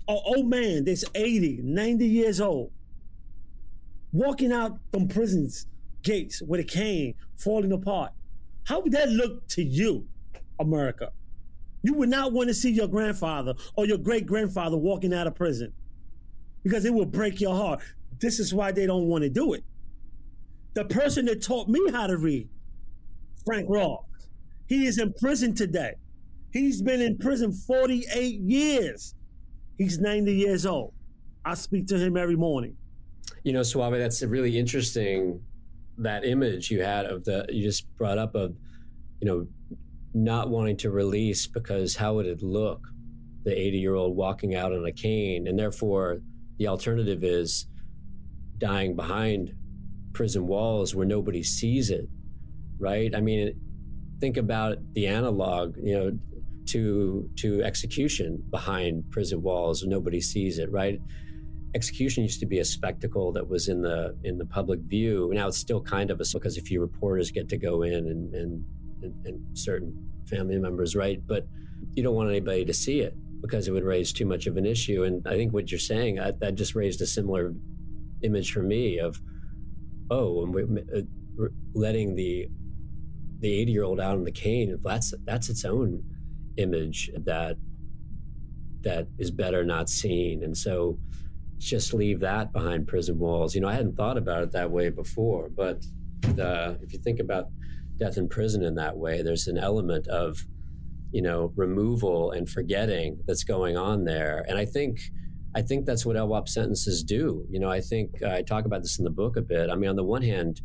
An 0.07 0.17
old 0.25 0.47
man 0.47 0.85
that's 0.85 1.03
80, 1.13 1.59
90 1.63 2.05
years 2.07 2.41
old, 2.41 2.71
walking 4.13 4.53
out 4.53 4.79
from 4.91 5.07
prison's 5.09 5.67
gates 6.01 6.41
with 6.41 6.61
a 6.61 6.63
cane, 6.63 7.13
falling 7.35 7.73
apart. 7.73 8.13
How 8.67 8.81
would 8.81 8.91
that 8.91 9.07
look 9.07 9.47
to 9.49 9.63
you, 9.63 10.05
America? 10.59 11.13
You 11.83 11.93
would 11.93 12.09
not 12.09 12.33
want 12.33 12.49
to 12.49 12.53
see 12.53 12.69
your 12.69 12.89
grandfather 12.89 13.53
or 13.77 13.85
your 13.85 13.97
great 13.97 14.25
grandfather 14.25 14.75
walking 14.75 15.13
out 15.13 15.25
of 15.25 15.35
prison 15.35 15.71
because 16.63 16.83
it 16.83 16.93
will 16.93 17.05
break 17.05 17.39
your 17.39 17.55
heart. 17.55 17.79
This 18.19 18.39
is 18.39 18.53
why 18.53 18.73
they 18.73 18.85
don't 18.85 19.05
want 19.05 19.23
to 19.23 19.29
do 19.29 19.53
it. 19.53 19.63
The 20.73 20.83
person 20.83 21.25
that 21.27 21.41
taught 21.41 21.69
me 21.69 21.79
how 21.91 22.07
to 22.07 22.17
read, 22.17 22.49
Frank 23.45 23.69
Ross, 23.69 24.03
he 24.67 24.85
is 24.85 24.99
in 24.99 25.13
prison 25.13 25.55
today. 25.55 25.93
He's 26.51 26.81
been 26.81 26.99
in 26.99 27.17
prison 27.17 27.53
48 27.53 28.41
years. 28.41 29.15
He's 29.77 29.97
90 29.97 30.33
years 30.33 30.65
old. 30.65 30.93
I 31.45 31.53
speak 31.53 31.87
to 31.87 31.97
him 31.97 32.17
every 32.17 32.35
morning. 32.35 32.75
You 33.43 33.53
know, 33.53 33.63
Suave, 33.63 33.93
that's 33.93 34.21
a 34.23 34.27
really 34.27 34.57
interesting. 34.57 35.41
That 35.97 36.25
image 36.25 36.69
you 36.69 36.81
had 36.81 37.05
of 37.05 37.23
the, 37.25 37.45
you 37.49 37.63
just 37.63 37.87
brought 37.97 38.17
up 38.17 38.35
of, 38.35 38.55
you 39.21 39.27
know, 39.27 39.47
not 40.13 40.49
wanting 40.49 40.77
to 40.77 40.91
release 40.91 41.47
because 41.47 41.95
how 41.95 42.15
would 42.15 42.25
it 42.25 42.41
look? 42.41 42.81
The 43.43 43.57
80 43.57 43.77
year 43.77 43.95
old 43.95 44.15
walking 44.15 44.55
out 44.55 44.73
on 44.73 44.85
a 44.85 44.91
cane. 44.91 45.47
And 45.47 45.57
therefore, 45.57 46.19
the 46.57 46.67
alternative 46.67 47.23
is 47.23 47.67
dying 48.57 48.95
behind 48.95 49.53
prison 50.13 50.47
walls 50.47 50.95
where 50.95 51.05
nobody 51.05 51.43
sees 51.43 51.89
it, 51.89 52.07
right? 52.79 53.15
I 53.15 53.21
mean, 53.21 53.53
think 54.19 54.37
about 54.37 54.77
the 54.93 55.07
analog, 55.07 55.77
you 55.77 55.97
know, 55.97 56.19
to 56.67 57.29
to 57.37 57.63
execution 57.63 58.43
behind 58.49 59.09
prison 59.09 59.41
walls 59.41 59.83
nobody 59.83 60.19
sees 60.19 60.59
it 60.59 60.69
right 60.71 60.99
execution 61.75 62.23
used 62.23 62.39
to 62.39 62.45
be 62.45 62.59
a 62.59 62.65
spectacle 62.65 63.31
that 63.33 63.47
was 63.47 63.67
in 63.67 63.81
the 63.81 64.15
in 64.23 64.37
the 64.37 64.45
public 64.45 64.79
view. 64.81 65.31
Now 65.33 65.47
it's 65.47 65.57
still 65.57 65.81
kind 65.81 66.11
of 66.11 66.21
a 66.21 66.25
because 66.33 66.57
a 66.57 66.61
few 66.61 66.81
reporters 66.81 67.31
get 67.31 67.49
to 67.49 67.57
go 67.57 67.83
in 67.83 67.93
and 67.93 68.33
and, 68.33 68.65
and, 69.03 69.25
and 69.25 69.57
certain 69.57 69.93
family 70.27 70.57
members 70.57 70.93
right 70.93 71.25
but 71.25 71.47
you 71.93 72.03
don't 72.03 72.15
want 72.15 72.29
anybody 72.29 72.65
to 72.65 72.73
see 72.73 72.99
it 72.99 73.15
because 73.39 73.67
it 73.67 73.71
would 73.71 73.85
raise 73.85 74.11
too 74.11 74.25
much 74.25 74.45
of 74.45 74.57
an 74.57 74.65
issue. 74.65 75.03
And 75.03 75.25
i 75.27 75.35
think 75.35 75.53
what 75.53 75.71
you're 75.71 75.79
saying 75.79 76.19
I, 76.19 76.31
that 76.39 76.55
just 76.55 76.75
raised 76.75 77.01
a 77.01 77.07
similar 77.07 77.53
image 78.23 78.51
for 78.51 78.63
me 78.63 78.99
of 78.99 79.21
oh 80.09 80.43
and 80.43 80.53
we're 80.53 80.83
uh, 80.95 81.47
letting 81.73 82.15
the 82.15 82.47
the 83.39 83.61
80 83.61 83.71
year 83.71 83.83
old 83.83 83.99
out 83.99 84.15
on 84.15 84.23
the 84.23 84.31
cane 84.31 84.75
that's 84.83 85.13
that's 85.25 85.49
its 85.49 85.63
own 85.63 86.03
image 86.57 87.11
that 87.15 87.57
that 88.81 89.07
is 89.17 89.31
better 89.31 89.63
not 89.63 89.89
seen. 89.89 90.43
And 90.43 90.57
so 90.57 90.97
just 91.57 91.93
leave 91.93 92.19
that 92.19 92.53
behind 92.53 92.87
prison 92.87 93.17
walls. 93.19 93.55
You 93.55 93.61
know 93.61 93.67
i 93.67 93.73
hadn't 93.73 93.95
thought 93.95 94.17
about 94.17 94.43
it 94.43 94.51
that 94.51 94.71
way 94.71 94.89
before 94.89 95.49
but 95.49 95.83
if 96.23 96.93
you 96.93 96.99
think 96.99 97.19
about 97.19 97.45
death 97.97 98.17
in 98.17 98.27
prison 98.27 98.63
in 98.63 98.75
that 98.75 98.97
way 98.97 99.21
there's 99.21 99.47
an 99.47 99.57
element 99.57 100.07
of 100.07 100.45
you 101.11 101.21
know 101.21 101.51
removal 101.55 102.31
and 102.31 102.49
forgetting 102.49 103.19
that's 103.25 103.43
going 103.43 103.77
on 103.77 104.03
there. 104.03 104.45
And 104.47 104.57
i 104.57 104.65
think 104.65 104.99
i 105.55 105.61
think 105.61 105.85
that's 105.85 106.05
what 106.05 106.15
LWOP 106.15 106.47
sentences 106.47 107.03
do. 107.03 107.45
You 107.49 107.59
know 107.59 107.69
i 107.69 107.81
think 107.81 108.21
uh, 108.21 108.31
i 108.31 108.41
talk 108.41 108.65
about 108.65 108.81
this 108.81 108.99
in 108.99 109.05
the 109.05 109.11
book 109.11 109.37
a 109.37 109.41
bit. 109.41 109.69
I 109.69 109.75
mean 109.75 109.89
on 109.89 109.95
the 109.95 110.03
one 110.03 110.21
hand 110.21 110.61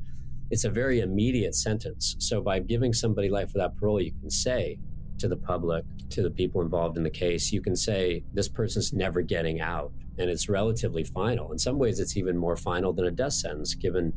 it's 0.53 0.65
a 0.65 0.71
very 0.71 1.01
immediate 1.01 1.55
sentence. 1.55 2.15
So 2.19 2.43
by 2.43 2.59
giving 2.59 2.93
somebody 2.93 3.31
life 3.31 3.55
without 3.55 3.75
parole, 3.79 4.03
you 4.03 4.13
can 4.21 4.31
say 4.31 4.79
to 5.19 5.27
the 5.27 5.37
public, 5.37 5.83
to 6.11 6.23
the 6.23 6.31
people 6.31 6.61
involved 6.61 6.99
in 6.99 7.03
the 7.03 7.11
case, 7.11 7.51
you 7.53 7.63
can 7.63 7.75
say 7.75 8.23
this 8.35 8.51
person's 8.51 8.93
never 8.93 9.23
getting 9.23 9.63
out, 9.63 9.93
and 10.19 10.31
it's 10.31 10.49
relatively 10.49 11.05
final. 11.05 11.53
In 11.53 11.59
some 11.59 11.79
ways, 11.79 12.01
it's 12.01 12.17
even 12.17 12.37
more 12.37 12.57
final 12.57 12.93
than 12.93 13.07
a 13.07 13.11
death 13.11 13.33
sentence, 13.33 13.75
given 13.75 14.13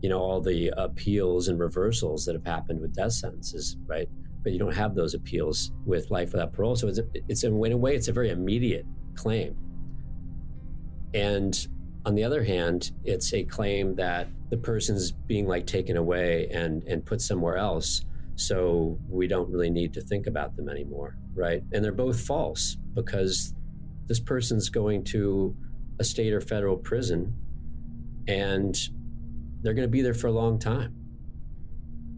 you 0.00 0.08
know 0.08 0.18
all 0.18 0.40
the 0.40 0.72
appeals 0.76 1.48
and 1.48 1.58
reversals 1.58 2.24
that 2.26 2.34
have 2.34 2.44
happened 2.44 2.80
with 2.80 2.94
death 2.94 3.12
sentences, 3.12 3.76
right? 3.86 4.08
But 4.42 4.52
you 4.52 4.58
don't 4.58 4.74
have 4.74 4.94
those 4.94 5.14
appeals 5.14 5.72
with 5.86 6.10
life 6.10 6.32
without 6.32 6.52
parole, 6.52 6.76
so 6.76 6.88
it's 6.88 7.00
it's 7.28 7.44
in 7.44 7.52
a 7.52 7.76
way 7.76 7.94
it's 7.94 8.08
a 8.08 8.12
very 8.12 8.30
immediate 8.30 8.86
claim, 9.14 9.56
and 11.14 11.66
on 12.04 12.16
the 12.16 12.24
other 12.24 12.42
hand, 12.42 12.90
it's 13.04 13.32
a 13.32 13.44
claim 13.44 13.94
that 13.94 14.28
the 14.50 14.56
person's 14.56 15.12
being 15.12 15.46
like 15.46 15.66
taken 15.66 15.96
away 15.96 16.48
and 16.50 16.82
and 16.84 17.04
put 17.04 17.20
somewhere 17.20 17.56
else, 17.56 18.04
so 18.34 18.98
we 19.08 19.28
don't 19.28 19.48
really 19.50 19.70
need 19.70 19.94
to 19.94 20.00
think 20.00 20.26
about 20.26 20.56
them 20.56 20.68
anymore, 20.68 21.16
right? 21.34 21.62
And 21.72 21.84
they're 21.84 21.92
both 21.92 22.20
false 22.20 22.76
because 22.94 23.54
this 24.06 24.20
person's 24.20 24.68
going 24.68 25.04
to 25.04 25.56
a 25.98 26.04
state 26.04 26.32
or 26.32 26.40
federal 26.40 26.76
prison 26.76 27.34
and 28.28 28.76
they're 29.62 29.74
going 29.74 29.86
to 29.86 29.90
be 29.92 30.02
there 30.02 30.14
for 30.14 30.26
a 30.26 30.32
long 30.32 30.58
time. 30.58 30.94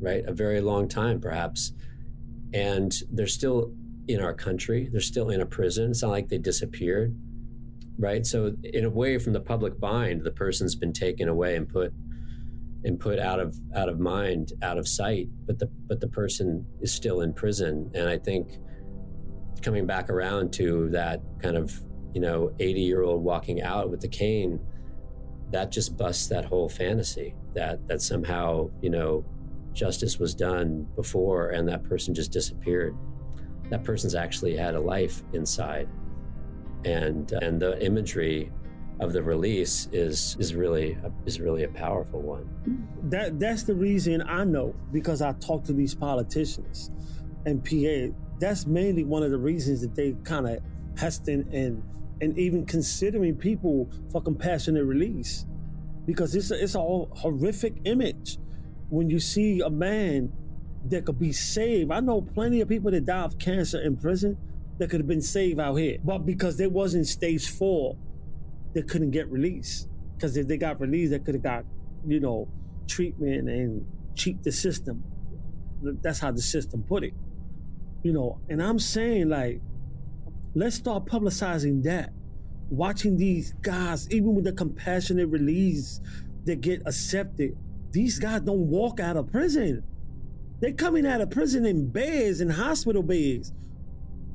Right? 0.00 0.24
A 0.26 0.32
very 0.32 0.60
long 0.60 0.88
time 0.88 1.20
perhaps. 1.20 1.72
And 2.52 2.94
they're 3.10 3.26
still 3.26 3.72
in 4.06 4.20
our 4.20 4.34
country. 4.34 4.88
They're 4.90 5.00
still 5.00 5.30
in 5.30 5.40
a 5.40 5.46
prison. 5.46 5.90
It's 5.90 6.02
not 6.02 6.10
like 6.10 6.28
they 6.28 6.38
disappeared 6.38 7.16
right? 7.98 8.26
So 8.26 8.54
in 8.62 8.84
a 8.84 8.90
way, 8.90 9.18
from 9.18 9.32
the 9.32 9.40
public 9.40 9.80
mind, 9.80 10.24
the 10.24 10.30
person's 10.30 10.74
been 10.74 10.92
taken 10.92 11.28
away 11.28 11.56
and 11.56 11.68
put 11.68 11.92
and 12.84 13.00
put 13.00 13.18
out 13.18 13.40
of 13.40 13.56
out 13.74 13.88
of 13.88 13.98
mind, 13.98 14.52
out 14.62 14.78
of 14.78 14.86
sight. 14.86 15.28
But 15.46 15.58
the 15.58 15.70
but 15.88 16.00
the 16.00 16.08
person 16.08 16.66
is 16.80 16.92
still 16.92 17.20
in 17.20 17.32
prison, 17.32 17.90
and 17.94 18.08
I 18.08 18.18
think 18.18 18.58
coming 19.62 19.86
back 19.86 20.10
around 20.10 20.52
to 20.54 20.88
that 20.90 21.20
kind 21.40 21.56
of 21.56 21.80
you 22.12 22.20
know 22.20 22.52
80 22.58 22.80
year 22.80 23.02
old 23.02 23.22
walking 23.22 23.62
out 23.62 23.90
with 23.90 24.00
the 24.00 24.08
cane 24.08 24.60
that 25.50 25.70
just 25.70 25.96
busts 25.96 26.28
that 26.28 26.44
whole 26.44 26.68
fantasy 26.68 27.34
that 27.54 27.86
that 27.88 28.02
somehow 28.02 28.70
you 28.80 28.90
know 28.90 29.24
justice 29.72 30.18
was 30.18 30.34
done 30.34 30.86
before 30.94 31.50
and 31.50 31.68
that 31.68 31.82
person 31.82 32.14
just 32.14 32.30
disappeared 32.30 32.96
that 33.70 33.82
person's 33.82 34.14
actually 34.14 34.56
had 34.56 34.74
a 34.74 34.80
life 34.80 35.22
inside 35.32 35.88
and 36.84 37.32
uh, 37.32 37.38
and 37.42 37.60
the 37.60 37.82
imagery 37.84 38.50
of 39.00 39.12
the 39.12 39.22
release 39.22 39.88
is 39.92 40.36
is 40.38 40.54
really 40.54 40.96
is 41.26 41.40
really 41.40 41.64
a 41.64 41.68
powerful 41.68 42.20
one. 42.20 42.48
That 43.04 43.38
that's 43.38 43.64
the 43.64 43.74
reason 43.74 44.22
I 44.22 44.44
know 44.44 44.74
because 44.92 45.22
I 45.22 45.32
talk 45.34 45.64
to 45.64 45.72
these 45.72 45.94
politicians 45.94 46.90
and 47.46 47.64
PA. 47.64 48.14
That's 48.38 48.66
mainly 48.66 49.04
one 49.04 49.22
of 49.22 49.30
the 49.30 49.38
reasons 49.38 49.80
that 49.82 49.94
they 49.94 50.12
kind 50.24 50.46
of 50.46 50.58
hesitant 50.98 51.52
and 51.52 51.82
and 52.20 52.38
even 52.38 52.64
considering 52.64 53.34
people 53.36 53.90
for 54.12 54.22
compassionate 54.22 54.84
release 54.84 55.46
because 56.06 56.34
it's 56.34 56.50
a, 56.50 56.62
it's 56.62 56.74
a 56.74 56.80
horrific 56.80 57.74
image 57.84 58.38
when 58.90 59.10
you 59.10 59.18
see 59.18 59.60
a 59.60 59.70
man 59.70 60.32
that 60.86 61.06
could 61.06 61.18
be 61.18 61.32
saved. 61.32 61.90
I 61.90 62.00
know 62.00 62.20
plenty 62.20 62.60
of 62.60 62.68
people 62.68 62.90
that 62.90 63.06
die 63.06 63.22
of 63.22 63.38
cancer 63.38 63.80
in 63.80 63.96
prison 63.96 64.36
that 64.78 64.90
could 64.90 65.00
have 65.00 65.08
been 65.08 65.22
saved 65.22 65.58
out 65.58 65.74
here. 65.76 65.98
But 66.04 66.26
because 66.26 66.56
they 66.56 66.66
wasn't 66.66 67.06
stage 67.06 67.48
four, 67.48 67.96
they 68.74 68.82
couldn't 68.82 69.10
get 69.10 69.28
released. 69.30 69.88
Because 70.14 70.36
if 70.36 70.46
they 70.46 70.56
got 70.56 70.80
released, 70.80 71.12
they 71.12 71.18
could 71.18 71.34
have 71.34 71.42
got, 71.42 71.64
you 72.06 72.20
know, 72.20 72.48
treatment 72.86 73.48
and 73.48 73.86
cheat 74.14 74.42
the 74.42 74.52
system. 74.52 75.02
That's 75.82 76.18
how 76.18 76.32
the 76.32 76.42
system 76.42 76.82
put 76.82 77.04
it. 77.04 77.14
You 78.04 78.12
know, 78.12 78.38
and 78.50 78.62
I'm 78.62 78.78
saying 78.78 79.30
like, 79.30 79.60
let's 80.54 80.76
start 80.76 81.06
publicizing 81.06 81.82
that. 81.84 82.12
Watching 82.68 83.16
these 83.16 83.54
guys, 83.62 84.10
even 84.10 84.34
with 84.34 84.44
the 84.44 84.52
compassionate 84.52 85.30
release 85.30 86.00
that 86.44 86.60
get 86.60 86.82
accepted, 86.86 87.56
these 87.92 88.18
guys 88.18 88.42
don't 88.42 88.68
walk 88.68 89.00
out 89.00 89.16
of 89.16 89.32
prison. 89.32 89.82
They're 90.60 90.72
coming 90.72 91.06
out 91.06 91.22
of 91.22 91.30
prison 91.30 91.64
in 91.64 91.88
beds, 91.88 92.42
in 92.42 92.50
hospital 92.50 93.02
beds, 93.02 93.52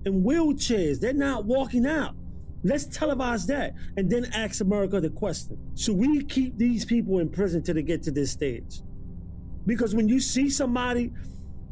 in 0.04 0.24
wheelchairs. 0.24 1.00
They're 1.00 1.14
not 1.14 1.46
walking 1.46 1.86
out. 1.86 2.16
Let's 2.64 2.86
televise 2.86 3.46
that 3.48 3.76
and 3.98 4.10
then 4.10 4.26
ask 4.34 4.62
America 4.62 5.00
the 5.00 5.12
question 5.12 5.58
Should 5.78 5.96
we 5.96 6.24
keep 6.26 6.58
these 6.58 6.86
people 6.86 7.20
in 7.20 7.30
prison 7.30 7.62
till 7.62 7.76
they 7.76 7.84
get 7.84 8.02
to 8.04 8.12
this 8.12 8.32
stage? 8.32 8.82
Because 9.68 9.94
when 9.94 10.10
you 10.10 10.20
see 10.20 10.50
somebody 10.50 11.12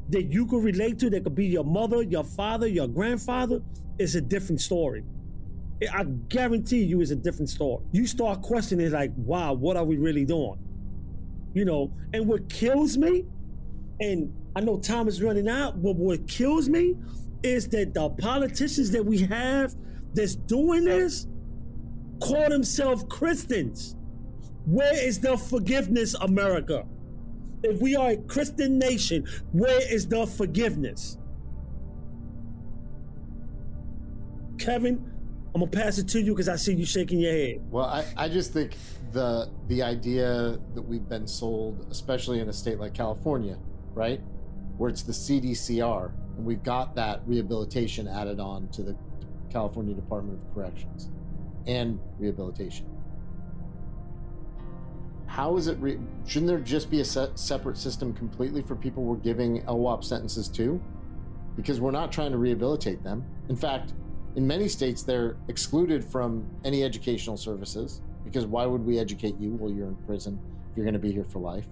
that 0.09 0.31
you 0.31 0.45
could 0.45 0.63
relate 0.63 0.99
to, 0.99 1.09
that 1.09 1.23
could 1.23 1.35
be 1.35 1.47
your 1.47 1.63
mother, 1.63 2.01
your 2.01 2.23
father, 2.23 2.67
your 2.67 2.87
grandfather, 2.87 3.61
it's 3.99 4.15
a 4.15 4.21
different 4.21 4.61
story. 4.61 5.03
I 5.93 6.03
guarantee 6.03 6.83
you 6.83 7.01
it's 7.01 7.11
a 7.11 7.15
different 7.15 7.49
story. 7.49 7.83
You 7.91 8.07
start 8.07 8.41
questioning, 8.41 8.91
like, 8.91 9.11
wow, 9.15 9.53
what 9.53 9.77
are 9.77 9.83
we 9.83 9.97
really 9.97 10.25
doing? 10.25 10.57
You 11.53 11.65
know, 11.65 11.93
and 12.13 12.27
what 12.27 12.49
kills 12.49 12.97
me, 12.97 13.25
and 13.99 14.33
I 14.55 14.61
know 14.61 14.79
time 14.79 15.07
is 15.07 15.21
running 15.21 15.47
out, 15.47 15.81
but 15.81 15.95
what 15.95 16.27
kills 16.27 16.69
me 16.69 16.95
is 17.43 17.67
that 17.69 17.93
the 17.93 18.09
politicians 18.09 18.91
that 18.91 19.05
we 19.05 19.19
have 19.19 19.75
that's 20.13 20.35
doing 20.35 20.85
this 20.85 21.27
call 22.19 22.49
themselves 22.49 23.05
Christians. 23.09 23.95
Where 24.65 24.95
is 25.05 25.19
the 25.19 25.37
forgiveness, 25.37 26.15
America? 26.15 26.85
If 27.63 27.81
we 27.81 27.95
are 27.95 28.11
a 28.11 28.17
Christian 28.17 28.77
nation, 28.77 29.27
where 29.51 29.81
is 29.91 30.07
the 30.07 30.27
forgiveness? 30.27 31.17
Kevin, 34.57 35.11
I'm 35.53 35.61
gonna 35.61 35.71
pass 35.71 35.97
it 35.97 36.07
to 36.09 36.21
you 36.21 36.33
because 36.33 36.49
I 36.49 36.55
see 36.55 36.73
you 36.73 36.85
shaking 36.85 37.19
your 37.19 37.31
head. 37.31 37.61
Well, 37.71 37.85
I, 37.85 38.05
I 38.15 38.29
just 38.29 38.53
think 38.53 38.75
the 39.11 39.49
the 39.67 39.81
idea 39.81 40.59
that 40.75 40.81
we've 40.81 41.07
been 41.07 41.27
sold, 41.27 41.87
especially 41.89 42.39
in 42.39 42.49
a 42.49 42.53
state 42.53 42.79
like 42.79 42.93
California, 42.93 43.57
right, 43.93 44.21
where 44.77 44.89
it's 44.89 45.03
the 45.03 45.13
CDCR, 45.13 46.11
and 46.37 46.45
we've 46.45 46.63
got 46.63 46.95
that 46.95 47.21
rehabilitation 47.25 48.07
added 48.07 48.39
on 48.39 48.67
to 48.69 48.83
the 48.83 48.95
California 49.49 49.95
Department 49.95 50.39
of 50.39 50.53
Corrections 50.53 51.09
and 51.65 51.99
rehabilitation. 52.19 52.85
How 55.27 55.57
is 55.57 55.67
it? 55.67 55.77
Re- 55.79 55.99
shouldn't 56.25 56.47
there 56.47 56.59
just 56.59 56.89
be 56.89 57.01
a 57.01 57.05
se- 57.05 57.31
separate 57.35 57.77
system 57.77 58.13
completely 58.13 58.61
for 58.61 58.75
people 58.75 59.03
we're 59.03 59.17
giving 59.17 59.61
LWOP 59.63 60.03
sentences 60.03 60.47
to? 60.49 60.81
Because 61.55 61.79
we're 61.79 61.91
not 61.91 62.11
trying 62.11 62.31
to 62.31 62.37
rehabilitate 62.37 63.03
them. 63.03 63.25
In 63.49 63.55
fact, 63.55 63.93
in 64.35 64.45
many 64.47 64.67
states, 64.67 65.03
they're 65.03 65.35
excluded 65.47 66.03
from 66.03 66.47
any 66.63 66.83
educational 66.83 67.37
services 67.37 68.01
because 68.23 68.45
why 68.45 68.65
would 68.65 68.85
we 68.85 68.99
educate 68.99 69.37
you 69.39 69.51
while 69.51 69.71
you're 69.71 69.87
in 69.87 69.95
prison 70.05 70.39
if 70.71 70.77
you're 70.77 70.85
going 70.85 70.93
to 70.93 70.99
be 70.99 71.11
here 71.11 71.23
for 71.23 71.39
life? 71.39 71.65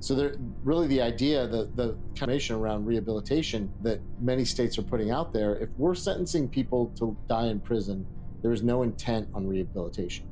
So 0.00 0.14
there, 0.14 0.36
really, 0.62 0.86
the 0.86 1.00
idea, 1.00 1.46
the 1.46 1.70
the 1.74 1.96
combination 2.16 2.56
around 2.56 2.84
rehabilitation 2.84 3.72
that 3.82 4.00
many 4.20 4.44
states 4.44 4.78
are 4.78 4.82
putting 4.82 5.10
out 5.10 5.32
there, 5.32 5.56
if 5.56 5.70
we're 5.78 5.94
sentencing 5.94 6.48
people 6.48 6.92
to 6.98 7.16
die 7.28 7.46
in 7.46 7.60
prison, 7.60 8.06
there 8.42 8.52
is 8.52 8.62
no 8.62 8.82
intent 8.82 9.28
on 9.34 9.46
rehabilitation, 9.48 10.26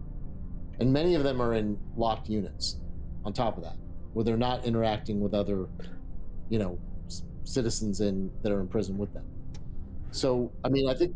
and 0.80 0.92
many 0.92 1.14
of 1.14 1.22
them 1.22 1.40
are 1.40 1.54
in 1.54 1.78
locked 1.96 2.28
units. 2.28 2.80
On 3.24 3.32
top 3.32 3.56
of 3.56 3.64
that, 3.64 3.76
where 4.12 4.22
they're 4.22 4.36
not 4.36 4.66
interacting 4.66 5.18
with 5.18 5.32
other, 5.32 5.66
you 6.50 6.58
know, 6.58 6.78
citizens 7.44 8.00
in 8.02 8.30
that 8.42 8.52
are 8.52 8.60
in 8.60 8.68
prison 8.68 8.98
with 8.98 9.14
them. 9.14 9.24
So, 10.10 10.52
I 10.62 10.68
mean, 10.68 10.88
I 10.88 10.94
think 10.94 11.14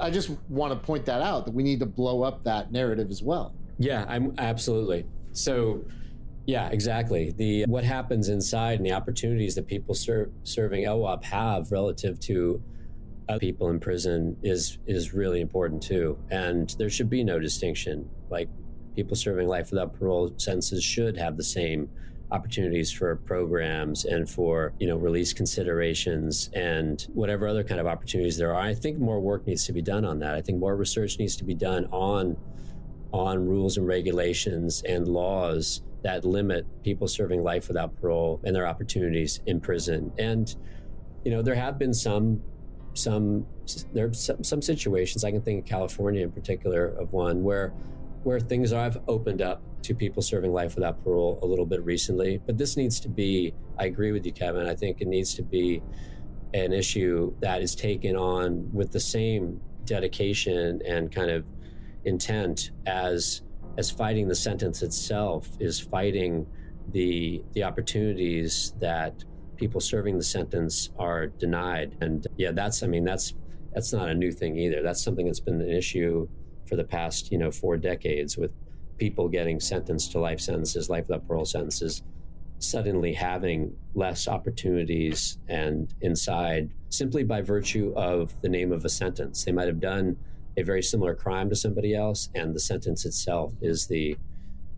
I 0.00 0.10
just 0.10 0.30
want 0.48 0.72
to 0.72 0.78
point 0.78 1.06
that 1.06 1.22
out 1.22 1.44
that 1.46 1.54
we 1.54 1.62
need 1.62 1.80
to 1.80 1.86
blow 1.86 2.22
up 2.22 2.42
that 2.44 2.72
narrative 2.72 3.10
as 3.10 3.22
well. 3.22 3.54
Yeah, 3.78 4.04
I'm 4.08 4.34
absolutely. 4.38 5.06
So 5.32 5.84
yeah, 6.46 6.68
exactly. 6.68 7.32
The 7.36 7.64
what 7.66 7.84
happens 7.84 8.28
inside 8.28 8.78
and 8.78 8.86
the 8.86 8.92
opportunities 8.92 9.54
that 9.54 9.66
people 9.66 9.94
ser- 9.94 10.30
serving 10.42 10.84
LWOP 10.84 11.24
have 11.24 11.70
relative 11.72 12.18
to 12.20 12.62
people 13.38 13.70
in 13.70 13.80
prison 13.80 14.36
is 14.42 14.78
is 14.86 15.14
really 15.14 15.40
important 15.40 15.82
too. 15.82 16.18
And 16.30 16.74
there 16.78 16.90
should 16.90 17.10
be 17.10 17.24
no 17.24 17.38
distinction. 17.38 18.08
Like 18.30 18.48
people 18.94 19.16
serving 19.16 19.48
life 19.48 19.70
without 19.70 19.98
parole 19.98 20.32
sentences 20.36 20.84
should 20.84 21.16
have 21.16 21.36
the 21.36 21.44
same 21.44 21.88
opportunities 22.30 22.90
for 22.90 23.16
programs 23.16 24.06
and 24.06 24.28
for 24.28 24.72
you 24.80 24.86
know 24.86 24.96
release 24.96 25.32
considerations 25.32 26.50
and 26.54 27.06
whatever 27.14 27.46
other 27.46 27.62
kind 27.62 27.80
of 27.80 27.86
opportunities 27.86 28.36
there 28.36 28.54
are. 28.54 28.60
I 28.60 28.74
think 28.74 28.98
more 28.98 29.20
work 29.20 29.46
needs 29.46 29.64
to 29.66 29.72
be 29.72 29.82
done 29.82 30.04
on 30.04 30.18
that. 30.20 30.34
I 30.34 30.40
think 30.40 30.58
more 30.58 30.76
research 30.76 31.18
needs 31.18 31.36
to 31.36 31.44
be 31.44 31.54
done 31.54 31.86
on 31.92 32.36
on 33.12 33.46
rules 33.46 33.76
and 33.76 33.86
regulations 33.86 34.82
and 34.88 35.06
laws 35.06 35.82
that 36.02 36.24
limit 36.24 36.66
people 36.82 37.06
serving 37.06 37.42
life 37.42 37.68
without 37.68 37.98
parole 38.00 38.40
and 38.44 38.54
their 38.54 38.66
opportunities 38.66 39.40
in 39.46 39.60
prison. 39.60 40.12
And 40.18 40.54
you 41.24 41.30
know, 41.30 41.40
there 41.40 41.54
have 41.54 41.78
been 41.78 41.94
some 41.94 42.42
some 42.94 43.46
there 43.92 44.06
are 44.06 44.12
some, 44.12 44.42
some 44.42 44.62
situations 44.62 45.24
I 45.24 45.30
can 45.30 45.42
think 45.42 45.64
of 45.64 45.68
California 45.68 46.22
in 46.22 46.30
particular 46.30 46.86
of 46.86 47.12
one 47.12 47.42
where 47.42 47.72
where 48.22 48.40
things 48.40 48.72
are 48.72 48.82
have 48.82 49.02
opened 49.06 49.42
up 49.42 49.62
to 49.82 49.94
people 49.94 50.22
serving 50.22 50.52
life 50.52 50.74
without 50.76 51.02
parole 51.04 51.38
a 51.42 51.46
little 51.46 51.66
bit 51.66 51.84
recently. 51.84 52.40
But 52.46 52.56
this 52.56 52.76
needs 52.76 52.98
to 53.00 53.08
be, 53.08 53.52
I 53.78 53.84
agree 53.84 54.12
with 54.12 54.24
you, 54.24 54.32
Kevin. 54.32 54.66
I 54.66 54.74
think 54.74 55.02
it 55.02 55.08
needs 55.08 55.34
to 55.34 55.42
be 55.42 55.82
an 56.54 56.72
issue 56.72 57.34
that 57.40 57.60
is 57.60 57.74
taken 57.74 58.16
on 58.16 58.70
with 58.72 58.92
the 58.92 59.00
same 59.00 59.60
dedication 59.84 60.80
and 60.86 61.12
kind 61.12 61.30
of 61.30 61.44
intent 62.04 62.70
as 62.86 63.42
as 63.76 63.90
fighting 63.90 64.28
the 64.28 64.34
sentence 64.34 64.82
itself 64.82 65.48
is 65.58 65.80
fighting 65.80 66.46
the 66.92 67.42
the 67.52 67.62
opportunities 67.62 68.72
that 68.78 69.24
people 69.64 69.80
serving 69.80 70.18
the 70.18 70.24
sentence 70.38 70.90
are 70.98 71.26
denied 71.26 71.96
and 72.02 72.26
yeah 72.36 72.52
that's 72.52 72.82
i 72.82 72.86
mean 72.86 73.04
that's 73.04 73.32
that's 73.72 73.92
not 73.94 74.08
a 74.08 74.14
new 74.14 74.30
thing 74.30 74.58
either 74.58 74.82
that's 74.82 75.02
something 75.02 75.24
that's 75.24 75.40
been 75.40 75.60
an 75.60 75.70
issue 75.70 76.28
for 76.68 76.76
the 76.76 76.84
past 76.84 77.32
you 77.32 77.38
know 77.38 77.50
four 77.50 77.76
decades 77.76 78.36
with 78.36 78.52
people 78.98 79.26
getting 79.26 79.58
sentenced 79.58 80.12
to 80.12 80.18
life 80.18 80.40
sentences 80.40 80.90
life 80.90 81.08
without 81.08 81.26
parole 81.26 81.46
sentences 81.46 82.02
suddenly 82.58 83.12
having 83.14 83.74
less 83.94 84.28
opportunities 84.28 85.38
and 85.48 85.94
inside 86.02 86.70
simply 86.90 87.24
by 87.24 87.40
virtue 87.40 87.90
of 87.96 88.38
the 88.42 88.48
name 88.48 88.70
of 88.70 88.84
a 88.84 88.88
sentence 88.88 89.44
they 89.44 89.52
might 89.52 89.66
have 89.66 89.80
done 89.80 90.14
a 90.56 90.62
very 90.62 90.82
similar 90.82 91.14
crime 91.14 91.48
to 91.48 91.56
somebody 91.56 91.94
else, 91.94 92.28
and 92.34 92.54
the 92.54 92.60
sentence 92.60 93.04
itself 93.04 93.52
is 93.60 93.86
the 93.86 94.16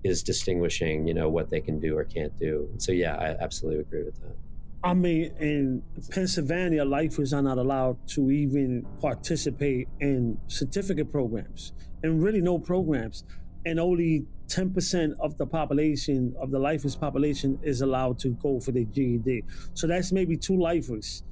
is 0.05 0.23
distinguishing, 0.23 1.07
you 1.07 1.15
know, 1.15 1.29
what 1.29 1.51
they 1.51 1.61
can 1.61 1.81
do 1.81 1.97
or 1.97 2.05
can't 2.05 2.39
do. 2.39 2.69
So 2.79 2.93
yeah, 2.93 3.17
I 3.17 3.43
absolutely 3.43 3.81
agree 3.81 4.05
with 4.05 4.15
that. 4.23 4.37
I 4.87 4.95
mean, 4.95 5.33
in 5.41 5.83
Pennsylvania, 6.11 6.85
lifers 6.85 7.35
are 7.35 7.43
not 7.43 7.59
allowed 7.59 8.07
to 8.11 8.31
even 8.31 8.87
participate 9.01 9.89
in 9.99 10.39
certificate 10.47 11.11
programs, 11.11 11.73
and 12.05 12.23
really 12.23 12.41
no 12.41 12.61
programs. 12.61 13.25
And 13.65 13.81
only 13.81 14.27
10% 14.47 15.15
of 15.19 15.37
the 15.39 15.47
population, 15.47 16.37
of 16.41 16.53
the 16.53 16.61
lifers 16.61 16.95
population, 16.95 17.59
is 17.65 17.81
allowed 17.81 18.21
to 18.21 18.29
go 18.29 18.61
for 18.61 18.71
the 18.71 18.85
GED. 18.85 19.43
So 19.75 19.89
that's 19.89 20.13
maybe 20.13 20.37
two 20.37 20.57
lifers 20.57 21.25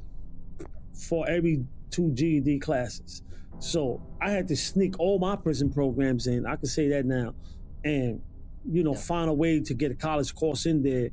for 0.93 1.25
every 1.31 1.65
two 1.93 2.11
GED 2.11 2.59
classes. 2.59 3.23
So 3.61 4.03
I 4.21 4.31
had 4.31 4.49
to 4.49 4.57
sneak 4.57 4.99
all 4.99 5.21
my 5.21 5.37
prison 5.37 5.71
programs 5.71 6.27
in. 6.27 6.45
I 6.45 6.57
can 6.57 6.67
say 6.67 6.89
that 6.89 7.07
now, 7.07 7.35
and 7.85 8.21
you 8.69 8.83
know, 8.83 8.95
yeah. 8.95 9.01
find 9.01 9.31
a 9.31 9.33
way 9.33 9.61
to 9.61 9.75
get 9.75 9.93
a 9.93 9.95
college 9.95 10.35
course 10.35 10.67
in 10.67 10.83
there. 10.83 11.11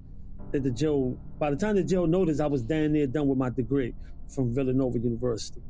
That 0.52 0.64
the 0.64 0.72
jail, 0.72 1.18
by 1.39 1.49
the 1.49 1.56
time 1.56 1.76
the 1.76 1.84
jail 1.84 2.08
noticed, 2.08 2.41
I 2.41 2.47
was 2.47 2.62
down 2.62 2.93
there 2.93 3.08
done 3.08 3.28
with 3.28 3.38
my 3.38 3.49
degree 3.49 3.93
from 4.28 4.54
Villanova 4.54 4.99
University. 4.99 5.62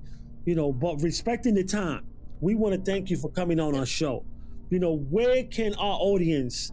You 0.45 0.55
know, 0.55 0.71
but 0.71 1.01
respecting 1.01 1.53
the 1.53 1.63
time, 1.63 2.05
we 2.39 2.55
want 2.55 2.73
to 2.73 2.91
thank 2.91 3.09
you 3.09 3.17
for 3.17 3.29
coming 3.29 3.59
on 3.59 3.75
our 3.75 3.85
show. 3.85 4.25
You 4.69 4.79
know, 4.79 4.97
where 4.97 5.43
can 5.43 5.75
our 5.75 5.97
audience 5.99 6.71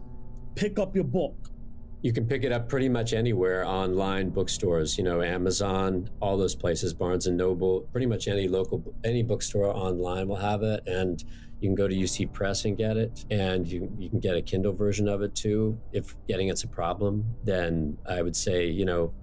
pick 0.55 0.79
up 0.79 0.95
your 0.95 1.03
book? 1.03 1.35
you 2.01 2.13
can 2.13 2.25
pick 2.25 2.43
it 2.43 2.51
up 2.51 2.69
pretty 2.69 2.87
much 2.87 3.13
anywhere 3.13 3.65
online 3.65 4.29
bookstores 4.29 4.97
you 4.97 5.03
know 5.03 5.21
amazon 5.21 6.09
all 6.21 6.37
those 6.37 6.55
places 6.55 6.93
barnes 6.93 7.27
and 7.27 7.35
noble 7.35 7.81
pretty 7.91 8.05
much 8.05 8.27
any 8.27 8.47
local 8.47 8.81
any 9.03 9.21
bookstore 9.21 9.65
online 9.65 10.27
will 10.27 10.35
have 10.35 10.63
it 10.63 10.81
and 10.87 11.25
you 11.59 11.67
can 11.67 11.75
go 11.75 11.87
to 11.87 11.95
uc 11.95 12.31
press 12.33 12.65
and 12.65 12.77
get 12.77 12.97
it 12.97 13.25
and 13.29 13.67
you, 13.67 13.91
you 13.97 14.09
can 14.09 14.19
get 14.19 14.35
a 14.35 14.41
kindle 14.41 14.73
version 14.73 15.07
of 15.07 15.21
it 15.21 15.35
too 15.35 15.79
if 15.91 16.15
getting 16.27 16.47
it's 16.47 16.63
a 16.63 16.67
problem 16.67 17.25
then 17.43 17.97
i 18.07 18.21
would 18.21 18.35
say 18.35 18.65
you 18.65 18.85
know 18.85 19.13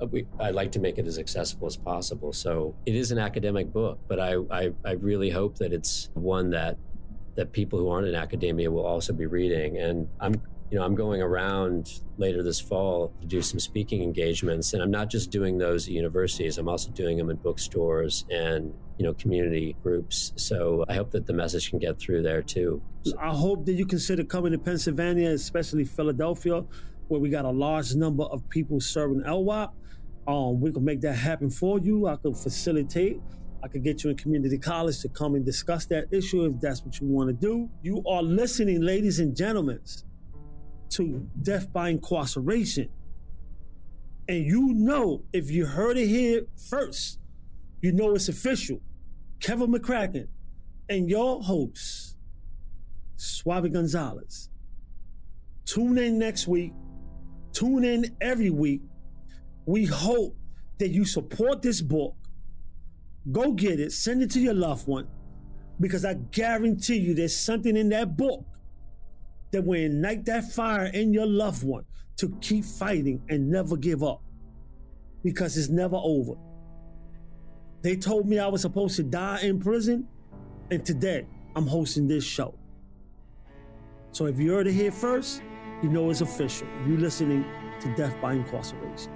uh, 0.00 0.06
we, 0.06 0.26
I 0.40 0.50
like 0.50 0.72
to 0.72 0.80
make 0.80 0.98
it 0.98 1.06
as 1.06 1.18
accessible 1.18 1.66
as 1.68 1.76
possible. 1.76 2.32
So 2.32 2.74
it 2.84 2.96
is 2.96 3.12
an 3.12 3.18
academic 3.18 3.72
book, 3.72 4.00
but 4.08 4.18
I, 4.18 4.34
I, 4.50 4.72
I 4.84 4.92
really 4.92 5.30
hope 5.30 5.58
that 5.58 5.72
it's 5.72 6.10
one 6.14 6.50
that 6.50 6.76
that 7.36 7.52
people 7.52 7.80
who 7.80 7.88
aren't 7.88 8.06
in 8.06 8.14
academia 8.14 8.70
will 8.70 8.86
also 8.86 9.12
be 9.12 9.26
reading. 9.26 9.78
And 9.78 10.08
I'm 10.20 10.34
you 10.70 10.78
know, 10.78 10.84
I'm 10.84 10.94
going 10.94 11.22
around 11.22 12.00
later 12.16 12.42
this 12.42 12.58
fall 12.58 13.12
to 13.20 13.26
do 13.26 13.42
some 13.42 13.60
speaking 13.60 14.02
engagements, 14.02 14.72
and 14.72 14.82
I'm 14.82 14.90
not 14.90 15.10
just 15.10 15.30
doing 15.30 15.58
those 15.58 15.86
at 15.86 15.92
universities. 15.92 16.58
I'm 16.58 16.68
also 16.68 16.90
doing 16.90 17.16
them 17.16 17.30
in 17.30 17.36
bookstores 17.36 18.24
and 18.30 18.74
you 18.98 19.04
know 19.04 19.14
community 19.14 19.76
groups. 19.82 20.32
So 20.36 20.84
I 20.88 20.94
hope 20.94 21.10
that 21.12 21.26
the 21.26 21.32
message 21.32 21.70
can 21.70 21.78
get 21.78 21.98
through 21.98 22.22
there 22.22 22.42
too. 22.42 22.80
I 23.20 23.34
hope 23.34 23.66
that 23.66 23.72
you 23.72 23.86
consider 23.86 24.24
coming 24.24 24.52
to 24.52 24.58
Pennsylvania, 24.58 25.30
especially 25.30 25.84
Philadelphia, 25.84 26.64
where 27.08 27.20
we 27.20 27.28
got 27.28 27.44
a 27.44 27.50
large 27.50 27.94
number 27.94 28.24
of 28.24 28.48
people 28.48 28.80
serving 28.80 29.22
LWOP. 29.22 29.72
Um, 30.26 30.60
we 30.60 30.72
can 30.72 30.84
make 30.84 31.00
that 31.02 31.14
happen 31.14 31.50
for 31.50 31.78
you. 31.78 32.06
I 32.06 32.16
could 32.16 32.36
facilitate. 32.36 33.20
I 33.62 33.68
could 33.68 33.82
get 33.82 34.04
you 34.04 34.10
in 34.10 34.16
community 34.16 34.58
college 34.58 35.00
to 35.00 35.08
come 35.08 35.34
and 35.34 35.44
discuss 35.44 35.86
that 35.86 36.06
issue 36.12 36.44
if 36.44 36.60
that's 36.60 36.84
what 36.84 37.00
you 37.00 37.06
want 37.06 37.28
to 37.28 37.32
do. 37.32 37.70
You 37.82 38.02
are 38.06 38.22
listening, 38.22 38.82
ladies 38.82 39.20
and 39.20 39.34
gentlemen, 39.34 39.80
to 40.90 41.28
death 41.42 41.72
by 41.72 41.88
incarceration. 41.88 42.90
And 44.28 44.44
you 44.44 44.72
know, 44.74 45.24
if 45.32 45.50
you 45.50 45.66
heard 45.66 45.96
it 45.96 46.08
here 46.08 46.42
first, 46.68 47.18
you 47.84 47.92
know 47.92 48.14
it's 48.14 48.30
official. 48.30 48.80
Kevin 49.40 49.70
McCracken 49.70 50.26
and 50.88 51.10
your 51.10 51.42
host, 51.42 52.16
Suave 53.16 53.70
Gonzalez. 53.70 54.48
Tune 55.66 55.98
in 55.98 56.18
next 56.18 56.48
week. 56.48 56.72
Tune 57.52 57.84
in 57.84 58.16
every 58.22 58.48
week. 58.48 58.80
We 59.66 59.84
hope 59.84 60.34
that 60.78 60.92
you 60.92 61.04
support 61.04 61.60
this 61.60 61.82
book. 61.82 62.14
Go 63.30 63.52
get 63.52 63.78
it, 63.78 63.92
send 63.92 64.22
it 64.22 64.30
to 64.30 64.40
your 64.40 64.54
loved 64.54 64.88
one, 64.88 65.06
because 65.78 66.06
I 66.06 66.14
guarantee 66.14 66.96
you 66.96 67.12
there's 67.14 67.38
something 67.38 67.76
in 67.76 67.90
that 67.90 68.16
book 68.16 68.46
that 69.50 69.62
will 69.62 69.78
ignite 69.78 70.24
that 70.24 70.50
fire 70.52 70.86
in 70.86 71.12
your 71.12 71.26
loved 71.26 71.62
one 71.62 71.84
to 72.16 72.34
keep 72.40 72.64
fighting 72.64 73.20
and 73.28 73.50
never 73.50 73.76
give 73.76 74.02
up 74.02 74.22
because 75.22 75.58
it's 75.58 75.68
never 75.68 75.96
over. 76.02 76.32
They 77.84 77.96
told 77.96 78.26
me 78.26 78.38
I 78.38 78.46
was 78.48 78.62
supposed 78.62 78.96
to 78.96 79.02
die 79.02 79.40
in 79.42 79.60
prison, 79.60 80.08
and 80.70 80.86
today 80.86 81.26
I'm 81.54 81.66
hosting 81.66 82.08
this 82.08 82.24
show. 82.24 82.54
So 84.12 84.24
if 84.24 84.40
you 84.40 84.54
heard 84.54 84.66
it 84.66 84.72
here 84.72 84.90
first, 84.90 85.42
you 85.82 85.90
know 85.90 86.08
it's 86.08 86.22
official. 86.22 86.66
You're 86.86 86.96
listening 86.96 87.44
to 87.82 87.94
Death 87.94 88.16
by 88.22 88.32
Incarceration. 88.32 89.12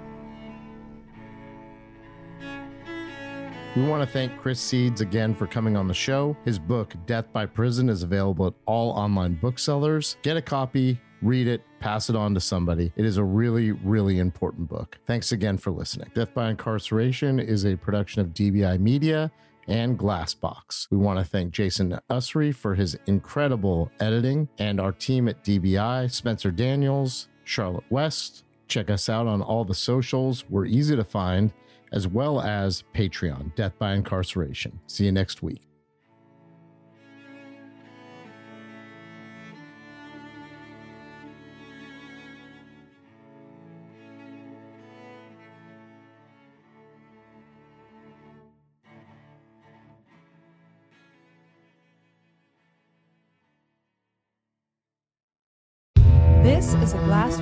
We 3.75 3.87
want 3.87 4.07
to 4.07 4.13
thank 4.13 4.37
Chris 4.39 4.61
Seeds 4.61 5.01
again 5.01 5.33
for 5.33 5.47
coming 5.47 5.75
on 5.75 5.87
the 5.87 5.93
show. 5.95 6.37
His 6.45 6.59
book, 6.59 6.93
Death 7.07 7.25
by 7.33 7.47
Prison, 7.47 7.89
is 7.89 8.03
available 8.03 8.45
at 8.45 8.53
all 8.67 8.91
online 8.91 9.33
booksellers. 9.41 10.17
Get 10.21 10.37
a 10.37 10.43
copy, 10.43 11.01
read 11.21 11.47
it, 11.47 11.61
pass 11.79 12.09
it 12.09 12.15
on 12.15 12.33
to 12.33 12.39
somebody. 12.39 12.91
It 12.95 13.05
is 13.05 13.17
a 13.17 13.23
really, 13.23 13.71
really 13.71 14.19
important 14.19 14.69
book. 14.69 14.97
Thanks 15.05 15.31
again 15.31 15.57
for 15.57 15.71
listening. 15.71 16.09
Death 16.13 16.33
by 16.33 16.49
Incarceration 16.49 17.39
is 17.39 17.65
a 17.65 17.75
production 17.75 18.21
of 18.21 18.29
DBI 18.29 18.79
Media 18.79 19.31
and 19.67 19.97
Glassbox. 19.97 20.87
We 20.89 20.97
want 20.97 21.19
to 21.19 21.25
thank 21.25 21.51
Jason 21.51 21.97
Usry 22.09 22.53
for 22.53 22.75
his 22.75 22.97
incredible 23.05 23.91
editing 23.99 24.49
and 24.57 24.79
our 24.79 24.91
team 24.91 25.27
at 25.27 25.43
DBI, 25.43 26.11
Spencer 26.11 26.51
Daniels, 26.51 27.27
Charlotte 27.43 27.85
West. 27.89 28.43
Check 28.67 28.89
us 28.89 29.09
out 29.09 29.27
on 29.27 29.41
all 29.41 29.65
the 29.65 29.75
socials. 29.75 30.45
We're 30.49 30.65
easy 30.65 30.95
to 30.95 31.03
find 31.03 31.53
as 31.91 32.07
well 32.07 32.41
as 32.41 32.83
Patreon, 32.93 33.55
Death 33.55 33.73
by 33.79 33.93
Incarceration. 33.93 34.79
See 34.87 35.05
you 35.05 35.11
next 35.11 35.41
week. 35.41 35.68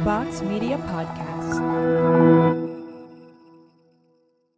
Glassbox 0.07 0.41
Media 0.41 0.77
podcast. 0.77 2.16